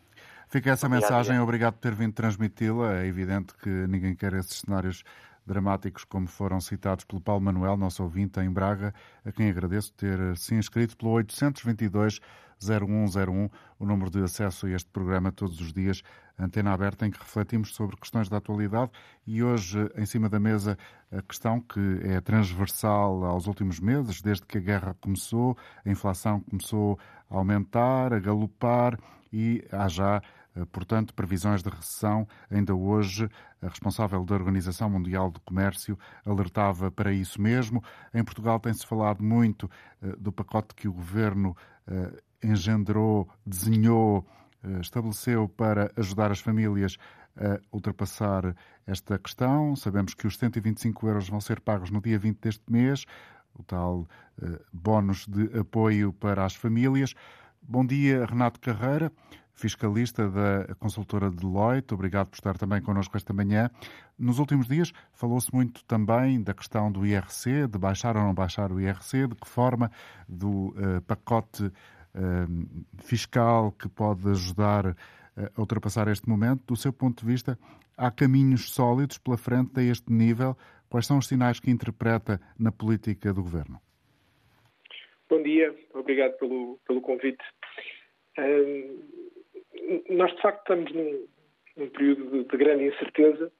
Fica 0.50 0.72
essa 0.72 0.88
mensagem, 0.88 1.38
obrigado 1.38 1.74
por 1.74 1.82
ter 1.82 1.94
vindo 1.94 2.12
transmiti-la. 2.12 2.94
É 2.94 3.06
evidente 3.06 3.54
que 3.54 3.68
ninguém 3.86 4.16
quer 4.16 4.32
esses 4.32 4.58
cenários 4.58 5.04
dramáticos 5.46 6.02
como 6.02 6.26
foram 6.26 6.60
citados 6.60 7.04
pelo 7.04 7.20
Paulo 7.20 7.40
Manuel, 7.40 7.76
nosso 7.76 8.02
ouvinte 8.02 8.40
em 8.40 8.50
Braga, 8.50 8.92
a 9.24 9.30
quem 9.30 9.48
agradeço 9.48 9.92
ter 9.92 10.36
se 10.36 10.56
inscrito 10.56 10.96
pelo 10.96 11.12
822 11.12 12.18
0101, 12.60 13.48
o 13.78 13.86
número 13.86 14.10
de 14.10 14.24
acesso 14.24 14.66
a 14.66 14.70
este 14.70 14.90
programa 14.90 15.30
todos 15.30 15.60
os 15.60 15.72
dias, 15.72 16.02
Antena 16.36 16.72
Aberta, 16.72 17.06
em 17.06 17.12
que 17.12 17.18
refletimos 17.20 17.72
sobre 17.72 17.96
questões 17.96 18.28
da 18.28 18.38
atualidade 18.38 18.90
e 19.24 19.44
hoje, 19.44 19.78
em 19.96 20.04
cima 20.04 20.28
da 20.28 20.40
mesa, 20.40 20.76
a 21.12 21.22
questão 21.22 21.60
que 21.60 22.00
é 22.02 22.20
transversal 22.20 23.24
aos 23.24 23.46
últimos 23.46 23.78
meses, 23.78 24.20
desde 24.20 24.44
que 24.46 24.58
a 24.58 24.60
guerra 24.60 24.96
começou, 25.00 25.56
a 25.86 25.88
inflação 25.88 26.40
começou 26.40 26.98
a 27.30 27.36
aumentar, 27.36 28.12
a 28.12 28.18
galopar 28.18 28.98
e 29.32 29.64
há 29.70 29.88
já 29.88 30.16
eh, 30.16 30.22
portanto, 30.72 31.14
previsões 31.14 31.62
de 31.62 31.70
recessão. 31.70 32.26
Ainda 32.50 32.74
hoje, 32.74 33.28
a 33.62 33.68
responsável 33.68 34.24
da 34.24 34.34
Organização 34.34 34.90
Mundial 34.90 35.30
do 35.30 35.40
Comércio 35.40 35.98
alertava 36.24 36.90
para 36.90 37.12
isso 37.12 37.40
mesmo. 37.40 37.82
Em 38.12 38.24
Portugal 38.24 38.58
tem-se 38.58 38.86
falado 38.86 39.22
muito 39.22 39.70
eh, 40.02 40.14
do 40.18 40.32
pacote 40.32 40.74
que 40.74 40.88
o 40.88 40.92
governo 40.92 41.56
eh, 41.86 42.22
engendrou, 42.42 43.28
desenhou, 43.46 44.26
estabeleceu 44.80 45.48
para 45.48 45.90
ajudar 45.96 46.30
as 46.30 46.40
famílias 46.40 46.98
a 47.36 47.58
ultrapassar 47.72 48.54
esta 48.86 49.18
questão. 49.18 49.74
Sabemos 49.74 50.12
que 50.12 50.26
os 50.26 50.36
125 50.36 51.06
euros 51.06 51.28
vão 51.28 51.40
ser 51.40 51.60
pagos 51.60 51.90
no 51.90 52.00
dia 52.00 52.18
20 52.18 52.38
deste 52.40 52.64
mês, 52.70 53.06
o 53.54 53.62
tal 53.62 54.06
bónus 54.70 55.26
de 55.26 55.58
apoio 55.58 56.12
para 56.12 56.44
as 56.44 56.54
famílias. 56.54 57.14
Bom 57.62 57.86
dia, 57.86 58.26
Renato 58.26 58.60
Carreira 58.60 59.10
fiscalista 59.60 60.28
da 60.28 60.74
consultora 60.76 61.30
Deloitte. 61.30 61.92
Obrigado 61.92 62.28
por 62.28 62.36
estar 62.36 62.56
também 62.56 62.80
connosco 62.80 63.16
esta 63.16 63.32
manhã. 63.32 63.70
Nos 64.18 64.38
últimos 64.38 64.66
dias 64.66 64.92
falou-se 65.12 65.54
muito 65.54 65.84
também 65.84 66.42
da 66.42 66.54
questão 66.54 66.90
do 66.90 67.06
IRC, 67.06 67.66
de 67.68 67.78
baixar 67.78 68.16
ou 68.16 68.22
não 68.22 68.34
baixar 68.34 68.72
o 68.72 68.80
IRC, 68.80 69.28
de 69.28 69.34
que 69.34 69.46
forma 69.46 69.90
do 70.28 70.68
uh, 70.68 71.02
pacote 71.06 71.64
uh, 71.64 71.72
fiscal 73.02 73.72
que 73.72 73.88
pode 73.88 74.28
ajudar 74.30 74.86
uh, 74.86 74.96
a 75.54 75.60
ultrapassar 75.60 76.08
este 76.08 76.28
momento. 76.28 76.64
Do 76.66 76.76
seu 76.76 76.92
ponto 76.92 77.20
de 77.20 77.30
vista, 77.30 77.58
há 77.96 78.10
caminhos 78.10 78.72
sólidos 78.72 79.18
pela 79.18 79.36
frente 79.36 79.78
a 79.78 79.82
este 79.82 80.10
nível? 80.10 80.56
Quais 80.88 81.06
são 81.06 81.18
os 81.18 81.28
sinais 81.28 81.60
que 81.60 81.70
interpreta 81.70 82.40
na 82.58 82.72
política 82.72 83.32
do 83.32 83.42
governo? 83.42 83.78
Bom 85.28 85.42
dia, 85.42 85.72
obrigado 85.94 86.32
pelo, 86.38 86.80
pelo 86.84 87.00
convite 87.00 87.44
nós 90.08 90.34
de 90.34 90.42
facto 90.42 90.60
estamos 90.60 90.92
num, 90.92 91.26
num 91.76 91.88
período 91.88 92.30
de, 92.30 92.44
de, 92.44 92.56
grande 92.56 92.84
incerteza. 92.84 93.50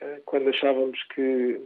Eh, 0.00 0.20
quando 0.24 0.48
achávamos 0.48 1.02
que 1.14 1.60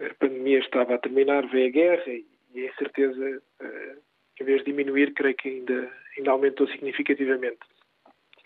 a 0.00 0.14
pandemia 0.14 0.58
estava 0.58 0.94
a 0.94 0.98
terminar, 0.98 1.46
veio 1.48 1.68
a 1.68 1.70
guerra 1.70 2.12
e, 2.12 2.26
a 2.56 2.70
incerteza, 2.70 3.42
eh, 3.60 3.96
em 4.40 4.44
vez 4.44 4.58
de 4.60 4.66
diminuir, 4.72 5.14
creio 5.14 5.36
que 5.36 5.48
ainda, 5.48 5.90
ainda 6.16 6.30
aumentou 6.30 6.66
significativamente. 6.68 7.60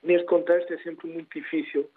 Neste 0.02 0.26
contexto 0.26 0.72
é 0.72 0.78
sempre 0.78 1.08
muito 1.08 1.28
difícil 1.38 1.90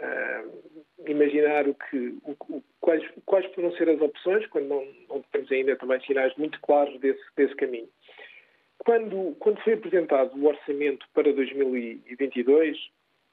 uh, 0.00 0.74
imaginar 1.06 1.66
o 1.68 1.74
que, 1.74 2.18
o, 2.22 2.62
quais, 2.80 3.02
quais 3.26 3.46
poderão 3.48 3.76
ser 3.76 3.88
as 3.90 4.00
opções, 4.00 4.46
quando 4.46 4.68
não, 4.68 4.86
não 5.08 5.22
temos 5.32 5.50
ainda 5.50 5.76
também 5.76 6.00
sinais 6.02 6.34
muito 6.36 6.60
claros 6.60 6.98
desse, 7.00 7.22
desse 7.36 7.54
caminho. 7.56 7.88
Quando, 8.84 9.34
quando 9.38 9.60
foi 9.62 9.72
apresentado 9.74 10.36
o 10.36 10.46
orçamento 10.46 11.06
para 11.14 11.32
2022, 11.32 12.76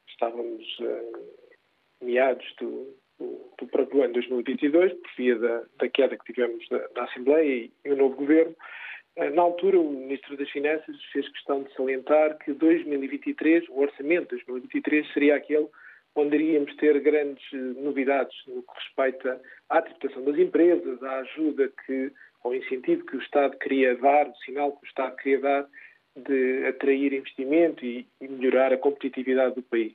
estávamos 0.08 0.80
uh, 0.80 1.20
meados 2.02 2.46
do, 2.58 2.96
do, 3.20 3.52
do 3.60 3.68
próprio 3.68 4.04
ano 4.04 4.14
2022, 4.14 4.94
por 4.94 5.12
via 5.18 5.38
da, 5.38 5.64
da 5.78 5.90
queda 5.90 6.18
que 6.18 6.34
tivemos 6.34 6.66
na, 6.70 7.04
Assembleia 7.04 7.70
e, 7.84 7.92
o 7.92 7.98
novo 7.98 8.16
governo. 8.16 8.56
Uh, 9.18 9.30
na 9.32 9.42
altura, 9.42 9.78
o 9.78 9.92
Ministro 9.92 10.38
das 10.38 10.50
Finanças 10.50 10.96
fez 11.12 11.28
questão 11.28 11.64
de 11.64 11.74
salientar 11.74 12.38
que 12.38 12.54
2023, 12.54 13.68
o 13.70 13.82
orçamento 13.82 14.36
de 14.38 14.46
2023, 14.46 15.14
seria 15.14 15.36
aquele 15.36 15.68
onde 16.16 16.36
iríamos 16.36 16.76
ter 16.76 17.00
grandes 17.00 17.44
eh, 17.54 17.58
novidades 17.58 18.36
no 18.46 18.62
que 18.64 18.74
respeita 18.76 19.42
à 19.70 19.82
tributação 19.82 20.26
das 20.26 20.38
empresas, 20.38 21.02
à 21.04 21.20
ajuda 21.20 21.72
que 21.86 22.12
ao 22.44 22.56
incentivo 22.56 23.06
que 23.06 23.18
o 23.18 23.22
Estado 23.22 23.58
queria 23.58 23.96
dar, 23.96 24.28
o 24.28 24.36
sinal 24.38 24.72
que 24.74 24.86
o 24.86 24.88
Estado 24.88 25.16
queria 25.18 25.40
dar 25.40 25.68
de 26.16 26.66
atrair 26.68 27.14
investimento 27.14 27.86
e, 27.86 28.08
e 28.20 28.28
melhorar 28.28 28.74
a 28.74 28.78
competitividade 28.78 29.56
do 29.56 29.64
país. 29.64 29.94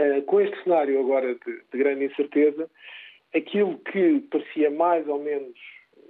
Uh, 0.00 0.22
com 0.22 0.40
este 0.40 0.62
cenário 0.62 0.98
agora 1.00 1.34
de, 1.34 1.62
de, 1.72 1.78
grande 1.78 2.04
incerteza, 2.06 2.68
aquilo 3.34 3.78
que 3.78 4.20
parecia 4.30 4.70
mais 4.70 5.06
ou 5.08 5.22
menos 5.22 5.58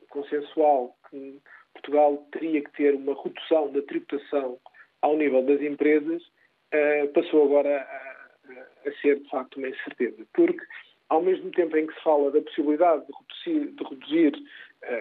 consensual 0.09 0.97
que 1.11 1.41
Portugal 1.75 2.27
teria 2.33 2.63
que 2.63 2.73
ter 2.73 2.95
uma 2.95 3.15
redução 3.23 3.71
da 3.71 3.83
tributação 3.83 4.59
ao 5.03 5.17
nível 5.17 5.43
das 5.45 5.61
empresas, 5.61 6.23
uh, 6.23 7.09
passou 7.13 7.45
agora 7.45 7.81
a, 7.81 8.89
a, 8.89 8.93
ser 9.03 9.21
de 9.21 9.29
facto 9.29 9.57
uma 9.57 9.69
incerteza. 9.69 10.27
Porque, 10.33 10.65
ao 11.09 11.23
mesmo 11.23 11.51
tempo 11.53 11.77
em 11.77 11.87
que 11.87 11.95
se 11.95 12.03
fala 12.03 12.31
da 12.31 12.41
possibilidade 12.41 13.05
de 13.07 13.13
reduzir, 13.13 13.73
de 13.73 13.85
reduzir 13.85 14.33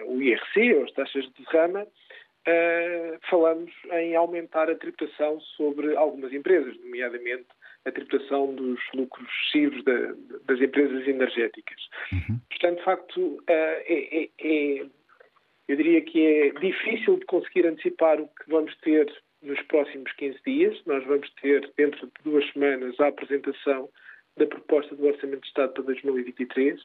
o 0.06 0.20
IRC, 0.20 0.74
ou 0.74 0.84
as 0.84 0.92
taxas 0.92 1.24
de 1.24 1.44
derrama, 1.44 1.86
uh, 2.46 3.18
falamos 3.28 3.72
em 3.92 4.14
aumentar 4.14 4.70
a 4.70 4.74
tributação 4.74 5.40
sobre 5.40 5.96
algumas 5.96 6.32
empresas, 6.32 6.76
nomeadamente 6.80 7.46
a 7.84 7.92
tributação 7.92 8.54
dos 8.54 8.80
lucros 8.94 9.28
excessivos 9.28 9.84
da, 9.84 10.14
das 10.46 10.60
empresas 10.60 11.06
energéticas. 11.06 11.80
Uhum. 12.12 12.40
Portanto, 12.50 12.78
de 12.78 12.84
facto, 12.84 13.20
uh, 13.20 13.42
é, 13.48 14.24
é, 14.24 14.28
é, 14.38 14.86
eu 15.68 15.76
diria 15.76 16.00
que 16.02 16.26
é 16.26 16.50
difícil 16.50 17.18
de 17.18 17.26
conseguir 17.26 17.66
antecipar 17.66 18.20
o 18.20 18.28
que 18.28 18.48
vamos 18.48 18.74
ter 18.78 19.12
nos 19.42 19.60
próximos 19.62 20.10
15 20.12 20.38
dias. 20.44 20.80
Nós 20.86 21.04
vamos 21.04 21.30
ter, 21.40 21.70
dentro 21.76 22.06
de 22.06 22.12
duas 22.24 22.50
semanas, 22.52 22.98
a 23.00 23.08
apresentação 23.08 23.88
da 24.36 24.46
proposta 24.46 24.94
do 24.94 25.06
Orçamento 25.06 25.40
de 25.40 25.48
Estado 25.48 25.72
para 25.72 25.84
2023. 25.84 26.80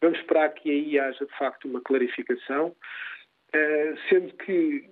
Vamos 0.00 0.18
esperar 0.18 0.52
que 0.54 0.70
aí 0.70 0.98
haja, 0.98 1.24
de 1.24 1.38
facto, 1.38 1.68
uma 1.68 1.80
clarificação, 1.80 2.74
eh, 3.52 3.94
sendo 4.08 4.32
que 4.34 4.88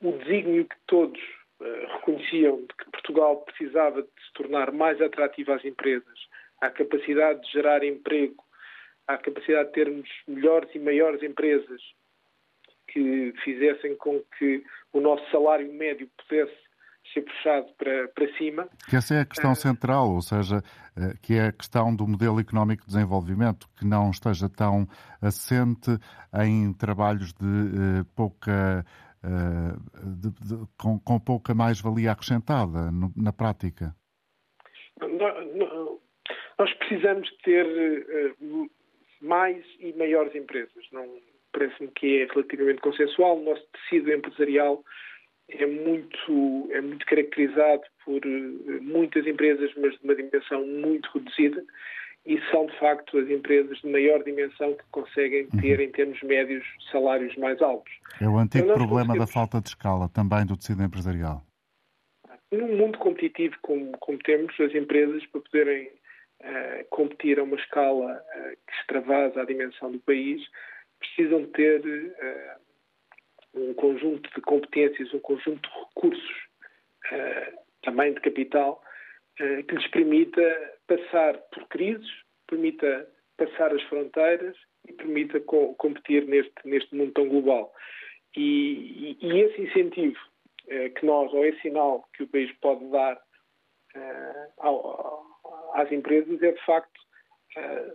o 0.00 0.12
desígnio 0.12 0.64
que 0.64 0.76
todos 0.86 1.20
eh, 1.60 1.86
reconheciam 1.94 2.58
de 2.62 2.68
que 2.68 2.90
Portugal 2.90 3.42
precisava 3.42 4.02
de 4.02 4.08
se 4.08 4.32
tornar 4.34 4.72
mais 4.72 5.00
atrativo 5.00 5.52
às 5.52 5.64
empresas, 5.64 6.18
à 6.60 6.70
capacidade 6.70 7.42
de 7.42 7.52
gerar 7.52 7.84
emprego, 7.84 8.42
à 9.06 9.18
capacidade 9.18 9.68
de 9.68 9.74
termos 9.74 10.08
melhores 10.26 10.74
e 10.74 10.78
maiores 10.78 11.22
empresas 11.22 11.80
que 12.88 13.32
fizessem 13.44 13.96
com 13.96 14.22
que 14.38 14.64
o 14.92 15.00
nosso 15.00 15.28
salário 15.30 15.70
médio 15.72 16.08
pudesse 16.16 16.65
ser 17.12 17.22
puxado 17.22 17.66
para, 17.78 18.08
para 18.08 18.32
cima. 18.36 18.68
Que 18.88 18.96
essa 18.96 19.14
é 19.14 19.20
a 19.20 19.24
questão 19.24 19.52
uh, 19.52 19.56
central, 19.56 20.10
ou 20.10 20.22
seja, 20.22 20.58
uh, 20.58 21.20
que 21.22 21.34
é 21.34 21.46
a 21.46 21.52
questão 21.52 21.94
do 21.94 22.06
modelo 22.06 22.40
económico 22.40 22.82
de 22.82 22.88
desenvolvimento, 22.88 23.68
que 23.78 23.86
não 23.86 24.10
esteja 24.10 24.48
tão 24.48 24.86
assente 25.20 25.90
em 26.44 26.72
trabalhos 26.72 27.32
de 27.32 27.44
uh, 27.44 28.04
pouca. 28.14 28.84
De, 29.24 30.30
de, 30.30 30.66
com, 30.78 31.00
com, 31.00 31.18
pouca 31.18 31.52
mais-valia 31.52 32.12
acrescentada 32.12 32.92
no, 32.92 33.10
na 33.16 33.32
prática? 33.32 33.92
Nós 36.56 36.72
precisamos 36.74 37.28
ter 37.42 37.66
mais 39.20 39.64
e 39.80 39.92
maiores 39.94 40.32
empresas. 40.32 40.84
Não 40.92 41.04
parece-me 41.52 41.88
que 41.88 42.22
é 42.22 42.26
relativamente 42.26 42.80
consensual. 42.80 43.38
O 43.38 43.44
nosso 43.44 43.66
tecido 43.72 44.12
empresarial 44.12 44.84
é 45.48 45.66
muito, 45.66 46.68
é 46.72 46.80
muito 46.80 47.06
caracterizado 47.06 47.82
por 48.04 48.20
muitas 48.82 49.26
empresas, 49.26 49.70
mas 49.76 49.92
de 49.98 50.04
uma 50.04 50.14
dimensão 50.14 50.66
muito 50.66 51.08
reduzida, 51.12 51.64
e 52.26 52.40
são, 52.50 52.66
de 52.66 52.76
facto, 52.78 53.18
as 53.18 53.30
empresas 53.30 53.78
de 53.78 53.88
maior 53.88 54.22
dimensão 54.24 54.74
que 54.74 54.82
conseguem 54.90 55.48
uhum. 55.54 55.60
ter, 55.60 55.78
em 55.78 55.90
termos 55.92 56.20
médios, 56.22 56.64
salários 56.90 57.36
mais 57.36 57.62
altos. 57.62 57.92
É 58.20 58.28
o 58.28 58.36
antigo 58.36 58.74
problema 58.74 59.16
da 59.16 59.28
falta 59.28 59.60
de 59.60 59.68
escala, 59.68 60.08
também 60.08 60.44
do 60.44 60.56
tecido 60.56 60.82
empresarial. 60.82 61.40
Num 62.50 62.76
mundo 62.76 62.98
competitivo 62.98 63.56
como, 63.62 63.92
como 63.98 64.18
temos, 64.18 64.58
as 64.58 64.74
empresas, 64.74 65.24
para 65.26 65.40
poderem 65.40 65.86
uh, 65.86 66.84
competir 66.90 67.38
a 67.38 67.44
uma 67.44 67.56
escala 67.56 68.14
uh, 68.14 68.56
que 68.66 68.74
extravasa 68.80 69.42
a 69.42 69.44
dimensão 69.44 69.92
do 69.92 70.00
país, 70.00 70.42
precisam 70.98 71.46
ter 71.46 71.80
uh, 71.80 72.65
um 73.56 73.74
conjunto 73.74 74.30
de 74.34 74.40
competências, 74.42 75.12
um 75.14 75.20
conjunto 75.20 75.68
de 75.68 75.78
recursos, 75.78 76.46
também 77.82 78.12
de 78.12 78.20
capital, 78.20 78.82
que 79.36 79.74
lhes 79.74 79.86
permita 79.88 80.74
passar 80.86 81.38
por 81.52 81.66
crises, 81.68 82.08
permita 82.46 83.08
passar 83.36 83.72
as 83.72 83.82
fronteiras 83.84 84.56
e 84.88 84.92
permita 84.92 85.40
co 85.40 85.74
competir 85.74 86.26
neste, 86.26 86.52
neste 86.64 86.94
mundo 86.94 87.12
tão 87.12 87.28
global. 87.28 87.72
E, 88.36 89.16
e, 89.20 89.26
e 89.26 89.40
esse 89.40 89.62
incentivo 89.62 90.18
eh, 90.68 90.88
que 90.90 91.06
nós, 91.06 91.32
ou 91.32 91.44
esse 91.44 91.60
sinal 91.60 92.08
que 92.12 92.24
o 92.24 92.28
país 92.28 92.52
pode 92.60 92.84
dar 92.90 93.20
eh, 93.94 94.48
às 95.74 95.90
empresas 95.92 96.42
é, 96.42 96.52
de 96.52 96.64
facto, 96.64 97.00
eh, 97.56 97.94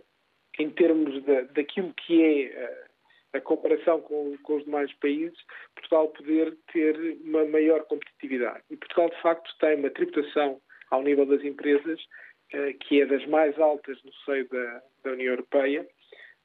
em 0.58 0.70
termos 0.70 1.22
de, 1.22 1.42
daquilo 1.54 1.92
que 1.94 2.22
é 2.22 2.84
a 3.32 3.40
comparação 3.40 4.00
com, 4.00 4.36
com, 4.42 4.56
os 4.56 4.64
demais 4.64 4.92
países, 4.94 5.38
Portugal 5.74 6.08
poder 6.08 6.56
ter 6.72 6.96
uma 7.24 7.44
maior 7.46 7.84
competitividade. 7.84 8.62
E 8.70 8.76
Portugal, 8.76 9.08
de 9.08 9.22
facto, 9.22 9.50
tem 9.58 9.76
uma 9.76 9.90
tributação 9.90 10.60
ao 10.90 11.02
nível 11.02 11.24
das 11.24 11.42
empresas 11.42 12.00
eh, 12.52 12.74
que 12.74 13.00
é 13.00 13.06
das 13.06 13.24
mais 13.26 13.58
altas 13.58 13.98
no 14.04 14.12
seio 14.26 14.46
da, 14.50 14.82
da 15.04 15.12
União 15.12 15.32
Europeia 15.32 15.88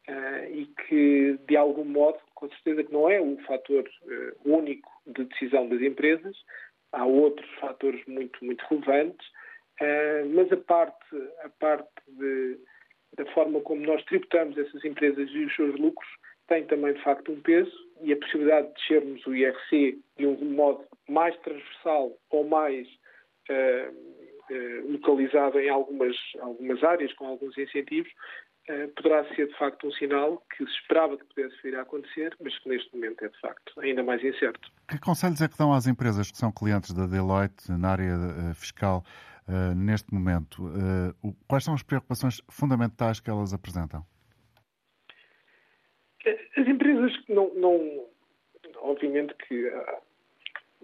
eh, 0.07 0.51
e 0.51 0.65
que, 0.87 1.37
de 1.45 1.57
algum 1.57 1.83
modo, 1.83 2.17
com 2.33 2.47
certeza 2.49 2.83
que 2.85 2.93
não 2.93 3.09
é 3.09 3.19
o 3.19 3.37
fator 3.39 3.83
eh, 4.09 4.33
único 4.45 4.89
de 5.05 5.25
decisão 5.25 5.67
das 5.67 5.81
empresas, 5.81 6.35
há 6.93 7.05
outros 7.05 7.49
fatores 7.55 8.01
muito, 8.07 8.43
muito 8.43 8.63
relevantes, 8.69 9.27
mas 10.33 10.51
a 10.51 10.57
parte, 10.57 11.05
a 11.43 11.49
parte 11.49 11.87
de, 12.07 12.57
da 13.15 13.25
forma 13.33 13.61
como 13.61 13.85
nós 13.85 14.03
tributamos 14.05 14.57
essas 14.57 14.83
empresas 14.83 15.29
e 15.29 15.45
os 15.45 15.55
seus 15.55 15.77
lucros 15.77 16.09
tem 16.47 16.65
também, 16.65 16.93
de 16.93 17.03
facto, 17.03 17.31
um 17.31 17.41
peso 17.41 17.71
e 18.01 18.13
a 18.13 18.17
possibilidade 18.17 18.67
de 18.67 18.73
descermos 18.73 19.25
o 19.25 19.35
IRC 19.35 19.99
de 20.17 20.25
um 20.25 20.51
modo 20.51 20.83
mais 21.07 21.35
transversal 21.37 22.17
ou 22.29 22.47
mais 22.47 22.87
eh, 24.49 24.81
localizado 24.89 25.59
em 25.59 25.69
algumas, 25.69 26.15
algumas 26.39 26.81
áreas, 26.83 27.11
com 27.13 27.27
alguns 27.27 27.57
incentivos, 27.57 28.09
eh, 28.67 28.87
poderá 28.95 29.23
ser 29.35 29.47
de 29.47 29.57
facto 29.57 29.87
um 29.87 29.91
sinal 29.91 30.41
que 30.55 30.65
se 30.65 30.71
esperava 30.71 31.17
que 31.17 31.25
pudesse 31.25 31.55
vir 31.61 31.75
a 31.75 31.81
acontecer, 31.81 32.35
mas 32.41 32.57
que 32.59 32.69
neste 32.69 32.93
momento 32.95 33.25
é 33.25 33.27
de 33.27 33.39
facto 33.41 33.79
ainda 33.81 34.03
mais 34.03 34.23
incerto. 34.23 34.71
Que 34.87 34.99
conselhos 34.99 35.41
é 35.41 35.49
que 35.49 35.57
dão 35.57 35.73
às 35.73 35.85
empresas 35.85 36.31
que 36.31 36.37
são 36.37 36.51
clientes 36.51 36.93
da 36.93 37.07
Deloitte 37.07 37.71
na 37.71 37.89
área 37.89 38.13
fiscal 38.55 39.03
neste 39.77 40.13
momento? 40.13 40.69
quais 41.47 41.63
são 41.63 41.73
as 41.73 41.81
preocupações 41.81 42.41
fundamentais 42.49 43.21
que 43.21 43.29
elas 43.29 43.53
apresentam? 43.53 44.05
As 47.05 47.11
empresas 47.11 47.23
não, 47.29 47.53
não 47.55 48.05
obviamente 48.81 49.33
que 49.47 49.67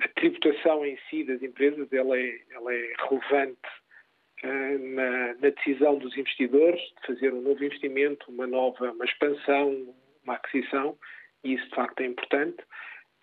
a 0.02 0.08
tributação 0.16 0.86
em 0.86 0.98
si 1.10 1.24
das 1.24 1.42
empresas 1.42 1.92
ela 1.92 2.18
é, 2.18 2.40
ela 2.52 2.74
é 2.74 2.94
relevante 3.08 3.70
uh, 4.44 4.96
na, 4.96 5.28
na, 5.36 5.50
decisão 5.50 5.98
dos 5.98 6.16
investidores 6.18 6.82
de 6.82 7.08
fazer 7.08 7.34
um 7.34 7.42
novo 7.42 7.64
investimento, 7.64 8.32
uma 8.32 8.48
nova 8.48 8.92
uma 8.92 9.06
expansão, 9.06 9.96
uma 10.24 10.36
aquisição, 10.36 10.98
e 11.44 11.54
isso 11.54 11.68
de 11.70 11.76
facto 11.76 12.02
é 12.02 12.06
importante. 12.06 12.62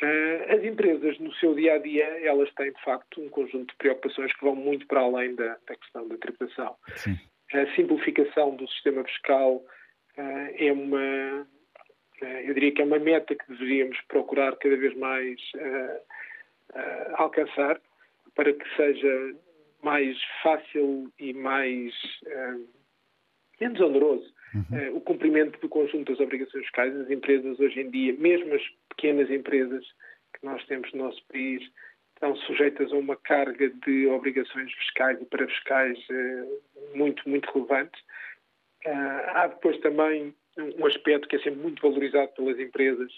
Uh, 0.02 0.54
as 0.54 0.64
empresas, 0.64 1.18
no 1.18 1.32
seu 1.34 1.54
dia 1.54 1.74
a 1.74 1.78
dia, 1.78 2.06
elas 2.24 2.52
têm 2.54 2.72
de 2.72 2.82
facto 2.82 3.20
um 3.20 3.28
conjunto 3.28 3.70
de 3.72 3.76
preocupações 3.76 4.32
que 4.34 4.44
vão 4.44 4.54
muito 4.54 4.86
para 4.86 5.00
além 5.00 5.34
da, 5.34 5.58
da 5.66 5.76
questão 5.76 6.08
da 6.08 6.16
tributação. 6.16 6.76
Sim. 6.96 7.18
A 7.52 7.66
simplificação 7.74 8.54
do 8.54 8.66
sistema 8.68 9.02
fiscal 9.04 9.56
uh, 9.56 10.54
é 10.56 10.72
uma, 10.72 11.46
eu 12.22 12.54
diria 12.54 12.72
que 12.72 12.82
é 12.82 12.84
uma 12.84 12.98
meta 12.98 13.34
que 13.34 13.48
deveríamos 13.48 13.98
procurar 14.08 14.56
cada 14.56 14.76
vez 14.76 14.96
mais 14.96 15.40
uh, 15.54 17.14
alcançar 17.14 17.80
para 18.34 18.52
que 18.52 18.76
seja 18.76 19.34
mais 19.82 20.16
fácil 20.42 21.10
e 21.18 21.32
mais 21.32 21.92
uh, 22.26 22.68
menos 23.60 23.80
oneroso 23.80 24.32
uhum. 24.54 24.92
uh, 24.92 24.96
o 24.96 25.00
cumprimento 25.00 25.58
do 25.60 25.68
conjunto 25.68 26.12
das 26.12 26.20
obrigações 26.20 26.64
fiscais. 26.64 26.94
As 26.96 27.10
empresas 27.10 27.58
hoje 27.58 27.80
em 27.80 27.90
dia, 27.90 28.12
mesmo 28.14 28.54
as 28.54 28.62
pequenas 28.88 29.30
empresas 29.30 29.84
que 30.34 30.44
nós 30.44 30.64
temos 30.66 30.92
no 30.92 31.04
nosso 31.04 31.22
país, 31.26 31.62
estão 32.14 32.36
sujeitas 32.36 32.92
a 32.92 32.96
uma 32.96 33.16
carga 33.16 33.70
de 33.86 34.06
obrigações 34.08 34.70
fiscais 34.72 35.20
e 35.20 35.24
parafiscais 35.24 35.98
uh, 36.10 36.96
muito, 36.96 37.26
muito 37.28 37.50
relevantes. 37.52 38.00
há 39.34 39.46
depois 39.46 39.78
também 39.80 40.34
um 40.58 40.86
aspecto 40.86 41.28
que 41.28 41.36
é 41.36 41.38
sempre 41.40 41.60
muito 41.60 41.80
valorizado 41.80 42.32
pelas 42.32 42.58
empresas, 42.58 43.12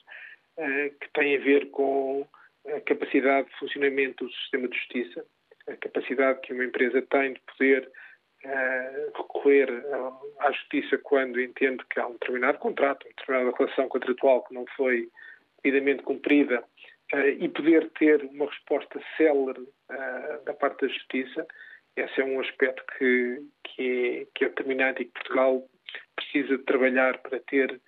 que 1.00 1.08
tem 1.14 1.36
a 1.36 1.40
ver 1.40 1.70
com 1.70 2.26
a 2.66 2.80
capacidade 2.80 3.48
de 3.48 3.58
funcionamento 3.58 4.24
do 4.24 4.32
sistema 4.32 4.68
de 4.68 4.76
justiça, 4.76 5.24
a 5.66 5.76
capacidade 5.76 6.40
que 6.40 6.52
uma 6.52 6.64
empresa 6.64 7.02
tem 7.02 7.34
de 7.34 7.40
poder 7.40 7.90
uh, 8.44 9.16
recorrer 9.16 9.68
à 10.40 10.52
justiça 10.52 10.98
quando 10.98 11.40
entende 11.40 11.84
que 11.90 12.00
há 12.00 12.06
um 12.06 12.12
determinado 12.12 12.58
contrato, 12.58 13.06
uma 13.06 13.14
determinada 13.16 13.56
relação 13.56 13.88
contratual 13.88 14.44
que 14.44 14.54
não 14.54 14.64
foi 14.76 15.08
devidamente 15.62 16.02
cumprida 16.02 16.64
uh, 17.14 17.28
e 17.38 17.48
poder 17.48 17.90
ter 17.90 18.24
uma 18.24 18.46
resposta 18.46 19.00
célere 19.16 19.66
da 20.44 20.54
parte 20.54 20.86
da 20.86 20.88
justiça. 20.88 21.46
Esse 21.94 22.22
é 22.22 22.24
um 22.24 22.40
aspecto 22.40 22.82
que, 22.96 23.46
que, 23.64 23.82
é, 23.82 24.26
que 24.34 24.44
é 24.46 24.48
determinante 24.48 25.02
e 25.02 25.04
que 25.04 25.12
Portugal 25.12 25.68
precisa 26.16 26.56
de 26.56 26.64
trabalhar 26.64 27.18
para 27.18 27.40
ter 27.40 27.80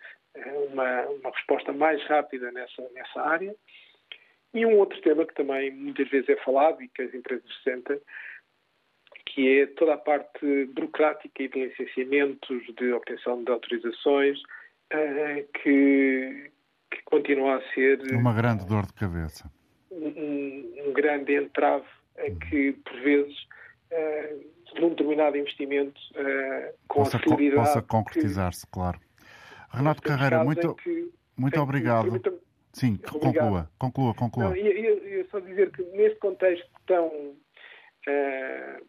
uma, 0.70 1.02
uma 1.02 1.30
resposta 1.30 1.72
mais 1.72 2.02
rápida 2.06 2.50
nessa, 2.52 2.82
nessa 2.92 3.20
área. 3.20 3.54
E 4.52 4.64
um 4.64 4.78
outro 4.78 5.00
tema 5.00 5.26
que 5.26 5.34
também 5.34 5.70
muitas 5.72 6.08
vezes 6.08 6.28
é 6.28 6.36
falado 6.36 6.82
e 6.82 6.88
que 6.88 7.02
as 7.02 7.12
empresas 7.12 7.50
sentem, 7.62 8.00
que 9.26 9.60
é 9.60 9.66
toda 9.66 9.94
a 9.94 9.98
parte 9.98 10.66
burocrática 10.66 11.42
e 11.42 11.48
de 11.48 11.66
licenciamentos, 11.66 12.62
de 12.76 12.92
obtenção 12.92 13.42
de 13.42 13.50
autorizações, 13.50 14.40
uh, 14.92 15.52
que, 15.60 16.50
que, 16.90 17.02
continua 17.04 17.56
a 17.56 17.72
ser. 17.72 18.00
Uma 18.12 18.34
grande 18.34 18.64
dor 18.66 18.86
de 18.86 18.92
cabeça. 18.94 19.50
Um, 19.90 20.72
um 20.86 20.92
grande 20.92 21.34
entrave 21.34 21.86
a 22.18 22.30
que, 22.48 22.72
por 22.72 23.00
vezes, 23.00 23.36
uh, 23.90 24.53
num 24.80 24.90
determinado 24.90 25.36
investimento, 25.36 26.00
uh, 26.12 26.74
com 26.88 27.00
possa, 27.00 27.16
a 27.16 27.20
celeridade. 27.20 27.66
Possa 27.66 27.82
concretizar-se, 27.82 28.66
claro. 28.68 28.98
Renato 29.70 30.02
Carreira, 30.02 30.44
muito, 30.44 30.76
muito 31.36 31.60
obrigado. 31.60 32.20
Sim, 32.72 32.96
conclua, 32.96 33.70
conclua, 33.78 34.14
conclua. 34.14 34.48
Não, 34.50 34.56
eu, 34.56 35.26
só 35.26 35.40
dizer 35.40 35.70
que 35.72 35.82
neste 35.82 36.18
contexto 36.18 36.68
tão 36.86 37.06
uh, 37.08 38.84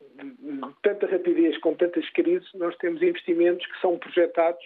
de 0.00 0.60
tanta 0.82 1.06
rapidez, 1.06 1.56
com 1.58 1.74
tantas 1.74 2.08
crises, 2.10 2.48
nós 2.54 2.76
temos 2.76 3.02
investimentos 3.02 3.66
que 3.66 3.80
são 3.80 3.98
projetados 3.98 4.62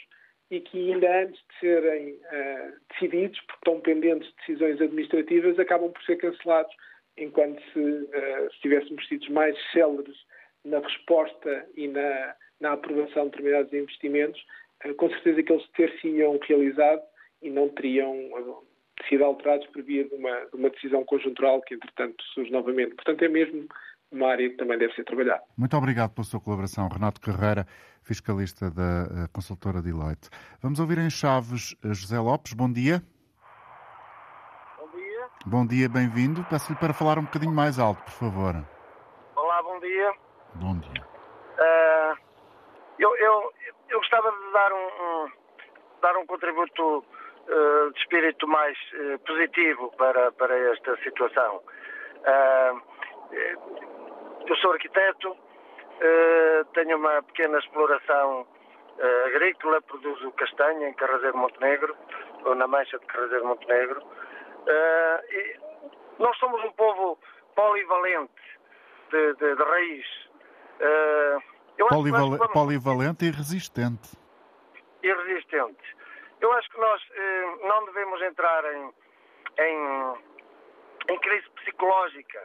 e 0.50 0.60
que 0.60 0.92
ainda 0.92 1.22
antes 1.22 1.40
de 1.40 1.60
serem 1.60 2.14
uh, 2.14 2.72
decididos, 2.90 3.40
porque 3.40 3.58
estão 3.60 3.80
pendentes 3.80 4.28
de 4.28 4.36
decisões 4.36 4.80
administrativas, 4.80 5.58
acabam 5.58 5.90
por 5.90 6.02
ser 6.04 6.16
cancelados, 6.16 6.74
enquanto 7.16 7.60
se, 7.72 7.80
uh, 7.80 8.52
se 8.52 8.60
tivéssemos 8.60 9.06
sido 9.08 9.32
mais 9.32 9.56
céleres 9.72 10.16
na 10.64 10.78
resposta 10.78 11.66
e 11.76 11.88
na, 11.88 12.34
na 12.60 12.72
aprovação 12.72 13.24
de 13.24 13.30
determinados 13.30 13.72
investimentos, 13.72 14.40
uh, 14.84 14.94
com 14.94 15.08
certeza 15.10 15.42
que 15.42 15.52
eles 15.52 15.68
ter-se-iam 15.76 16.38
realizado 16.46 17.02
e 17.42 17.50
não 17.50 17.68
teriam 17.68 18.14
eh, 18.14 19.06
sido 19.08 19.24
alterados 19.24 19.66
por 19.68 19.82
via 19.82 20.04
de 20.08 20.14
uma, 20.14 20.30
de 20.46 20.56
uma 20.56 20.70
decisão 20.70 21.04
conjuntural 21.04 21.60
que, 21.62 21.74
entretanto, 21.74 22.22
surge 22.32 22.52
novamente. 22.52 22.94
Portanto, 22.94 23.22
é 23.24 23.28
mesmo 23.28 23.66
uma 24.12 24.28
área 24.28 24.48
que 24.48 24.56
também 24.56 24.78
deve 24.78 24.94
ser 24.94 25.04
trabalhada. 25.04 25.42
Muito 25.56 25.76
obrigado 25.76 26.12
pela 26.12 26.24
sua 26.24 26.40
colaboração, 26.40 26.88
Renato 26.88 27.20
Carreira, 27.20 27.66
fiscalista 28.02 28.70
da 28.70 29.04
eh, 29.04 29.28
consultora 29.32 29.82
Deloitte. 29.82 30.28
Vamos 30.60 30.78
ouvir 30.78 30.98
em 30.98 31.10
Chaves 31.10 31.74
eh, 31.84 31.94
José 31.94 32.18
Lopes. 32.18 32.52
Bom 32.52 32.70
dia. 32.70 33.02
Bom 34.78 34.90
dia. 34.96 35.28
Bom 35.46 35.66
dia, 35.66 35.88
bem-vindo. 35.88 36.44
Peço-lhe 36.48 36.78
para 36.78 36.92
falar 36.92 37.18
um 37.18 37.24
bocadinho 37.24 37.52
mais 37.52 37.78
alto, 37.78 38.02
por 38.04 38.12
favor. 38.12 38.71
Bom 40.54 40.78
dia. 40.78 41.02
Uh, 41.58 42.16
eu, 42.98 43.16
eu, 43.16 43.52
eu 43.88 43.98
gostava 43.98 44.30
de 44.30 44.52
dar 44.52 44.72
um, 44.72 44.76
um 44.76 45.30
dar 46.00 46.16
um 46.16 46.26
contributo 46.26 47.04
de 47.92 48.00
espírito 48.00 48.46
mais 48.46 48.76
positivo 49.26 49.92
para, 49.96 50.30
para 50.32 50.56
esta 50.72 50.96
situação. 50.98 51.62
eu 54.46 54.56
sou 54.56 54.72
arquiteto, 54.72 55.36
tenho 56.74 56.96
uma 56.96 57.22
pequena 57.22 57.58
exploração 57.58 58.46
agrícola, 59.26 59.82
produzo 59.82 60.30
castanha 60.32 60.88
em 60.88 60.94
Carrazeiro 60.94 61.36
Montenegro, 61.36 61.96
ou 62.44 62.54
na 62.54 62.66
Mancha 62.66 62.98
de 62.98 63.06
Carrazeiro 63.06 63.46
Montenegro. 63.46 64.02
nós 66.18 66.36
somos 66.38 66.62
um 66.64 66.72
povo 66.72 67.18
polivalente, 67.54 68.32
de, 69.10 69.34
de, 69.34 69.56
de 69.56 69.62
raiz. 69.62 70.21
Polival 71.88 72.30
vamos... 72.30 72.52
Polivalente 72.52 73.24
e 73.26 73.30
resistente. 73.30 74.16
E 75.02 75.12
resistente. 75.12 75.96
Eu 76.40 76.52
acho 76.54 76.68
que 76.70 76.78
nós 76.78 77.02
eh, 77.14 77.56
não 77.62 77.84
devemos 77.86 78.20
entrar 78.22 78.64
em, 78.74 78.92
em, 79.58 80.14
em 81.08 81.18
crise 81.20 81.48
psicológica. 81.50 82.42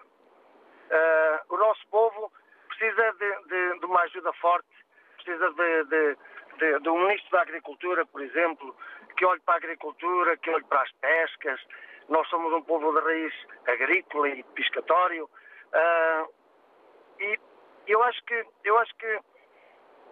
Uh, 0.90 1.54
o 1.54 1.58
nosso 1.58 1.86
povo 1.88 2.32
precisa 2.70 3.12
de, 3.14 3.48
de, 3.48 3.80
de, 3.80 3.86
uma 3.86 4.02
ajuda 4.04 4.32
forte, 4.34 4.70
precisa 5.16 5.52
de, 5.52 6.80
de, 6.80 6.90
um 6.90 7.00
ministro 7.06 7.32
da 7.32 7.42
Agricultura, 7.42 8.06
por 8.06 8.22
exemplo, 8.22 8.74
que 9.18 9.26
olhe 9.26 9.42
para 9.42 9.56
a 9.56 9.58
agricultura, 9.58 10.38
que 10.38 10.50
olhe 10.50 10.64
para 10.64 10.82
as 10.82 10.92
pescas. 10.94 11.60
Nós 12.08 12.28
somos 12.30 12.54
um 12.54 12.62
povo 12.62 12.94
de 12.94 13.06
raiz 13.06 13.34
agrícola 13.68 14.30
e 14.30 14.44
pescatório. 14.44 15.26
Uh, 15.74 16.32
e 17.20 17.38
eu 17.88 18.04
acho 18.04 18.24
que, 18.26 18.46
eu 18.64 18.78
acho 18.80 18.96
que 18.96 19.20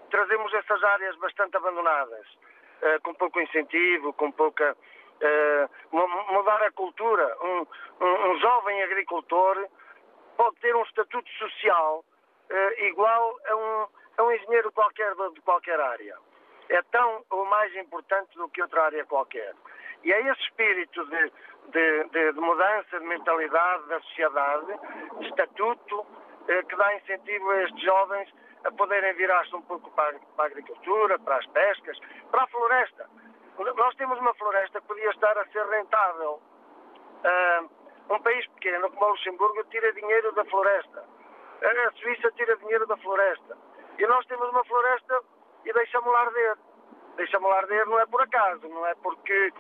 trazemos 0.10 0.54
essas 0.54 0.84
áreas 0.84 1.16
bastante 1.18 1.58
abandonadas, 1.58 2.26
uh, 2.82 3.02
com 3.04 3.14
pouco 3.14 3.40
incentivo, 3.40 4.14
com 4.14 4.32
pouca. 4.32 4.76
Uh, 5.16 6.34
mudar 6.34 6.62
a 6.62 6.72
cultura. 6.72 7.38
Um, 7.42 7.66
um, 8.02 8.32
um, 8.32 8.40
jovem 8.40 8.84
agricultor 8.84 9.66
pode 10.36 10.58
ter 10.58 10.76
um 10.76 10.84
estatuto 10.84 11.30
social 11.40 12.04
uh, 12.50 12.84
igual 12.84 13.40
a 13.48 13.56
um, 13.56 13.88
a 14.18 14.24
um 14.24 14.32
engenheiro 14.34 14.72
qualquer 14.74 15.16
de, 15.16 15.34
de 15.36 15.42
qualquer 15.42 15.80
área. 15.80 16.18
É 16.68 16.82
tão 16.92 17.24
ou 17.30 17.46
mais 17.46 17.74
importante 17.78 18.36
do 18.36 18.50
que 18.50 18.62
outra 18.62 18.84
área 18.84 19.06
qualquer. 19.06 19.54
E 20.04 20.12
é 20.12 20.22
esse 20.30 20.42
espírito 20.42 21.06
de, 21.06 21.32
de, 21.70 22.04
de, 22.10 22.34
de 22.34 22.40
mudança 22.40 23.00
de 23.00 23.06
mentalidade 23.06 23.88
da 23.88 24.00
sociedade, 24.02 24.80
de 25.20 25.28
estatuto, 25.28 26.06
que 26.46 26.76
dá 26.76 26.96
incentivo 26.96 27.50
a 27.50 27.64
estes 27.64 27.84
jovens 27.84 28.34
a 28.66 28.72
poderem 28.72 29.14
virar-se 29.14 29.56
um 29.56 29.62
pouco 29.62 29.90
para, 29.92 30.18
a 30.38 30.44
agricultura, 30.44 31.20
para 31.20 31.38
as 31.38 31.46
pescas, 31.48 31.98
para 32.32 32.44
a 32.44 32.48
floresta. 32.48 33.10
Nós 33.58 33.96
temos 33.96 34.20
uma 34.20 34.34
floresta 34.34 34.82
que 34.82 34.88
podia 34.88 35.10
estar 35.12 35.38
a 35.38 35.46
ser 35.48 35.66
rentável. 35.68 36.42
Uh, 37.24 37.70
um 38.14 38.20
país 38.20 38.46
pequeno 38.48 38.90
como 38.92 39.06
o 39.06 39.10
Luxemburgo 39.12 39.64
tira 39.66 39.94
dinheiro 39.94 40.32
da 40.34 40.46
floresta. 40.46 41.04
A 41.62 41.92
Suíça 41.94 42.32
tira 42.32 42.58
dinheiro 42.58 42.86
da 42.88 42.98
floresta. 42.98 43.58
E 43.98 44.06
nós 44.08 44.26
temos 44.26 44.50
uma 44.50 44.64
floresta 44.66 45.22
e 45.64 45.74
deixamos-la 45.74 46.22
arder. 46.22 46.58
Deixamos-la 47.16 47.58
arder 47.58 47.86
não 47.88 48.00
é 48.00 48.06
por 48.06 48.22
acaso, 48.22 48.68
não 48.68 48.86
é 48.86 48.94
porque 48.96 49.54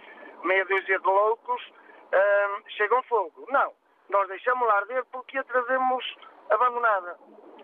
meia 0.43 0.65
dúzia 0.65 0.99
de 0.99 1.07
loucos 1.07 1.61
uh, 1.67 2.69
chegam 2.69 3.01
fogo. 3.03 3.45
Não. 3.49 3.73
Nós 4.09 4.27
deixamos-la 4.27 4.75
arder 4.75 5.05
porque 5.05 5.37
a 5.37 5.43
trazemos 5.45 6.17
abandonada. 6.49 7.17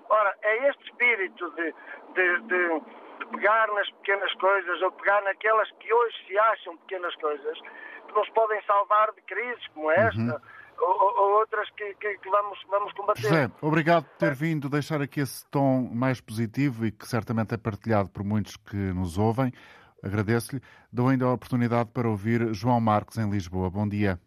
Ora, 0.10 0.36
é 0.42 0.70
este 0.70 0.84
espírito 0.86 1.50
de, 1.52 1.74
de, 2.14 2.42
de, 2.42 2.80
de, 3.20 3.26
pegar 3.32 3.68
nas 3.74 3.90
pequenas 3.92 4.34
coisas 4.34 4.82
ou 4.82 4.92
pegar 4.92 5.22
naquelas 5.24 5.70
que 5.80 5.94
hoje 5.94 6.16
se 6.28 6.38
acham 6.38 6.78
pequenas 6.80 7.16
coisas 7.16 7.58
que 8.08 8.14
nos 8.14 8.30
podem 8.30 8.62
salvar 8.64 9.12
de 9.14 9.22
crises 9.22 9.68
como 9.74 9.90
esta. 9.92 10.20
Uhum. 10.20 10.40
Ou, 10.80 11.20
ou, 11.20 11.40
outras 11.40 11.70
que, 11.72 11.94
que, 11.96 12.18
que, 12.18 12.30
vamos, 12.30 12.60
vamos 12.68 12.92
combater. 12.94 13.22
José, 13.22 13.52
obrigado 13.62 14.04
por 14.06 14.18
ter 14.18 14.34
vindo 14.34 14.68
deixar 14.68 15.00
aqui 15.00 15.20
esse 15.20 15.46
tom 15.52 15.88
mais 15.94 16.20
positivo 16.20 16.88
e 16.88 16.92
que 16.92 17.08
certamente 17.08 17.54
é 17.54 17.58
partilhado 17.58 18.10
por 18.10 18.24
muitos 18.24 18.58
que 18.58 18.76
nos 18.76 19.18
ouvem. 19.18 19.54
Agradeço-lhe. 20.04 20.62
Dou 20.92 21.10
ainda 21.10 21.26
a 21.26 21.34
oportunidade 21.34 21.92
para 21.92 22.10
ouvir 22.10 22.52
João 22.54 22.82
Marcos 22.82 23.18
em 23.18 23.30
Lisboa. 23.30 23.70
Bom 23.70 23.88
dia. 23.88 24.20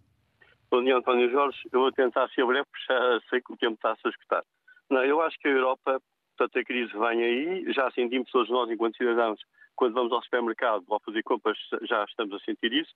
Dia, 0.83 0.97
António 0.97 1.31
Jorge. 1.31 1.59
Eu 1.73 1.81
vou 1.81 1.93
tentar 1.93 2.29
ser 2.31 2.45
breve, 2.47 2.67
porque 2.71 2.93
já 2.93 3.21
sei 3.31 3.41
que 3.41 3.53
o 3.53 3.57
tempo 3.57 3.75
está-se 3.75 4.01
a 4.05 4.11
escutar. 4.11 4.43
Não, 4.91 5.05
eu 5.05 5.21
acho 5.21 5.39
que 5.39 5.49
a 5.49 5.51
Europa, 5.51 6.01
portanto, 6.37 6.59
a 6.59 6.65
crise 6.65 6.93
vem 6.93 7.23
aí, 7.23 7.73
já 7.73 7.91
sentimos 7.93 8.31
todos 8.31 8.51
nós, 8.51 8.71
enquanto 8.71 8.97
cidadãos, 8.97 9.41
quando 9.77 9.95
vamos 9.95 10.13
ao 10.13 10.23
supermercado 10.23 10.85
ou 10.89 11.01
fazer 11.01 11.23
compras, 11.23 11.59
já 11.83 12.05
estamos 12.05 12.35
a 12.35 12.45
sentir 12.45 12.73
isso. 12.73 12.93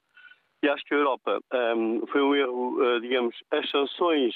E 0.61 0.69
acho 0.69 0.83
que 0.85 0.93
a 0.93 0.97
Europa 0.97 1.39
um, 1.75 2.05
foi 2.07 2.21
um 2.21 2.35
erro, 2.35 2.81
uh, 2.81 2.99
digamos, 2.99 3.35
as 3.51 3.69
sanções 3.69 4.35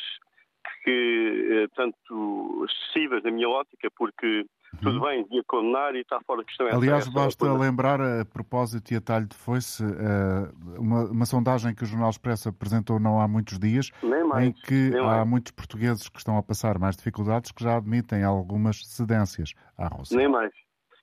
que, 0.84 1.66
uh, 1.66 1.76
tanto 1.76 2.66
excessivas 2.66 3.24
na 3.24 3.32
minha 3.32 3.50
ótica, 3.50 3.89
porque 3.98 4.46
tudo 4.84 4.98
uhum. 4.98 5.10
bem, 5.10 5.24
devia 5.24 5.44
condenar 5.46 5.96
e 5.96 6.02
está 6.02 6.20
fora 6.22 6.42
de 6.42 6.46
questão. 6.46 6.68
Aliás, 6.68 7.08
basta 7.08 7.54
lembrar, 7.54 8.00
a 8.02 8.26
propósito 8.26 8.94
e 8.94 8.98
a 8.98 9.02
talho 9.02 9.28
de 9.28 9.36
foice, 9.36 9.84
eh, 9.84 10.78
uma, 10.78 11.06
uma, 11.06 11.26
sondagem 11.26 11.74
que 11.74 11.84
o 11.84 11.86
Jornal 11.86 12.10
Expresso 12.10 12.50
apresentou 12.50 13.00
não 13.00 13.20
há 13.20 13.28
muitos 13.28 13.58
dias, 13.58 13.90
mais, 14.02 14.48
em 14.48 14.52
que 14.52 14.98
há 14.98 15.04
mais. 15.04 15.28
muitos 15.28 15.52
portugueses 15.52 16.10
que 16.10 16.18
estão 16.18 16.38
a 16.38 16.44
passar 16.44 16.78
mais 16.78 16.96
dificuldades 16.96 17.52
que 17.52 17.64
já 17.64 17.78
admitem 17.78 18.24
algumas 18.24 18.86
cedências 18.86 19.54
à 19.78 19.88
Rússia. 19.88 20.18
Nem 20.18 20.28
mais. 20.28 20.52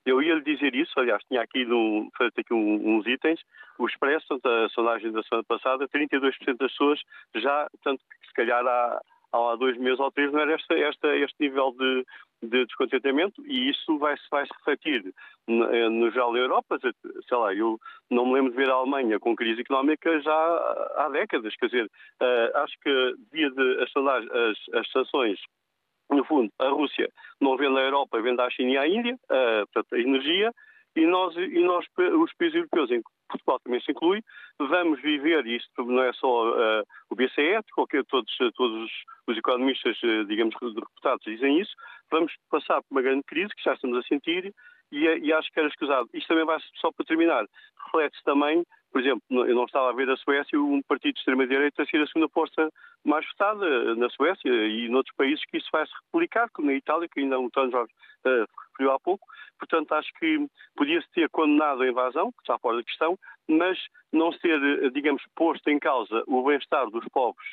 Eu 0.04 0.22
ia 0.22 0.34
lhe 0.34 0.42
dizer 0.42 0.74
isso, 0.74 0.98
aliás, 0.98 1.22
tinha 1.24 1.42
aqui 1.42 1.64
um, 1.66 2.08
feito 2.16 2.40
aqui 2.40 2.54
uns 2.54 3.06
itens. 3.06 3.40
O 3.78 3.86
Expresso, 3.86 4.40
a 4.44 4.68
sondagem 4.70 5.12
da 5.12 5.22
semana 5.22 5.44
passada, 5.46 5.88
32% 5.88 6.56
das 6.58 6.70
pessoas 6.72 7.00
já, 7.36 7.68
tanto 7.84 8.02
que 8.20 8.26
se 8.26 8.32
calhar 8.34 8.66
há, 8.66 9.00
há 9.32 9.56
dois 9.56 9.76
meses 9.78 10.00
ou 10.00 10.10
três 10.10 10.32
não 10.32 10.40
era 10.40 10.54
esta, 10.54 10.74
esta, 10.74 11.16
este 11.16 11.36
nível 11.40 11.72
de, 11.72 12.04
de 12.42 12.66
descontentamento 12.66 13.42
e 13.46 13.70
isso 13.70 13.98
vai, 13.98 14.14
vai 14.30 14.46
se 14.46 14.52
refletir 14.58 15.14
no, 15.46 15.64
eh, 15.64 15.88
no 15.88 16.10
geral 16.10 16.32
da 16.32 16.38
Europa. 16.38 16.78
Sei 16.80 17.36
lá, 17.36 17.54
eu 17.54 17.78
não 18.10 18.26
me 18.26 18.34
lembro 18.34 18.50
de 18.50 18.56
ver 18.56 18.70
a 18.70 18.74
Alemanha 18.74 19.18
com 19.18 19.36
crise 19.36 19.60
económica 19.60 20.20
já 20.20 20.32
há 20.96 21.08
décadas. 21.10 21.54
Quer 21.56 21.66
dizer, 21.66 21.84
uh, 21.86 22.58
acho 22.58 22.74
que 22.82 23.14
devia 23.30 23.50
de 23.50 23.82
as, 23.82 24.74
as, 24.74 24.90
sanções 24.90 25.38
no 26.10 26.24
fundo, 26.24 26.50
a 26.58 26.68
Rússia 26.68 27.08
não 27.40 27.56
vende 27.56 27.78
à 27.78 27.82
Europa, 27.82 28.20
vende 28.20 28.40
à 28.40 28.50
China 28.50 28.70
e 28.70 28.78
à 28.78 28.88
Índia, 28.88 29.14
uh, 29.14 29.66
portanto, 29.72 29.94
a 29.94 30.00
energia, 30.00 30.52
e 30.96 31.06
nós, 31.06 31.36
e 31.36 31.60
nós, 31.60 31.86
os 31.96 32.32
países 32.34 32.56
europeus, 32.56 32.90
Portugal 33.30 33.60
também 33.60 33.80
se 33.80 33.92
inclui, 33.92 34.22
vamos 34.58 35.00
viver, 35.00 35.46
e 35.46 35.56
isto 35.56 35.84
não 35.84 36.02
é 36.02 36.12
só 36.12 36.50
uh, 36.50 36.82
o 37.08 37.14
BCE, 37.14 37.62
qualquer, 37.74 38.04
todos, 38.04 38.30
todos 38.54 38.90
os 39.26 39.38
economistas, 39.38 39.96
uh, 40.02 40.24
digamos, 40.26 40.54
reputados 40.60 41.24
dizem 41.24 41.60
isso, 41.60 41.72
vamos 42.10 42.32
passar 42.50 42.82
por 42.82 42.90
uma 42.90 43.02
grande 43.02 43.22
crise 43.24 43.54
que 43.54 43.62
já 43.62 43.74
estamos 43.74 43.98
a 43.98 44.02
sentir 44.02 44.52
e, 44.92 45.04
e 45.04 45.32
acho 45.32 45.50
que 45.52 45.58
era 45.58 45.68
escusado. 45.68 46.08
Isto 46.12 46.28
também 46.28 46.44
vai, 46.44 46.58
só 46.80 46.90
para 46.92 47.06
terminar, 47.06 47.46
reflete-se 47.86 48.22
também 48.24 48.64
por 48.92 49.00
exemplo, 49.00 49.22
eu 49.30 49.54
não 49.54 49.64
estava 49.64 49.90
a 49.90 49.92
ver 49.92 50.10
a 50.10 50.16
Suécia 50.16 50.60
um 50.60 50.82
partido 50.82 51.14
de 51.14 51.20
extrema-direita 51.20 51.86
ser 51.86 52.02
a 52.02 52.06
segunda 52.06 52.28
força 52.28 52.70
mais 53.04 53.24
votada 53.28 53.94
na 53.94 54.10
Suécia 54.10 54.50
e 54.50 54.88
noutros 54.88 55.14
países 55.16 55.44
que 55.46 55.58
isso 55.58 55.68
vai 55.72 55.86
se 55.86 55.92
replicar, 56.04 56.48
como 56.52 56.68
na 56.68 56.74
Itália, 56.74 57.08
que 57.08 57.20
ainda 57.20 57.38
o 57.38 57.46
António 57.46 57.70
Jorge 57.70 57.92
uh, 58.26 58.46
referiu 58.80 58.92
há 58.92 58.98
pouco. 58.98 59.26
Portanto, 59.58 59.92
acho 59.92 60.08
que 60.18 60.46
podia-se 60.74 61.06
ter 61.12 61.28
condenado 61.30 61.82
a 61.82 61.88
invasão, 61.88 62.32
que 62.32 62.40
está 62.40 62.58
fora 62.58 62.78
da 62.78 62.82
questão, 62.82 63.18
mas 63.46 63.78
não 64.12 64.32
ser, 64.32 64.58
eh, 64.62 64.90
digamos, 64.90 65.22
posto 65.36 65.68
em 65.68 65.78
causa 65.78 66.24
o 66.26 66.42
bem-estar 66.44 66.88
dos 66.90 67.04
povos 67.12 67.44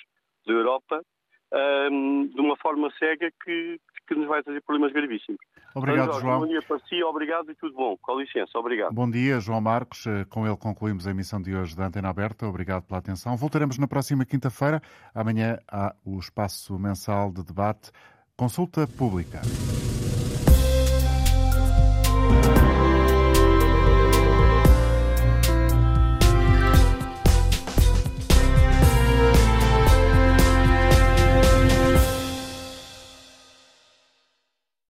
da 0.45 0.53
Europa 0.53 1.01
de 1.49 2.41
uma 2.41 2.57
forma 2.57 2.91
cega 2.99 3.31
que, 3.43 3.79
que 4.05 4.15
nos 4.15 4.27
vai 4.27 4.43
trazer 4.43 4.61
problemas 4.63 4.91
gravíssimos. 4.91 5.39
Obrigado, 5.73 6.07
Jorge, 6.07 6.21
João. 6.21 6.39
Bom 6.41 6.47
dia 6.47 6.61
para 6.61 6.79
si, 6.79 7.01
obrigado 7.03 7.49
e 7.49 7.55
tudo 7.55 7.73
bom. 7.73 7.95
Com 8.01 8.19
licença, 8.19 8.59
obrigado. 8.59 8.93
Bom 8.93 9.09
dia, 9.09 9.39
João 9.39 9.61
Marcos. 9.61 10.05
Eh, 10.07 10.25
com 10.25 10.45
ele 10.45 10.57
concluímos 10.57 11.07
a 11.07 11.11
emissão 11.11 11.41
de 11.41 11.55
hoje 11.55 11.73
da 11.73 11.85
Antena 11.85 12.09
Aberta. 12.09 12.45
Obrigado 12.45 12.83
pela 12.83 12.99
atenção. 12.99 13.37
Voltaremos 13.37 13.77
na 13.77 13.87
próxima 13.87 14.25
quinta-feira. 14.25 14.81
Amanhã 15.15 15.57
há 15.71 15.95
o 16.05 16.19
espaço 16.19 16.77
mensal 16.77 17.31
de 17.31 17.45
debate 17.45 17.91
Consulta 18.35 18.85
Pública. 18.85 19.39